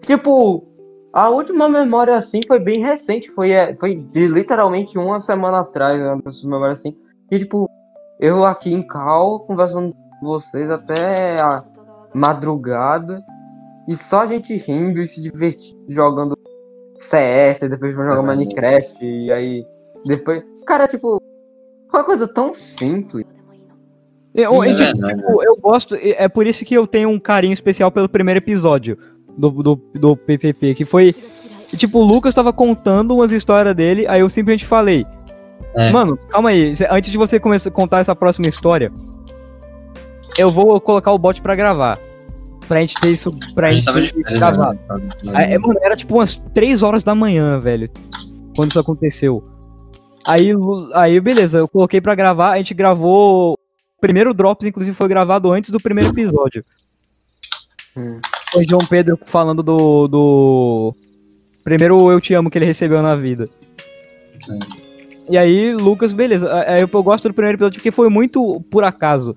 Tipo, 0.02 0.66
a 1.12 1.28
última 1.28 1.68
memória 1.68 2.16
assim 2.16 2.40
foi 2.46 2.58
bem 2.58 2.80
recente, 2.80 3.30
foi, 3.30 3.50
é, 3.52 3.74
foi 3.76 3.96
de 3.96 4.26
literalmente 4.28 4.98
uma 4.98 5.20
semana 5.20 5.60
atrás, 5.60 5.98
né, 6.00 6.18
essa 6.26 6.46
memória 6.46 6.72
assim. 6.72 6.96
E 7.30 7.38
tipo, 7.38 7.68
eu 8.18 8.44
aqui 8.44 8.72
em 8.72 8.86
Cal, 8.86 9.40
conversando 9.40 9.94
com 10.20 10.26
vocês 10.26 10.70
até 10.70 11.40
a 11.40 11.64
madrugada, 12.14 13.22
e 13.86 13.96
só 13.96 14.20
a 14.22 14.26
gente 14.26 14.56
rindo 14.56 15.00
e 15.00 15.06
se 15.08 15.20
divertindo, 15.20 15.80
jogando 15.88 16.36
CS, 16.98 17.60
depois 17.68 17.94
vai 17.94 18.06
jogar. 18.06 18.22
Minecraft, 18.22 19.04
e 19.04 19.30
aí 19.32 19.64
depois. 20.04 20.42
Cara, 20.66 20.86
tipo, 20.88 21.20
uma 21.92 22.04
coisa 22.04 22.26
tão 22.26 22.54
simples. 22.54 23.24
Eu, 24.34 24.62
É 24.62 24.68
e, 24.70 24.74
tipo, 24.74 24.84
verdade. 24.98 25.20
tipo, 25.20 25.42
eu 25.42 25.56
gosto, 25.56 25.96
é 26.00 26.28
por 26.28 26.46
isso 26.46 26.64
que 26.64 26.74
eu 26.74 26.86
tenho 26.86 27.08
um 27.08 27.18
carinho 27.18 27.52
especial 27.54 27.90
pelo 27.90 28.08
primeiro 28.08 28.38
episódio 28.38 28.96
do, 29.36 29.50
do, 29.50 29.76
do 29.94 30.16
PPP, 30.16 30.74
que 30.74 30.84
foi, 30.84 31.14
tipo, 31.76 31.98
o 31.98 32.04
Lucas 32.04 32.34
tava 32.34 32.52
contando 32.52 33.14
umas 33.14 33.32
histórias 33.32 33.74
dele, 33.74 34.06
aí 34.06 34.20
eu 34.20 34.28
simplesmente 34.30 34.64
falei, 34.66 35.04
É. 35.74 35.90
mano, 35.90 36.16
calma 36.28 36.50
aí, 36.50 36.72
antes 36.90 37.10
de 37.10 37.18
você 37.18 37.40
começar 37.40 37.68
a 37.70 37.72
contar 37.72 37.98
essa 38.00 38.14
próxima 38.14 38.46
história, 38.46 38.92
eu 40.36 40.50
vou 40.50 40.80
colocar 40.80 41.10
o 41.12 41.18
bot 41.18 41.40
pra 41.42 41.56
gravar, 41.56 41.98
pra 42.68 42.80
gente 42.80 42.94
ter 43.00 43.08
isso, 43.10 43.32
pra 43.54 43.68
A 43.68 43.72
gente 43.72 43.86
ter 43.86 43.92
férias, 43.92 44.38
gravado. 44.38 44.78
né? 45.24 45.54
É, 45.54 45.58
mano, 45.58 45.78
era 45.82 45.96
tipo 45.96 46.14
umas 46.14 46.36
3 46.54 46.82
horas 46.82 47.02
da 47.02 47.14
manhã, 47.14 47.58
velho. 47.58 47.90
Quando 48.54 48.70
isso 48.70 48.78
aconteceu. 48.78 49.42
Aí, 50.26 50.52
aí, 50.94 51.18
beleza, 51.20 51.58
eu 51.58 51.68
coloquei 51.68 52.00
pra 52.00 52.14
gravar, 52.14 52.50
a 52.50 52.56
gente 52.58 52.74
gravou. 52.74 53.57
Primeiro 54.00 54.32
Drops, 54.32 54.66
inclusive, 54.66 54.96
foi 54.96 55.08
gravado 55.08 55.50
antes 55.50 55.70
do 55.70 55.80
primeiro 55.80 56.10
episódio. 56.10 56.64
Hum. 57.96 58.20
Foi 58.52 58.64
João 58.66 58.86
Pedro 58.86 59.18
falando 59.26 59.62
do. 59.62 60.08
do. 60.08 60.94
Primeiro 61.64 62.10
Eu 62.10 62.20
Te 62.20 62.32
Amo 62.34 62.50
que 62.50 62.56
ele 62.56 62.64
recebeu 62.64 63.02
na 63.02 63.14
vida. 63.16 63.48
Sim. 64.44 64.58
E 65.28 65.36
aí, 65.36 65.74
Lucas, 65.74 66.12
beleza. 66.12 66.48
Eu, 66.78 66.88
eu 66.90 67.02
gosto 67.02 67.28
do 67.28 67.34
primeiro 67.34 67.56
episódio 67.56 67.78
porque 67.78 67.90
foi 67.90 68.08
muito 68.08 68.60
por 68.70 68.84
acaso. 68.84 69.36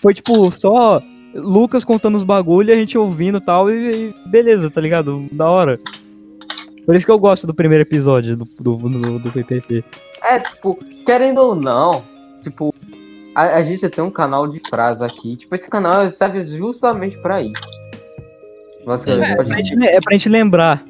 Foi 0.00 0.14
tipo, 0.14 0.50
só 0.52 1.02
Lucas 1.34 1.84
contando 1.84 2.16
os 2.16 2.22
bagulho, 2.22 2.72
a 2.72 2.76
gente 2.76 2.96
ouvindo 2.96 3.40
tal, 3.40 3.70
e, 3.70 4.10
e 4.10 4.28
beleza, 4.28 4.70
tá 4.70 4.80
ligado? 4.80 5.26
Da 5.32 5.50
hora. 5.50 5.80
Por 6.84 6.94
isso 6.94 7.06
que 7.06 7.12
eu 7.12 7.18
gosto 7.18 7.46
do 7.46 7.54
primeiro 7.54 7.82
episódio 7.82 8.36
do, 8.36 8.44
do, 8.44 8.76
do, 8.76 9.18
do 9.18 9.32
PPP. 9.32 9.84
É, 10.22 10.40
tipo, 10.40 10.78
querendo 11.04 11.38
ou 11.38 11.54
não, 11.54 12.04
tipo, 12.42 12.74
a, 13.34 13.56
a 13.56 13.62
gente 13.62 13.88
tem 13.88 14.02
um 14.04 14.10
canal 14.10 14.46
de 14.48 14.60
frases 14.68 15.02
aqui. 15.02 15.36
Tipo, 15.36 15.54
esse 15.54 15.68
canal 15.68 16.10
serve 16.12 16.44
justamente 16.44 17.16
pra 17.18 17.40
isso. 17.42 17.62
Você 18.84 19.10
É, 19.10 19.14
É 19.14 19.36
pode 19.36 19.48
pra 19.48 19.58
gente, 19.58 19.84
é 19.86 20.00
pra 20.00 20.12
gente 20.12 20.28
lembrar. 20.28 20.84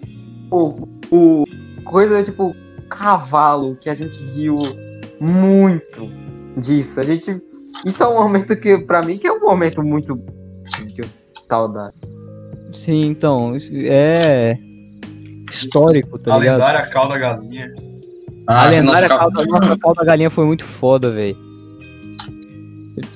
o, 0.51 0.89
o 1.11 1.45
coisa 1.85 2.23
tipo 2.23 2.55
cavalo 2.89 3.77
que 3.77 3.89
a 3.91 3.95
gente 3.95 4.17
riu 4.35 4.59
muito 5.21 6.09
disso. 6.57 6.99
A 7.01 7.05
gente 7.05 7.41
isso 7.87 8.03
é 8.03 8.09
um 8.09 8.15
momento 8.15 8.55
que 8.57 8.79
pra 8.79 9.03
mim 9.03 9.19
que 9.19 9.27
é 9.27 9.33
um 9.33 9.41
momento 9.41 9.83
muito 9.83 10.17
de 10.87 11.03
saudade. 11.49 11.95
Sim, 12.73 13.07
então, 13.07 13.57
é 13.87 14.57
histórico, 15.51 16.19
tá 16.19 16.35
a 16.35 16.39
ligado? 16.39 16.55
lendária 16.59 16.87
cauda 16.87 17.19
galinha. 17.19 17.73
A 18.47 18.65
Ah, 18.65 18.69
lendária 18.71 19.09
nossa, 19.09 19.19
calda, 19.21 19.45
nossa 19.47 19.77
calda 19.79 20.05
galinha 20.05 20.31
foi 20.31 20.47
muito 20.47 20.65
foda, 20.65 21.11
velho. 21.11 21.37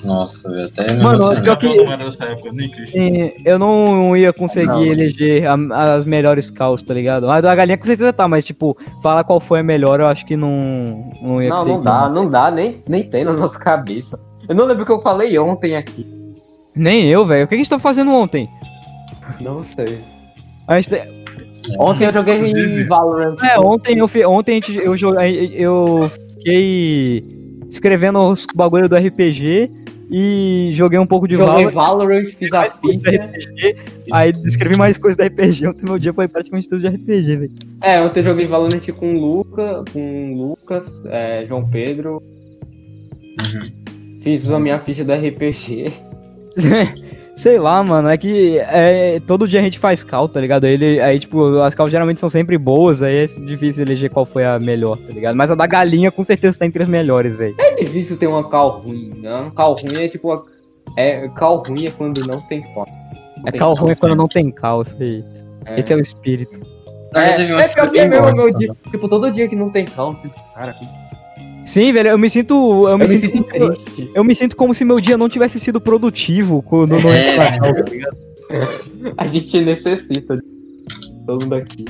Nossa, 0.05 0.51
velho, 0.51 0.67
até 0.67 0.93
me 0.95 1.03
Mano, 1.03 1.17
emocionei. 1.19 1.43
pior 1.43 1.57
que- 1.57 1.67
Eu 1.67 1.85
não 1.87 2.29
época, 2.29 2.53
nem. 2.53 2.73
Sim, 2.87 3.33
Eu 3.45 3.59
não 3.59 4.17
ia 4.17 4.33
conseguir 4.33 4.67
Não. 4.67 4.85
eleger 4.87 5.47
a- 5.47 5.95
as 5.95 6.05
melhores 6.05 6.51
calls, 6.51 6.81
tá 6.83 6.95
ligado? 6.95 7.29
A 7.31 7.41
da 7.41 7.55
galinha 7.55 7.77
com 7.77 7.85
certeza 7.85 8.13
tá, 8.13 8.27
mas 8.27 8.45
tipo, 8.45 8.77
falar 9.03 9.23
qual 9.25 9.39
foi 9.39 9.61
a 9.61 9.63
melhor, 9.63 10.01
eu 10.01 10.07
acho 10.07 10.25
que 10.25 10.37
não, 10.37 11.11
não 11.23 11.43
ia 11.43 11.51
Não, 11.51 11.57
conseguir. 11.59 11.75
não 11.77 11.83
dá, 11.83 12.09
não 12.09 12.31
dá, 12.31 12.51
nem, 12.51 12.83
nem 12.89 13.03
tem 13.03 13.25
na 13.25 13.33
nossa 13.35 13.59
cabeça. 13.59 14.19
Eu 14.49 14.55
não 14.55 14.65
lembro 14.65 14.83
o 14.85 14.87
que 14.87 14.93
eu 14.93 15.03
falei 15.03 15.39
ontem 15.39 15.77
aqui. 15.77 16.07
Nem 16.75 17.07
eu, 17.11 17.25
velho. 17.27 17.45
O 17.45 17.49
que 17.49 17.55
a 17.55 17.59
gente 17.59 17.69
tá 17.71 17.79
fazendo 17.79 18.13
ontem? 18.13 18.49
Não 19.41 19.63
sei. 19.65 20.01
A 20.69 20.81
gente, 20.81 20.91
tá- 20.91 21.07
Ontem 21.81 22.05
eu 22.07 22.13
joguei 22.13 22.37
Inclusive. 22.39 22.85
Valorant. 22.85 23.37
é, 23.43 23.59
ontem 23.59 23.99
eu, 23.99 24.07
fi- 24.07 24.25
ontem 24.25 24.53
a 24.53 24.55
gente, 24.55 24.77
eu, 24.77 24.97
joguei, 24.97 25.53
eu 25.53 26.09
fiquei 26.39 27.25
escrevendo 27.77 28.21
os 28.21 28.47
bagulho 28.55 28.89
do 28.89 28.97
RPG 28.97 29.71
e 30.11 30.71
joguei 30.73 30.99
um 30.99 31.07
pouco 31.07 31.27
de 31.27 31.35
Joguei 31.35 31.69
Valorant. 31.69 31.75
Valorant, 31.75 32.27
fiz 32.27 32.53
a 32.53 32.71
ficha. 32.71 33.11
RPG, 33.11 33.77
aí 34.13 34.33
escrevi 34.45 34.77
mais 34.77 34.97
coisas 34.97 35.17
da 35.17 35.27
RPG. 35.27 35.67
Ontem 35.67 35.85
meu 35.85 35.99
dia 35.99 36.13
foi 36.13 36.29
praticamente 36.29 36.69
tudo 36.69 36.81
de 36.81 36.89
RPG, 36.89 37.37
velho. 37.37 37.53
É, 37.83 38.01
ontem 38.01 38.21
eu 38.21 38.25
joguei 38.25 38.47
Valorant 38.47 38.87
com 38.97 39.15
o 39.15 39.21
Luca, 39.21 39.85
com 39.93 40.33
o 40.33 40.49
Lucas, 40.49 40.85
é, 41.07 41.45
João 41.47 41.69
Pedro. 41.69 42.23
Uhum. 43.41 44.21
Fiz 44.23 44.49
a 44.51 44.59
minha 44.59 44.79
ficha 44.79 45.05
do 45.05 45.13
RPG. 45.13 45.93
Sei 47.37 47.59
lá, 47.59 47.83
mano, 47.85 48.09
é 48.09 48.17
que 48.17 48.59
é, 48.59 49.21
todo 49.27 49.47
dia 49.47 49.61
a 49.61 49.63
gente 49.63 49.79
faz 49.79 50.03
cal, 50.03 50.27
tá 50.27 50.41
ligado? 50.41 50.65
Aí, 50.65 50.73
ele, 50.73 51.01
aí, 51.03 51.21
tipo, 51.21 51.59
as 51.59 51.75
cal 51.75 51.87
geralmente 51.87 52.19
são 52.19 52.31
sempre 52.31 52.57
boas, 52.57 53.03
aí 53.03 53.25
é 53.25 53.27
difícil 53.27 53.85
eleger 53.85 54.09
qual 54.09 54.25
foi 54.25 54.43
a 54.47 54.59
melhor, 54.59 54.97
tá 54.97 55.13
ligado? 55.13 55.37
Mas 55.37 55.51
a 55.51 55.55
da 55.55 55.67
galinha 55.67 56.11
com 56.11 56.23
certeza 56.23 56.59
tá 56.59 56.65
entre 56.65 56.83
as 56.83 56.89
melhores, 56.89 57.37
velho. 57.37 57.55
É 57.59 57.75
difícil 57.75 58.17
ter 58.17 58.27
uma 58.27 58.49
cal 58.49 58.81
ruim, 58.81 59.13
né? 59.17 59.53
Cal 59.55 59.75
ruim 59.75 60.03
é 60.03 60.09
tipo. 60.09 60.47
É, 60.97 61.29
cal 61.29 61.59
ruim 61.59 61.87
é 61.87 61.91
quando 61.91 62.27
não 62.27 62.41
tem 62.49 62.63
cal. 62.73 62.87
É 63.45 63.53
cal 63.53 63.75
ruim 63.75 63.91
é 63.91 63.95
quando 63.95 64.17
não 64.17 64.29
tem 64.29 64.51
cal, 64.51 64.81
isso 64.81 64.97
aí. 64.99 65.23
É. 65.67 65.79
Esse 65.79 65.93
é 65.93 65.97
o 65.97 66.01
espírito. 66.01 66.59
É, 67.15 67.43
é 67.43 67.69
pior 67.69 67.91
que 67.91 67.99
é 67.99 68.09
bem 68.09 68.09
mesmo, 68.09 68.35
meu 68.35 68.55
dia. 68.55 68.75
Tipo, 68.91 69.09
todo 69.09 69.31
dia 69.31 69.47
que 69.47 69.57
não 69.57 69.69
tem 69.69 69.85
cal, 69.85 70.15
você. 70.15 70.31
Cara, 70.55 70.75
Sim, 71.67 71.93
velho, 71.93 72.11
eu 72.11 72.19
me 72.19 72.31
sinto. 72.31 72.55
Eu, 72.55 72.91
eu 72.91 72.99
me, 72.99 73.09
sinto, 73.09 73.27
sinto 73.27 73.43
triste. 73.43 74.11
eu 74.15 74.25
me 74.25 74.35
sinto 74.35 74.57
como 74.57 74.73
se 74.73 74.85
meu 74.85 75.01
dia 75.01 75.19
não 75.19 75.29
tivesse 75.29 75.59
sido 75.59 75.81
produtivo 75.81 76.63
quando 76.63 76.99
não 76.99 77.11
É. 77.11 77.33
entra 77.33 77.59
cal, 77.59 77.75
tá 77.75 77.91
ligado? 77.91 78.17
A 79.19 79.27
gente 79.27 79.61
necessita 79.61 80.37
de 80.37 80.43
todo 81.27 81.43
mundo 81.43 81.57
aqui. 81.57 81.85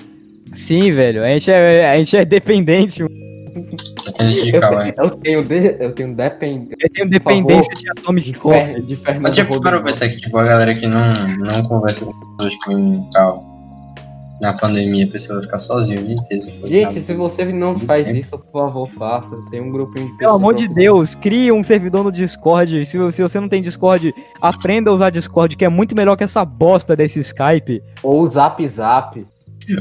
Sim, 0.55 0.91
velho, 0.91 1.23
a 1.23 1.29
gente 1.29 1.51
é, 1.51 1.91
a 1.91 1.99
gente 1.99 2.17
é 2.17 2.25
dependente, 2.25 3.03
de 3.03 4.57
Eu, 4.57 4.63
é. 4.81 4.95
eu 4.97 5.11
tenho, 5.11 5.45
de, 5.45 5.77
eu 5.79 5.93
tenho 5.93 6.15
dependência 6.15 6.77
Eu 6.81 6.91
tenho 6.91 7.11
dependência 7.11 7.75
de 7.75 7.91
Atomic 7.91 8.33
de, 8.33 8.39
Coffee. 8.39 8.65
Fer, 8.65 8.83
de 8.83 8.97
Fernando 8.97 9.23
Mas 9.23 9.37
tipo, 9.37 9.61
para 9.61 9.83
pensar 9.83 10.09
que 10.09 10.17
tipo, 10.19 10.39
a 10.39 10.45
galera 10.45 10.75
que 10.75 10.87
não, 10.87 11.11
não 11.39 11.63
conversa 11.65 12.07
com 12.07 12.37
pessoas 12.37 12.55
com 12.65 13.11
tal 13.13 13.56
na 14.41 14.53
pandemia, 14.53 15.07
a 15.07 15.11
pessoa 15.11 15.39
vai 15.39 15.47
ficar 15.47 15.59
sozinha 15.59 16.01
o 16.01 16.05
dia 16.05 16.17
inteiro. 16.17 16.67
Gente, 16.67 17.01
se 17.01 17.15
você 17.15 17.45
não 17.47 17.77
faz 17.77 18.07
isso, 18.09 18.39
por 18.39 18.53
favor, 18.53 18.89
faça. 18.91 19.37
Tem 19.51 19.61
um 19.61 19.71
grupinho 19.71 20.07
de 20.07 20.13
pessoas. 20.13 20.19
Pelo 20.19 20.35
amor 20.35 20.55
de 20.55 20.69
Deus, 20.69 21.15
crie 21.15 21.51
um 21.51 21.63
servidor 21.63 22.05
no 22.05 22.13
Discord. 22.13 22.85
Se, 22.85 23.13
se 23.13 23.23
você 23.23 23.41
não 23.41 23.49
tem 23.49 23.63
Discord, 23.63 24.15
aprenda 24.41 24.91
a 24.91 24.95
usar 24.95 25.11
Discord, 25.11 25.57
que 25.57 25.65
é 25.65 25.69
muito 25.69 25.97
melhor 25.97 26.17
que 26.17 26.25
essa 26.25 26.45
bosta 26.45 26.95
desse 26.95 27.19
Skype. 27.21 27.83
Ou 28.03 28.23
o 28.23 28.31
Zap 28.31 28.67
Zap. 28.69 29.27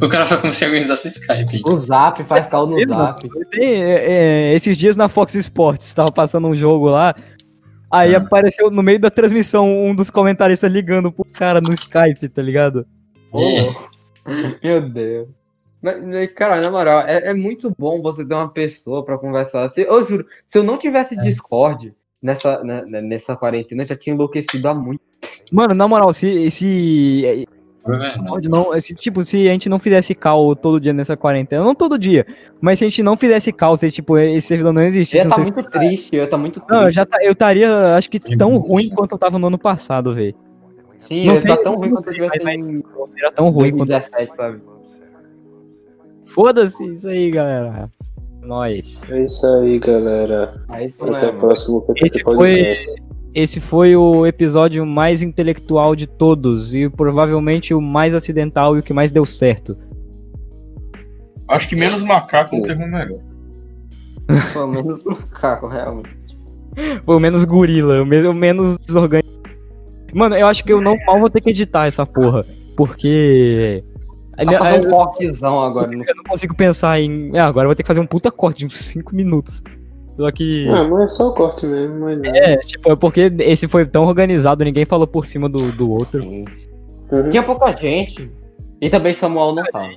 O 0.01 0.09
cara 0.09 0.25
foi 0.25 0.37
como 0.37 0.51
se 0.51 0.65
alguém 0.65 0.81
usasse 0.81 1.07
Skype. 1.07 1.61
O 1.63 1.75
Zap 1.75 2.23
faz 2.23 2.47
cal 2.47 2.65
no? 2.65 2.79
Zap. 2.87 3.27
Tem, 3.51 3.83
é, 3.83 4.05
é, 4.51 4.53
esses 4.55 4.75
dias 4.77 4.95
na 4.97 5.07
Fox 5.07 5.35
Sports, 5.35 5.93
tava 5.93 6.11
passando 6.11 6.47
um 6.47 6.55
jogo 6.55 6.87
lá. 6.89 7.13
Aí 7.91 8.15
Ah. 8.15 8.17
apareceu 8.17 8.71
no 8.71 8.81
meio 8.81 8.99
da 8.99 9.11
transmissão 9.11 9.69
um 9.85 9.93
dos 9.93 10.09
comentaristas 10.09 10.71
ligando 10.71 11.11
pro 11.11 11.23
cara 11.25 11.61
no 11.61 11.71
Skype, 11.73 12.27
tá 12.29 12.41
ligado? 12.41 12.85
Ô, 13.31 13.39
louco. 13.39 13.94
Meu 14.63 14.82
Deus. 14.89 15.28
Mas, 15.82 16.34
cara, 16.34 16.59
na 16.61 16.71
moral, 16.71 17.01
é, 17.01 17.30
é 17.30 17.34
muito 17.34 17.71
bom 17.78 18.01
você 18.01 18.26
ter 18.26 18.34
uma 18.34 18.49
pessoa 18.49 19.05
pra 19.05 19.19
conversar. 19.19 19.69
Se, 19.69 19.82
eu 19.82 20.05
juro, 20.05 20.26
se 20.45 20.57
eu 20.57 20.63
não 20.63 20.78
tivesse 20.78 21.15
Discord 21.15 21.93
nessa, 22.21 22.63
né, 22.63 22.84
né, 22.86 23.01
nessa 23.01 23.36
quarentena, 23.36 23.84
eu 23.84 23.88
já 23.88 23.95
tinha 23.95 24.15
enlouquecido 24.15 24.67
há 24.67 24.73
muito. 24.73 25.01
Mano, 25.51 25.76
na 25.76 25.88
moral, 25.88 26.11
se. 26.11 26.49
se 26.49 27.23
É 27.26 27.45
não, 28.49 28.82
se, 28.82 28.95
tipo, 28.95 29.23
se 29.23 29.47
a 29.47 29.51
gente 29.51 29.69
não 29.69 29.78
fizesse 29.78 30.15
call 30.15 30.55
todo 30.55 30.80
dia 30.80 30.91
nessa 30.91 31.15
quarentena, 31.15 31.63
não 31.63 31.76
todo 31.76 31.99
dia, 31.99 32.26
mas 32.59 32.80
se 32.80 32.86
a 32.86 32.89
gente 32.89 33.03
não 33.03 33.15
fizesse 33.15 33.51
call, 33.51 33.78
se 33.78 33.91
tipo, 33.91 34.17
esse 34.17 34.47
servidor 34.47 34.73
não 34.73 34.82
Eu 34.82 34.88
existisse. 34.88 35.17
ia 35.17 35.23
não 35.26 35.38
tá 35.38 35.43
muito 35.43 35.63
triste, 35.69 36.15
eu 36.15 36.23
ia 36.23 36.28
tá 36.28 36.38
muito 36.38 36.59
triste. 36.59 36.71
Não, 36.71 36.88
eu 36.88 36.91
já 36.91 37.05
tá, 37.05 37.19
eu 37.21 37.34
estaria, 37.34 37.95
acho 37.95 38.09
que 38.09 38.19
tão 38.36 38.57
ruim 38.57 38.89
quanto 38.89 39.11
eu 39.11 39.19
tava 39.19 39.38
no 39.38 39.45
ano 39.47 39.59
passado, 39.59 40.15
velho. 40.15 40.36
Sim, 41.07 41.27
não 41.27 41.35
sei, 41.35 41.51
tá 41.55 41.57
tão 41.63 41.75
ruim 41.75 41.89
não 41.89 41.95
quanto 41.95 42.05
sei, 42.05 42.13
tivesse 42.13 42.49
em 42.49 42.83
Era 43.19 43.31
tão 43.31 43.49
ruim 43.49 43.71
quanto. 43.71 43.87
2017, 43.89 44.35
sabe? 44.35 44.61
Foda-se 46.25 46.83
isso 46.91 47.07
aí, 47.07 47.31
galera. 47.31 47.89
Nós. 48.41 49.01
É 49.09 49.23
isso 49.23 49.45
aí, 49.47 49.79
galera. 49.79 50.63
Aí 50.69 50.93
Até 50.99 51.29
o 51.29 51.33
próximo 51.37 51.85
Esse 51.97 52.21
foi, 52.23 52.77
esse 53.33 53.59
foi 53.59 53.95
o 53.95 54.25
episódio 54.25 54.85
mais 54.85 55.21
intelectual 55.21 55.95
de 55.95 56.05
todos 56.07 56.73
e 56.73 56.89
provavelmente 56.89 57.73
o 57.73 57.81
mais 57.81 58.13
acidental 58.13 58.75
e 58.75 58.79
o 58.79 58.83
que 58.83 58.93
mais 58.93 59.11
deu 59.11 59.25
certo. 59.25 59.75
Acho 61.47 61.67
que 61.69 61.75
menos 61.75 62.01
macaco 62.03 62.55
não 62.55 62.63
teve 62.63 62.83
um 62.83 62.87
melhor. 62.87 63.19
Pelo 64.53 64.67
menos 64.67 65.03
no 65.05 65.15
carro, 65.27 65.67
realmente. 65.67 66.09
Foi 67.05 67.19
menos 67.19 67.45
gorila, 67.45 68.01
o 68.01 68.05
me- 68.05 68.27
o 68.27 68.33
menos 68.33 68.77
desorganizado. 68.85 69.34
Mano, 70.16 70.36
eu 70.36 70.47
acho 70.47 70.63
que 70.63 70.72
eu 70.72 70.80
não 70.80 70.97
mal 71.05 71.20
vou 71.20 71.30
ter 71.30 71.41
que 71.41 71.49
editar 71.49 71.88
essa 71.88 72.05
porra, 72.05 72.45
porque 72.76 73.84
Tá 74.36 74.57
fazendo 74.57 74.88
um 74.88 74.91
cortezão 74.91 75.63
agora. 75.63 75.88
No... 75.88 76.03
eu 76.03 76.16
não 76.16 76.24
consigo 76.24 76.55
pensar 76.55 76.99
em. 76.99 77.36
É, 77.36 77.39
agora 77.39 77.66
eu 77.66 77.70
vou 77.70 77.76
ter 77.76 77.84
que 77.84 77.88
fazer 77.88 78.01
um 78.01 78.05
puta 78.05 78.30
corte 78.30 78.59
de 78.59 78.66
uns 78.66 78.78
5 78.78 79.16
minutos. 79.16 79.63
Só 80.18 80.30
que. 80.32 80.68
Ah, 80.68 80.84
mas 80.89 81.03
é 81.03 81.07
só 81.09 81.30
o 81.30 81.34
corte 81.34 81.66
mesmo, 81.66 82.01
mas. 82.01 82.20
É, 82.24 82.57
tipo, 82.57 82.91
é 82.91 82.95
porque 82.95 83.32
esse 83.39 83.68
foi 83.68 83.86
tão 83.86 84.05
organizado, 84.05 84.63
ninguém 84.63 84.86
falou 84.86 85.07
por 85.07 85.26
cima 85.26 85.47
do, 85.47 85.72
do 85.72 85.89
outro. 85.89 86.24
Uhum. 86.24 86.45
Tinha 87.30 87.43
pouca 87.43 87.72
gente. 87.72 88.30
E 88.82 88.89
também 88.89 89.13
Samuel 89.13 89.53
não 89.53 89.63
tava. 89.63 89.89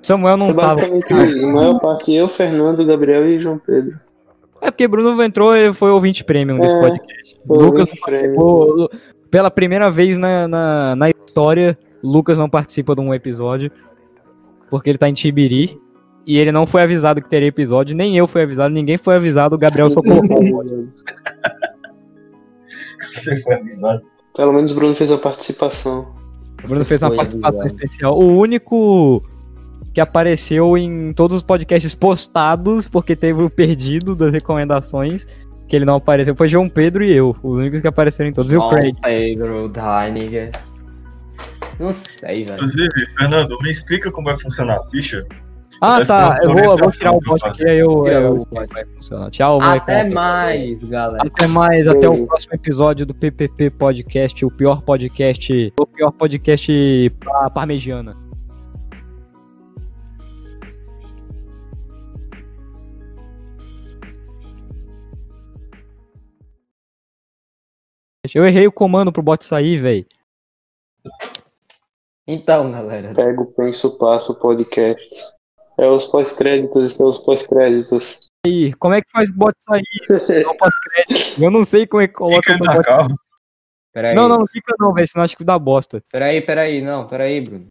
Samuel 0.00 0.36
não 0.36 0.46
Foi 0.46 0.62
tava. 0.62 0.82
a 0.84 1.46
maior 1.46 1.78
parte 1.80 2.12
eu, 2.12 2.28
Fernando, 2.28 2.84
Gabriel 2.84 3.26
e 3.26 3.38
João 3.38 3.58
Pedro. 3.58 3.98
É 4.62 4.70
porque 4.70 4.88
Bruno 4.88 5.22
entrou 5.22 5.54
e 5.54 5.74
foi 5.74 5.90
ouvinte 5.90 6.24
premium 6.24 6.58
desse 6.58 6.74
É, 6.74 6.80
podcast. 6.80 7.40
Lucas 7.46 7.90
participou. 8.00 8.90
Pela 9.34 9.50
primeira 9.50 9.90
vez 9.90 10.16
na, 10.16 10.46
na, 10.46 10.94
na 10.94 11.10
história, 11.10 11.76
Lucas 12.00 12.38
não 12.38 12.48
participa 12.48 12.94
de 12.94 13.00
um 13.00 13.12
episódio. 13.12 13.68
Porque 14.70 14.88
ele 14.88 14.96
tá 14.96 15.08
em 15.08 15.12
Tibiri. 15.12 15.76
E 16.24 16.38
ele 16.38 16.52
não 16.52 16.68
foi 16.68 16.82
avisado 16.82 17.20
que 17.20 17.28
teria 17.28 17.48
episódio, 17.48 17.96
nem 17.96 18.16
eu 18.16 18.28
fui 18.28 18.42
avisado, 18.42 18.72
ninguém 18.72 18.96
foi 18.96 19.16
avisado, 19.16 19.56
o 19.56 19.58
Gabriel 19.58 19.90
só 19.90 20.00
colocou. 20.00 20.38
Você 23.12 23.42
foi 23.42 23.54
avisado. 23.54 24.02
Pelo 24.36 24.52
menos 24.52 24.70
o 24.70 24.76
Bruno 24.76 24.94
fez 24.94 25.10
a 25.10 25.18
participação. 25.18 26.14
O 26.62 26.68
Bruno 26.68 26.84
fez 26.84 27.02
uma 27.02 27.16
participação 27.16 27.60
avisado. 27.60 27.82
especial. 27.82 28.16
O 28.16 28.38
único 28.38 29.20
que 29.92 30.00
apareceu 30.00 30.78
em 30.78 31.12
todos 31.12 31.38
os 31.38 31.42
podcasts 31.42 31.92
postados, 31.94 32.88
porque 32.88 33.16
teve 33.16 33.42
o 33.42 33.50
perdido 33.50 34.14
das 34.14 34.32
recomendações, 34.32 35.26
que 35.68 35.74
ele 35.76 35.84
não 35.84 35.96
apareceu, 35.96 36.34
foi 36.36 36.48
João 36.48 36.68
Pedro 36.68 37.04
e 37.04 37.12
eu. 37.12 37.36
Os 37.42 37.58
únicos 37.58 37.80
que 37.80 37.86
apareceram 37.88 38.30
em 38.30 38.32
todos. 38.32 38.52
E 38.52 38.56
o 38.56 38.68
Craig. 38.68 38.94
Pedro, 39.02 39.70
Diniger. 39.70 40.50
Não 41.78 41.92
sei, 41.92 42.44
velho. 42.44 42.54
Inclusive, 42.54 43.06
Fernando, 43.18 43.56
me 43.62 43.70
explica 43.70 44.10
como 44.10 44.26
vai 44.28 44.38
funcionar 44.38 44.76
a 44.78 44.82
ficha. 44.88 45.26
Ah, 45.80 45.94
Parece 45.94 46.08
tá. 46.08 46.34
que 46.34 46.40
é 46.40 46.44
Eu 46.44 46.50
vou, 46.52 46.64
eu 46.64 46.76
vou 46.78 46.90
tirar 46.90 47.12
o 47.12 47.20
bot 47.20 47.44
aqui, 47.44 47.68
aí 47.68 47.78
eu, 47.78 48.06
eu, 48.06 48.46
vai 48.52 48.84
funcionar. 48.94 49.28
Tchau, 49.30 49.60
moleque. 49.60 49.90
Até 49.90 50.08
mais, 50.08 50.84
galera. 50.84 51.26
Até 51.26 51.46
mais, 51.48 51.88
até 51.88 52.08
o 52.08 52.26
próximo 52.26 52.54
episódio 52.54 53.04
do 53.04 53.12
PPP 53.12 53.70
Podcast, 53.70 54.44
o 54.44 54.50
pior 54.50 54.82
podcast, 54.82 55.72
o 55.78 55.86
pior 55.86 56.12
podcast 56.12 57.10
pa- 57.24 57.50
parmegiana. 57.50 58.16
Eu 68.32 68.46
errei 68.46 68.66
o 68.66 68.72
comando 68.72 69.12
pro 69.12 69.22
bot 69.22 69.44
sair, 69.44 69.76
velho. 69.76 70.06
Então, 72.26 72.70
galera. 72.70 73.12
Pego, 73.14 73.46
penso, 73.52 73.98
passo, 73.98 74.38
podcast. 74.38 75.34
É 75.76 75.86
os 75.88 76.06
pós-créditos, 76.06 76.94
são 76.94 77.08
os 77.08 77.18
pós-créditos. 77.18 78.28
E 78.46 78.72
como 78.74 78.94
é 78.94 79.02
que 79.02 79.10
faz 79.10 79.28
o 79.28 79.34
bot 79.34 79.54
sair? 79.58 79.82
Não 80.44 80.56
pós-crédito. 80.56 81.42
Eu 81.42 81.50
não 81.50 81.64
sei 81.64 81.86
como 81.86 82.02
é 82.02 82.08
que 82.08 82.14
coloca 82.14 82.54
o 82.54 82.58
bot. 82.58 82.82
calma. 82.84 83.16
Peraí. 83.92 84.14
Não, 84.14 84.28
não, 84.28 84.38
não 84.38 84.46
fica 84.48 84.74
não, 84.78 84.92
velho, 84.92 85.06
senão 85.06 85.24
acho 85.24 85.36
que 85.36 85.44
dá 85.44 85.56
bosta. 85.56 86.02
Peraí, 86.10 86.40
peraí. 86.40 86.82
Não, 86.82 87.06
peraí, 87.06 87.40
Bruno. 87.40 87.68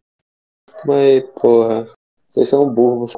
Mas, 0.86 1.22
porra, 1.40 1.92
vocês 2.28 2.48
são 2.48 2.72
burros. 2.72 3.12